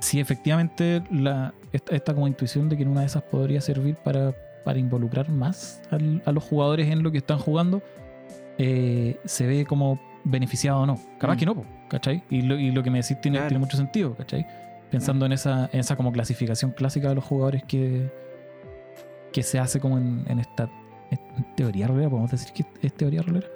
si 0.00 0.20
efectivamente 0.20 1.02
la, 1.10 1.54
esta, 1.72 2.14
como 2.14 2.28
intuición 2.28 2.68
de 2.68 2.76
que 2.76 2.82
en 2.82 2.88
una 2.88 3.00
de 3.00 3.06
esas 3.06 3.22
podría 3.24 3.60
servir 3.60 3.96
para, 3.96 4.34
para 4.64 4.78
involucrar 4.78 5.28
más 5.30 5.82
a 5.90 6.32
los 6.32 6.44
jugadores 6.44 6.88
en 6.88 7.02
lo 7.02 7.10
que 7.10 7.18
están 7.18 7.38
jugando, 7.38 7.82
eh, 8.58 9.18
se 9.24 9.46
ve 9.46 9.64
como 9.66 10.00
beneficiado 10.28 10.80
o 10.80 10.86
no. 10.86 10.98
Capaz 11.18 11.34
mm. 11.34 11.38
que 11.38 11.46
no, 11.46 11.64
¿cachai? 11.88 12.22
Y 12.30 12.42
lo, 12.42 12.58
y 12.58 12.70
lo, 12.70 12.82
que 12.82 12.90
me 12.90 13.00
decís 13.00 13.20
tiene, 13.20 13.40
tiene 13.40 13.58
mucho 13.58 13.76
sentido, 13.76 14.14
¿cachai? 14.14 14.46
Pensando 14.90 15.26
en, 15.26 15.32
esa, 15.32 15.68
en 15.72 15.80
esa 15.80 15.96
como 15.96 16.12
clasificación 16.12 16.70
clásica 16.72 17.08
de 17.08 17.14
los 17.14 17.24
jugadores 17.24 17.62
que, 17.64 18.10
que 19.32 19.42
se 19.42 19.58
hace 19.58 19.80
como 19.80 19.98
en, 19.98 20.38
esta 20.38 20.70
teoría 21.56 21.86
rolera, 21.86 22.08
podemos 22.08 22.30
decir 22.30 22.52
que 22.52 22.64
es 22.86 22.94
teoría 22.94 23.22
rolera. 23.22 23.46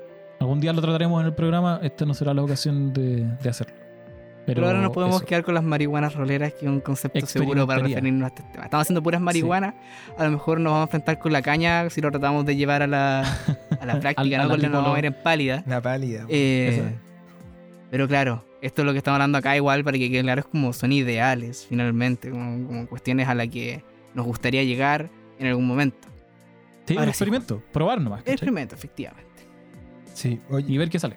Algún 0.41 0.61
día 0.61 0.73
lo 0.73 0.83
trataremos 0.83 1.21
en 1.21 1.29
el 1.29 1.35
programa, 1.35 1.81
esta 1.83 2.05
no 2.05 2.15
será 2.15 2.35
la 2.35 2.43
ocasión 2.43 2.93
de, 2.93 3.25
de 3.25 3.49
hacerlo. 3.49 3.75
Pero, 4.45 4.67
ahora 4.67 4.81
nos 4.81 4.91
podemos 4.91 5.23
quedar 5.23 5.45
con 5.45 5.55
las 5.55 5.63
marihuanas 5.63 6.15
roleras, 6.15 6.53
que 6.55 6.67
es 6.67 6.71
un 6.71 6.81
concepto 6.81 7.25
seguro 7.27 7.65
para 7.67 7.83
referirnos 7.83 8.25
a 8.25 8.27
este 8.29 8.43
tema. 8.51 8.65
Estamos 8.65 8.83
haciendo 8.83 9.03
puras 9.03 9.21
marihuanas, 9.21 9.75
a 10.19 10.25
lo 10.25 10.33
mejor 10.33 10.59
nos 10.59 10.73
vamos 10.73 10.81
a 10.81 10.89
enfrentar 10.89 11.19
con 11.21 11.33
la 11.33 11.43
caña 11.43 11.89
si 11.91 12.01
lo 12.01 12.11
tratamos 12.11 12.45
de 12.45 12.57
llevar 12.57 12.83
a 12.83 12.89
la, 12.89 13.25
a 13.83 13.87
la 13.87 14.01
práctica, 14.01 14.43
¿no? 14.43 14.49
Con 14.49 14.63
la 14.63 14.69
vamos 14.69 14.91
a 14.91 14.95
ver 14.95 15.07
en 15.07 15.15
pálida. 15.23 15.65
La 15.67 15.83
pálida. 15.83 16.25
Eh, 16.29 16.95
pero 17.91 18.09
claro, 18.09 18.45
esto 18.63 18.83
es 18.83 18.87
lo 18.87 18.93
que 18.93 18.99
estamos 18.99 19.17
hablando 19.17 19.39
acá 19.39 19.57
igual 19.57 19.85
para 19.85 19.99
que 19.99 20.11
quede 20.11 20.23
claro, 20.23 20.41
es 20.41 20.47
como 20.47 20.73
son 20.73 20.93
ideales 20.93 21.67
finalmente, 21.69 22.31
como, 22.31 22.87
cuestiones 22.87 23.29
a 23.29 23.35
las 23.35 23.49
que 23.49 23.85
nos 24.15 24.25
gustaría 24.25 24.63
llegar 24.65 25.11
en 25.39 25.49
algún 25.49 25.67
momento. 25.67 26.09
Sí, 26.87 26.97
un 26.97 27.09
experimento, 27.09 27.63
probar 27.73 28.01
nomás. 28.01 28.23
Experimento, 28.25 28.75
efectivamente. 28.75 29.31
Sí, 30.15 30.41
y 30.67 30.79
ver 30.79 30.89
qué 30.91 30.99
sale. 30.99 31.17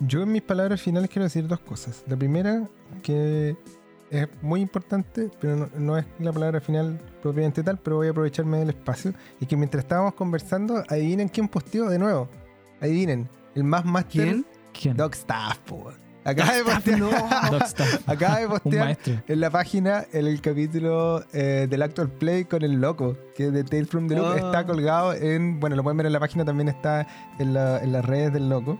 Yo 0.00 0.22
en 0.22 0.32
mis 0.32 0.42
palabras 0.42 0.80
finales 0.80 1.10
quiero 1.10 1.24
decir 1.24 1.46
dos 1.48 1.60
cosas. 1.60 2.04
La 2.06 2.16
primera, 2.16 2.68
que 3.02 3.56
es 4.10 4.28
muy 4.42 4.60
importante, 4.60 5.30
pero 5.40 5.68
no, 5.76 5.98
es 5.98 6.06
la 6.18 6.32
palabra 6.32 6.60
final 6.60 6.98
propiamente 7.22 7.62
tal, 7.62 7.78
pero 7.78 7.96
voy 7.96 8.08
a 8.08 8.10
aprovecharme 8.10 8.58
del 8.58 8.70
espacio. 8.70 9.12
Y 9.40 9.46
que 9.46 9.56
mientras 9.56 9.84
estábamos 9.84 10.14
conversando, 10.14 10.82
adivinen 10.88 11.28
quién 11.28 11.48
posteó 11.48 11.88
de 11.88 11.98
nuevo. 11.98 12.28
Adivinen, 12.80 13.28
el 13.54 13.64
más 13.64 13.84
máster. 13.84 14.44
¿Quién? 14.72 14.96
¿Quién? 14.96 14.96
Staff, 15.12 15.58
Acaba 16.24 16.52
de 16.52 16.64
postear, 16.64 16.98
no. 16.98 17.10
acaba 18.06 18.38
de 18.40 18.48
postear 18.48 18.98
en 19.26 19.40
la 19.40 19.50
página 19.50 20.04
el, 20.12 20.40
capítulo 20.42 21.24
eh, 21.32 21.66
del 21.70 21.80
Actual 21.80 22.10
Play 22.10 22.44
con 22.44 22.62
el 22.62 22.72
loco, 22.72 23.16
que 23.34 23.46
es 23.46 23.52
de 23.52 23.64
Tales 23.64 23.88
from 23.88 24.08
the 24.08 24.16
Loop. 24.16 24.36
Está 24.36 24.66
colgado 24.66 25.14
en. 25.14 25.58
Bueno, 25.58 25.76
lo 25.76 25.82
pueden 25.82 25.96
ver 25.96 26.06
en 26.06 26.12
la 26.12 26.20
página, 26.20 26.44
también 26.44 26.68
está 26.68 27.06
en, 27.38 27.56
en 27.56 27.92
las 27.92 28.04
redes 28.04 28.34
del 28.34 28.50
loco. 28.50 28.78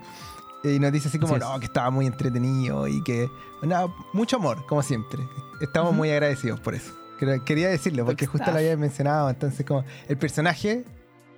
Y 0.64 0.78
nos 0.78 0.92
dice 0.92 1.09
así 1.09 1.18
como, 1.18 1.38
no, 1.38 1.59
que 1.61 1.66
estaba 1.66 1.90
muy 1.90 2.06
entretenido 2.06 2.88
y 2.88 3.02
que. 3.02 3.30
Nada, 3.62 3.88
mucho 4.12 4.36
amor, 4.36 4.66
como 4.66 4.82
siempre. 4.82 5.22
Estamos 5.61 5.94
muy 5.94 6.11
agradecidos 6.11 6.61
por 6.61 6.74
eso. 6.74 6.92
Quería 7.44 7.68
decirlo, 7.68 8.04
porque 8.04 8.26
justo 8.26 8.50
lo 8.50 8.59
había 8.59 8.76
mencionado. 8.76 9.28
Entonces, 9.30 9.66
como, 9.66 9.84
el 10.09 10.16
personaje 10.16 10.84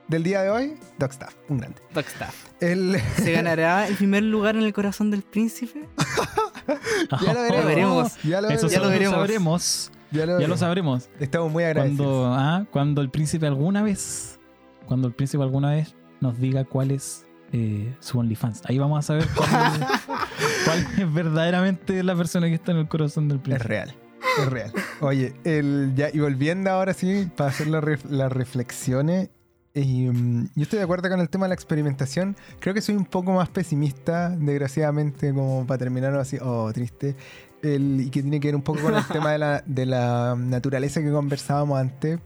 del 0.08 0.22
día 0.22 0.42
de 0.42 0.50
hoy, 0.50 0.74
Dogstaff, 0.98 1.34
un 1.48 1.58
grande. 1.58 1.80
Dogstaff. 1.94 2.34
¿Se 2.58 3.32
ganará 3.32 3.86
el 3.86 3.96
primer 3.96 4.22
lugar 4.22 4.56
en 4.56 4.62
el 4.62 4.72
corazón 4.72 5.10
del 5.10 5.22
príncipe? 5.22 5.88
ya 7.24 7.34
lo 7.34 7.42
veremos. 7.42 8.16
Ya 8.22 8.40
lo, 8.40 8.48
Eso 8.48 8.68
ya 8.68 8.80
lo 8.80 8.88
veremos. 8.88 9.90
Ya 10.10 10.26
lo, 10.26 10.56
sabremos. 10.56 11.08
Estamos 11.20 11.52
muy 11.52 11.64
agradecidos. 11.64 12.06
Cuando, 12.06 12.34
ah, 12.34 12.66
cuando 12.70 13.00
el 13.00 13.10
príncipe 13.10 13.46
alguna 13.46 13.82
vez, 13.82 14.38
cuando 14.86 15.06
el 15.08 15.14
príncipe 15.14 15.42
alguna 15.42 15.70
vez 15.70 15.94
nos 16.20 16.38
diga 16.38 16.64
cuál 16.64 16.90
es 16.90 17.26
eh, 17.52 17.94
su 18.00 18.18
OnlyFans. 18.18 18.62
Ahí 18.66 18.78
vamos 18.78 18.98
a 18.98 19.02
saber 19.02 19.26
cuál 19.36 20.86
es, 20.98 21.12
verdaderamente 21.12 22.02
la 22.02 22.14
persona 22.16 22.46
que 22.48 22.54
está 22.54 22.72
en 22.72 22.78
el 22.78 22.88
corazón 22.88 23.28
del 23.28 23.40
príncipe. 23.40 23.62
Es 23.64 23.68
real. 23.68 23.94
Es 24.38 24.46
real. 24.46 24.72
Oye, 25.00 25.34
el, 25.44 25.92
ya, 25.96 26.08
y 26.12 26.18
volviendo 26.20 26.70
ahora 26.70 26.94
sí, 26.94 27.28
para 27.36 27.50
hacer 27.50 27.66
las 27.68 28.32
reflexiones, 28.32 29.30
Y, 29.72 30.08
mm, 30.08 30.48
yo 30.56 30.62
estoy 30.64 30.78
de 30.78 30.84
acuerdo 30.84 31.08
con 31.08 31.20
el 31.20 31.28
tema 31.28 31.46
de 31.46 31.50
la 31.50 31.54
experimentación. 31.54 32.36
Creo 32.58 32.74
que 32.74 32.80
soy 32.82 32.96
un 32.96 33.04
poco 33.04 33.32
más 33.32 33.48
pesimista, 33.48 34.30
desgraciadamente, 34.30 35.32
como 35.32 35.64
para 35.66 35.78
terminar 35.78 36.14
así, 36.16 36.38
oh, 36.42 36.72
triste. 36.72 37.14
El- 37.62 38.00
y 38.00 38.10
que 38.10 38.20
tiene 38.22 38.40
que 38.40 38.48
ver 38.48 38.56
un 38.56 38.62
poco 38.62 38.80
con 38.80 38.94
el 38.96 39.04
tema 39.12 39.30
de 39.32 39.38
la, 39.38 39.62
de 39.66 39.86
la 39.86 40.34
naturaleza 40.36 41.00
que 41.00 41.10
conversábamos 41.12 41.78
antes. 41.78 42.18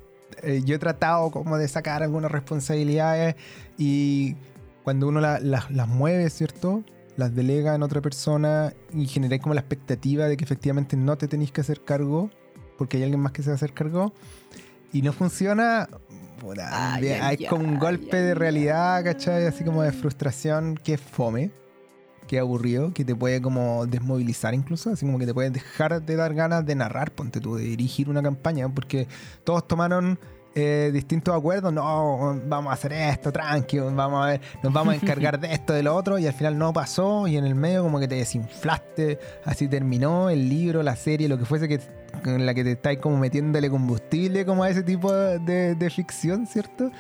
Eh, 0.43 0.63
yo 0.65 0.75
he 0.77 0.79
tratado 0.79 1.31
como 1.31 1.57
de 1.59 1.69
sacar 1.69 2.03
algunas 2.03 2.31
responsabilidades 2.33 3.37
y 3.79 4.37
cuando 4.85 5.09
uno 5.09 5.21
la- 5.21 5.41
las- 5.41 5.71
las 5.73 5.89
mueve, 5.89 6.31
¿cierto? 6.31 6.85
Las 7.17 7.35
delega 7.35 7.75
en 7.75 7.83
otra 7.83 8.01
persona 8.01 8.73
y 8.93 9.07
generáis 9.07 9.43
como 9.43 9.55
la 9.55 9.61
expectativa 9.61 10.27
de 10.29 10.37
que 10.37 10.45
efectivamente 10.45 10.97
no 10.97 11.17
te 11.19 11.27
tenéis 11.27 11.51
que 11.51 11.61
hacer 11.63 11.83
cargo 11.83 12.31
porque 12.79 12.97
hay 12.99 13.03
alguien 13.05 13.21
más 13.21 13.33
que 13.33 13.43
se 13.43 13.49
va 13.51 13.53
a 13.53 13.57
hacer 13.57 13.73
cargo 13.73 14.13
y 14.93 15.03
no 15.03 15.13
funciona, 15.13 15.89
puta, 16.41 16.95
Ay, 16.95 17.09
hay 17.09 17.47
como 17.47 17.65
un 17.65 17.79
golpe 17.79 18.17
de 18.21 18.35
realidad, 18.35 19.03
¿cachai? 19.05 19.47
Así 19.47 19.65
como 19.65 19.83
de 19.83 19.91
frustración 19.93 20.77
que 20.83 20.95
es 20.95 21.01
fome, 21.01 21.51
que 22.29 22.37
es 22.37 22.43
aburrido, 22.43 22.93
que 22.93 23.05
te 23.05 23.15
puede 23.15 23.41
como 23.43 23.87
desmovilizar 23.87 24.55
incluso, 24.55 24.91
así 24.91 25.05
como 25.07 25.19
que 25.19 25.27
te 25.27 25.35
puede 25.35 25.51
dejar 25.51 26.03
de 26.03 26.17
dar 26.17 26.35
ganas 26.35 26.65
de 26.67 26.75
narrar, 26.75 27.11
ponte 27.13 27.41
tú, 27.41 27.57
de 27.57 27.65
dirigir 27.65 28.09
una 28.09 28.23
campaña, 28.23 28.69
porque 28.69 29.07
todos 29.45 29.67
tomaron 29.69 30.19
eh, 30.55 30.91
distintos 30.93 31.35
acuerdos, 31.35 31.73
no, 31.73 32.41
vamos 32.47 32.71
a 32.71 32.75
hacer 32.75 32.93
esto, 32.93 33.33
tranqui, 33.33 33.79
vamos 33.79 34.25
a 34.25 34.31
ver, 34.31 34.41
nos 34.63 34.73
vamos 34.73 34.95
a 34.95 34.97
encargar 34.97 35.39
de 35.39 35.53
esto, 35.53 35.73
de 35.73 35.83
lo 35.83 35.95
otro, 35.95 36.19
y 36.19 36.27
al 36.27 36.33
final 36.33 36.59
no 36.59 36.73
pasó, 36.73 37.27
y 37.27 37.37
en 37.37 37.45
el 37.45 37.55
medio 37.55 37.83
como 37.83 37.99
que 37.99 38.09
te 38.09 38.17
desinflaste, 38.17 39.19
así 39.45 39.69
terminó 39.69 40.31
el 40.31 40.49
libro, 40.49 40.83
la 40.83 40.97
serie, 40.97 41.29
lo 41.29 41.39
que 41.39 41.45
fuese 41.45 41.69
que 41.69 41.81
en 42.25 42.47
la 42.47 42.55
que 42.55 42.63
te 42.63 42.73
estáis 42.73 43.01
como 43.01 43.19
metiéndole 43.19 43.69
combustible 43.69 44.47
como 44.47 44.63
a 44.63 44.71
ese 44.71 44.85
tipo 44.85 45.13
de, 45.13 45.75
de 45.75 45.91
ficción, 45.91 46.47
¿cierto? 46.47 46.91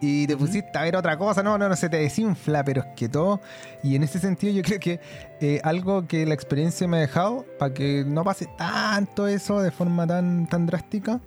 Y 0.00 0.26
te 0.26 0.36
pusiste 0.36 0.78
a 0.78 0.82
ver 0.82 0.96
otra 0.96 1.18
cosa, 1.18 1.42
no, 1.42 1.58
no, 1.58 1.68
no, 1.68 1.76
se 1.76 1.90
te 1.90 1.98
desinfla, 1.98 2.64
pero 2.64 2.80
es 2.80 2.86
que 2.96 3.08
todo, 3.08 3.40
y 3.82 3.96
en 3.96 4.02
ese 4.02 4.18
sentido 4.18 4.52
yo 4.54 4.62
creo 4.62 4.80
que 4.80 5.00
eh, 5.40 5.60
algo 5.62 6.06
que 6.06 6.24
la 6.24 6.32
experiencia 6.32 6.88
me 6.88 6.96
ha 6.96 7.00
dejado, 7.00 7.44
para 7.58 7.74
que 7.74 8.04
no 8.06 8.24
pase 8.24 8.48
tanto 8.56 9.26
eso 9.26 9.60
de 9.60 9.70
forma 9.70 10.06
tan, 10.06 10.46
tan 10.46 10.64
drástica, 10.64 11.20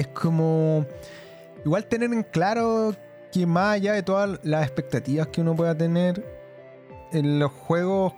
es 0.00 0.08
como 0.08 0.86
igual 1.64 1.86
tener 1.86 2.12
en 2.12 2.22
claro 2.22 2.94
que 3.32 3.46
más 3.46 3.74
allá 3.74 3.92
de 3.92 4.02
todas 4.02 4.40
las 4.42 4.64
expectativas 4.64 5.28
que 5.28 5.40
uno 5.40 5.54
pueda 5.54 5.76
tener 5.76 6.24
en 7.12 7.38
los 7.38 7.52
juegos 7.52 8.12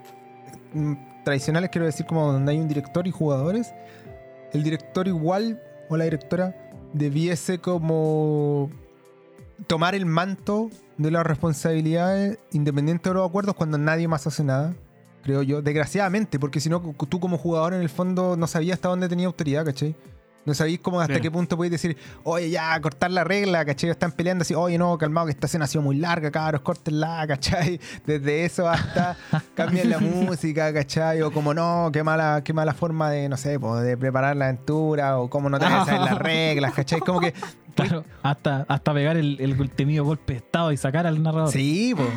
mm, 0.72 0.94
tradicionales, 1.24 1.70
quiero 1.70 1.86
decir, 1.86 2.06
como 2.06 2.32
donde 2.32 2.52
hay 2.52 2.58
un 2.58 2.68
director 2.68 3.06
y 3.06 3.10
jugadores, 3.10 3.72
el 4.52 4.62
director 4.62 5.06
igual 5.08 5.62
o 5.88 5.96
la 5.96 6.04
directora 6.04 6.54
debiese 6.92 7.58
como 7.58 8.70
tomar 9.66 9.94
el 9.94 10.06
manto 10.06 10.70
de 10.96 11.10
las 11.10 11.24
responsabilidades 11.24 12.38
independiente 12.52 13.08
de 13.10 13.14
los 13.14 13.28
acuerdos 13.28 13.54
cuando 13.54 13.78
nadie 13.78 14.08
más 14.08 14.26
hace 14.26 14.44
nada. 14.44 14.74
Creo 15.22 15.42
yo, 15.42 15.60
desgraciadamente, 15.60 16.38
porque 16.38 16.60
si 16.60 16.70
no, 16.70 16.80
tú 17.08 17.20
como 17.20 17.36
jugador 17.36 17.74
en 17.74 17.82
el 17.82 17.90
fondo 17.90 18.36
no 18.36 18.46
sabías 18.46 18.74
hasta 18.76 18.88
dónde 18.88 19.08
tenía 19.08 19.26
autoridad, 19.26 19.66
¿cachai? 19.66 19.94
No 20.46 20.54
sabéis 20.54 20.80
cómo 20.80 21.00
hasta 21.00 21.20
qué 21.20 21.30
punto 21.30 21.56
podéis 21.56 21.72
decir, 21.72 21.96
oye, 22.24 22.48
ya, 22.50 22.80
cortar 22.80 23.10
la 23.10 23.24
regla, 23.24 23.64
¿cachai? 23.64 23.90
Están 23.90 24.12
peleando 24.12 24.42
así, 24.42 24.54
oye, 24.54 24.78
no, 24.78 24.96
calmado, 24.96 25.26
que 25.26 25.32
esta 25.32 25.46
escena 25.46 25.66
ha 25.66 25.68
sido 25.68 25.82
muy 25.82 25.96
larga, 25.96 26.30
cabros, 26.30 26.62
córtenla, 26.62 27.26
¿cachai? 27.26 27.78
Desde 28.06 28.44
eso 28.46 28.68
hasta 28.68 29.16
cambian 29.54 29.90
la 29.90 29.98
música, 29.98 30.72
¿cachai? 30.72 31.20
O 31.22 31.30
como 31.30 31.52
no, 31.52 31.90
qué 31.92 32.02
mala, 32.02 32.42
qué 32.42 32.52
mala 32.52 32.72
forma 32.72 33.10
de, 33.10 33.28
no 33.28 33.36
sé, 33.36 33.60
pues, 33.60 33.82
de 33.82 33.96
preparar 33.98 34.34
la 34.36 34.46
aventura, 34.46 35.18
o 35.18 35.28
cómo 35.28 35.50
no 35.50 35.58
te 35.58 35.66
a 35.66 35.84
saber 35.84 36.00
las 36.00 36.18
reglas, 36.18 36.72
¿cachai? 36.72 37.00
Como 37.00 37.20
que, 37.20 37.34
Claro, 37.74 38.04
hasta, 38.22 38.66
hasta 38.68 38.92
pegar 38.92 39.16
el, 39.16 39.36
el 39.40 39.70
temido 39.70 40.04
golpe 40.04 40.32
de 40.34 40.38
estado 40.38 40.72
y 40.72 40.76
sacar 40.76 41.06
al 41.06 41.22
narrador. 41.22 41.50
sí, 41.52 41.94
pues. 41.96 42.08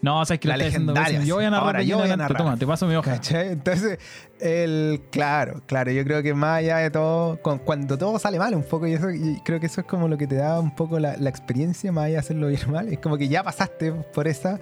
No, 0.00 0.20
o 0.20 0.24
sea, 0.24 0.34
es 0.34 0.40
que 0.40 0.46
La 0.48 0.56
legendaria, 0.56 1.22
Yo 1.24 1.34
voy 1.36 1.44
a 1.44 1.50
narrar 1.50 1.66
Ahora 1.66 1.82
yo 1.82 1.98
voy 1.98 2.08
a 2.10 2.16
narrar. 2.16 2.38
Toma, 2.38 2.56
te 2.56 2.66
paso 2.66 2.86
mi 2.86 2.94
hoja. 2.94 3.12
¿Cachai? 3.14 3.48
Entonces, 3.48 3.98
el, 4.38 5.02
claro, 5.10 5.60
claro, 5.66 5.90
yo 5.90 6.04
creo 6.04 6.22
que 6.22 6.34
más 6.34 6.58
allá 6.58 6.76
de 6.78 6.90
todo, 6.90 7.36
cu- 7.42 7.58
cuando 7.64 7.98
todo 7.98 8.16
sale 8.20 8.38
mal 8.38 8.54
un 8.54 8.62
poco, 8.62 8.86
y 8.86 8.92
eso, 8.92 9.10
y 9.10 9.40
creo 9.44 9.58
que 9.58 9.66
eso 9.66 9.80
es 9.80 9.86
como 9.88 10.06
lo 10.06 10.16
que 10.16 10.26
te 10.28 10.36
da 10.36 10.60
un 10.60 10.74
poco 10.74 11.00
la, 11.00 11.16
la 11.16 11.28
experiencia, 11.28 11.90
más 11.90 12.04
allá 12.04 12.12
de 12.14 12.18
hacerlo 12.20 12.46
bien 12.46 12.70
mal, 12.70 12.88
es 12.88 12.98
como 13.00 13.16
que 13.18 13.26
ya 13.28 13.42
pasaste 13.42 13.90
por 13.92 14.28
esa, 14.28 14.60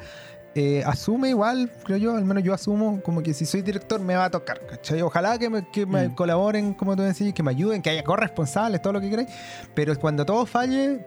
eh, 0.55 0.83
asume 0.87 1.29
igual, 1.29 1.71
creo 1.85 1.99
yo, 1.99 2.17
al 2.17 2.25
menos 2.25 2.43
yo 2.43 2.55
asumo, 2.55 3.03
como 3.03 3.23
que 3.23 3.35
si 3.35 3.45
soy 3.45 3.61
director 3.61 4.01
me 4.01 4.17
va 4.17 4.25
a 4.25 4.31
tocar, 4.31 4.59
¿cachai? 4.67 5.03
Ojalá 5.03 5.39
que 5.39 5.51
me, 5.51 5.69
que 5.71 5.85
me 5.85 6.09
Mm. 6.09 6.15
colaboren, 6.15 6.73
como 6.73 6.97
tú 6.97 7.03
decís, 7.03 7.35
que 7.35 7.43
me 7.43 7.51
ayuden, 7.51 7.83
que 7.83 7.91
haya 7.91 8.03
corresponsables, 8.05 8.81
todo 8.81 8.95
lo 8.95 9.03
que 9.03 9.11
queráis, 9.11 9.29
pero 9.75 9.95
cuando 10.01 10.25
todo 10.25 10.47
falle, 10.47 11.05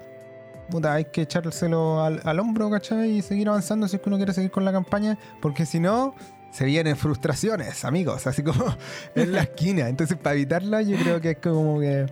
puta, 0.69 0.93
hay 0.93 1.05
que 1.05 1.21
echárselo 1.23 2.01
al, 2.03 2.21
al 2.23 2.39
hombro, 2.39 2.69
¿cachai? 2.69 3.17
Y 3.17 3.21
seguir 3.21 3.49
avanzando 3.49 3.87
si 3.87 3.95
es 3.97 4.01
que 4.01 4.09
uno 4.09 4.17
quiere 4.17 4.33
seguir 4.33 4.51
con 4.51 4.65
la 4.65 4.71
campaña, 4.71 5.17
porque 5.41 5.65
si 5.65 5.79
no, 5.79 6.13
se 6.51 6.65
vienen 6.65 6.95
frustraciones, 6.95 7.85
amigos, 7.85 8.25
así 8.27 8.43
como 8.43 8.65
en 9.15 9.33
la 9.33 9.41
esquina. 9.43 9.87
Entonces, 9.87 10.17
para 10.17 10.35
evitarla, 10.35 10.81
yo 10.81 10.97
creo 10.97 11.21
que 11.21 11.31
es 11.31 11.37
como 11.37 11.79
que. 11.79 12.05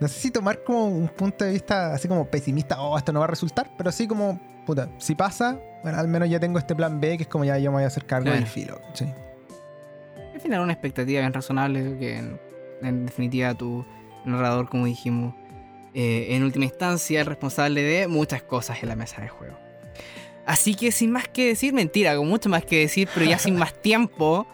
No 0.00 0.06
sé 0.06 0.20
si 0.20 0.30
tomar 0.30 0.62
como 0.62 0.86
un 0.86 1.08
punto 1.08 1.44
de 1.44 1.50
vista 1.52 1.92
así 1.92 2.06
como 2.06 2.24
pesimista, 2.26 2.80
oh, 2.80 2.96
esto 2.96 3.12
no 3.12 3.18
va 3.18 3.24
a 3.24 3.28
resultar, 3.28 3.68
pero 3.76 3.90
sí 3.90 4.06
como, 4.06 4.38
puta, 4.64 4.88
si 4.98 5.16
pasa, 5.16 5.58
bueno, 5.82 5.98
al 5.98 6.06
menos 6.06 6.30
ya 6.30 6.38
tengo 6.38 6.56
este 6.60 6.76
plan 6.76 7.00
B, 7.00 7.16
que 7.16 7.24
es 7.24 7.28
como 7.28 7.44
ya 7.44 7.58
yo 7.58 7.70
me 7.72 7.78
voy 7.78 7.84
a 7.84 7.88
hacer 7.88 8.04
cargo 8.06 8.26
Claro. 8.26 8.38
del 8.38 8.46
filo, 8.46 8.80
¿cachai? 8.86 9.12
Al 10.34 10.40
final 10.40 10.60
una 10.60 10.72
expectativa 10.72 11.20
bien 11.20 11.32
razonable 11.32 11.98
que 11.98 12.16
en, 12.16 12.38
en 12.80 13.06
definitiva 13.06 13.54
tu 13.54 13.84
narrador, 14.24 14.68
como 14.68 14.86
dijimos, 14.86 15.34
eh, 15.94 16.28
en 16.30 16.42
última 16.42 16.64
instancia 16.66 17.20
es 17.20 17.26
responsable 17.26 17.82
de 17.82 18.08
muchas 18.08 18.42
cosas 18.42 18.82
en 18.82 18.88
la 18.88 18.96
mesa 18.96 19.20
de 19.22 19.28
juego. 19.28 19.56
Así 20.46 20.74
que 20.74 20.92
sin 20.92 21.10
más 21.12 21.28
que 21.28 21.48
decir, 21.48 21.72
mentira, 21.74 22.16
con 22.16 22.26
mucho 22.28 22.48
más 22.48 22.64
que 22.64 22.78
decir, 22.80 23.08
pero 23.14 23.26
ya 23.26 23.38
sin 23.38 23.56
más 23.56 23.74
tiempo, 23.82 24.46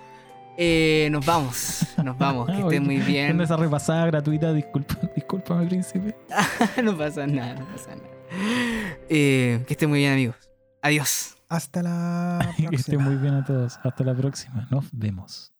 eh, 0.58 1.08
nos 1.12 1.24
vamos, 1.24 1.86
nos 2.02 2.18
vamos, 2.18 2.46
que 2.46 2.52
Ah, 2.54 2.60
estén 2.60 2.84
muy 2.84 2.96
bien. 2.98 3.40
esa 3.40 3.56
repasada 3.56 4.06
gratuita, 4.06 4.52
disculpa, 4.52 4.96
discúlpame, 5.16 5.66
príncipe. 5.66 6.16
no 6.82 6.96
pasa 6.98 7.26
nada, 7.26 7.54
no 7.54 7.66
pasa 7.66 7.94
nada. 7.94 8.08
Eh, 9.08 9.62
que 9.68 9.74
estén 9.74 9.88
muy 9.88 10.00
bien 10.00 10.12
amigos. 10.12 10.36
Adiós. 10.82 11.36
Hasta 11.48 11.82
la 11.82 12.52
que 12.56 12.62
estén 12.74 12.98
próxima. 12.98 13.02
muy 13.04 13.16
bien 13.16 13.34
a 13.34 13.44
todos. 13.44 13.78
Hasta 13.84 14.02
la 14.02 14.14
próxima. 14.14 14.66
Nos 14.72 14.86
vemos. 14.92 15.53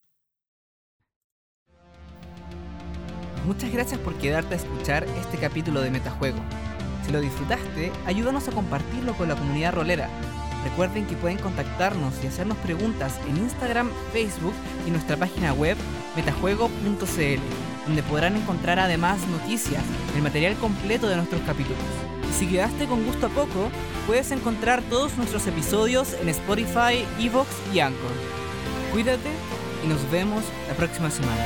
Muchas 3.46 3.70
gracias 3.70 4.00
por 4.00 4.14
quedarte 4.14 4.54
a 4.54 4.56
escuchar 4.56 5.04
este 5.20 5.36
capítulo 5.36 5.82
de 5.82 5.90
Metajuego. 5.90 6.38
Si 7.04 7.12
lo 7.12 7.20
disfrutaste, 7.20 7.92
ayúdanos 8.06 8.48
a 8.48 8.52
compartirlo 8.52 9.14
con 9.14 9.28
la 9.28 9.36
comunidad 9.36 9.74
rolera. 9.74 10.08
Recuerden 10.64 11.06
que 11.06 11.14
pueden 11.14 11.36
contactarnos 11.36 12.14
y 12.22 12.26
hacernos 12.26 12.56
preguntas 12.58 13.20
en 13.28 13.36
Instagram, 13.36 13.90
Facebook 14.14 14.54
y 14.86 14.90
nuestra 14.90 15.18
página 15.18 15.52
web 15.52 15.76
metajuego.cl, 16.16 17.40
donde 17.86 18.02
podrán 18.04 18.36
encontrar 18.36 18.78
además 18.78 19.18
noticias, 19.28 19.82
el 20.16 20.22
material 20.22 20.54
completo 20.54 21.06
de 21.06 21.16
nuestros 21.16 21.42
capítulos. 21.42 21.78
Si 22.38 22.46
quedaste 22.46 22.86
con 22.86 23.04
gusto 23.04 23.26
a 23.26 23.28
poco, 23.28 23.70
puedes 24.06 24.30
encontrar 24.30 24.82
todos 24.88 25.18
nuestros 25.18 25.46
episodios 25.46 26.14
en 26.14 26.30
Spotify, 26.30 27.04
Evox 27.20 27.50
y 27.74 27.80
Anchor. 27.80 28.12
Cuídate 28.90 29.28
y 29.84 29.88
nos 29.88 30.10
vemos 30.10 30.44
la 30.66 30.74
próxima 30.74 31.10
semana. 31.10 31.44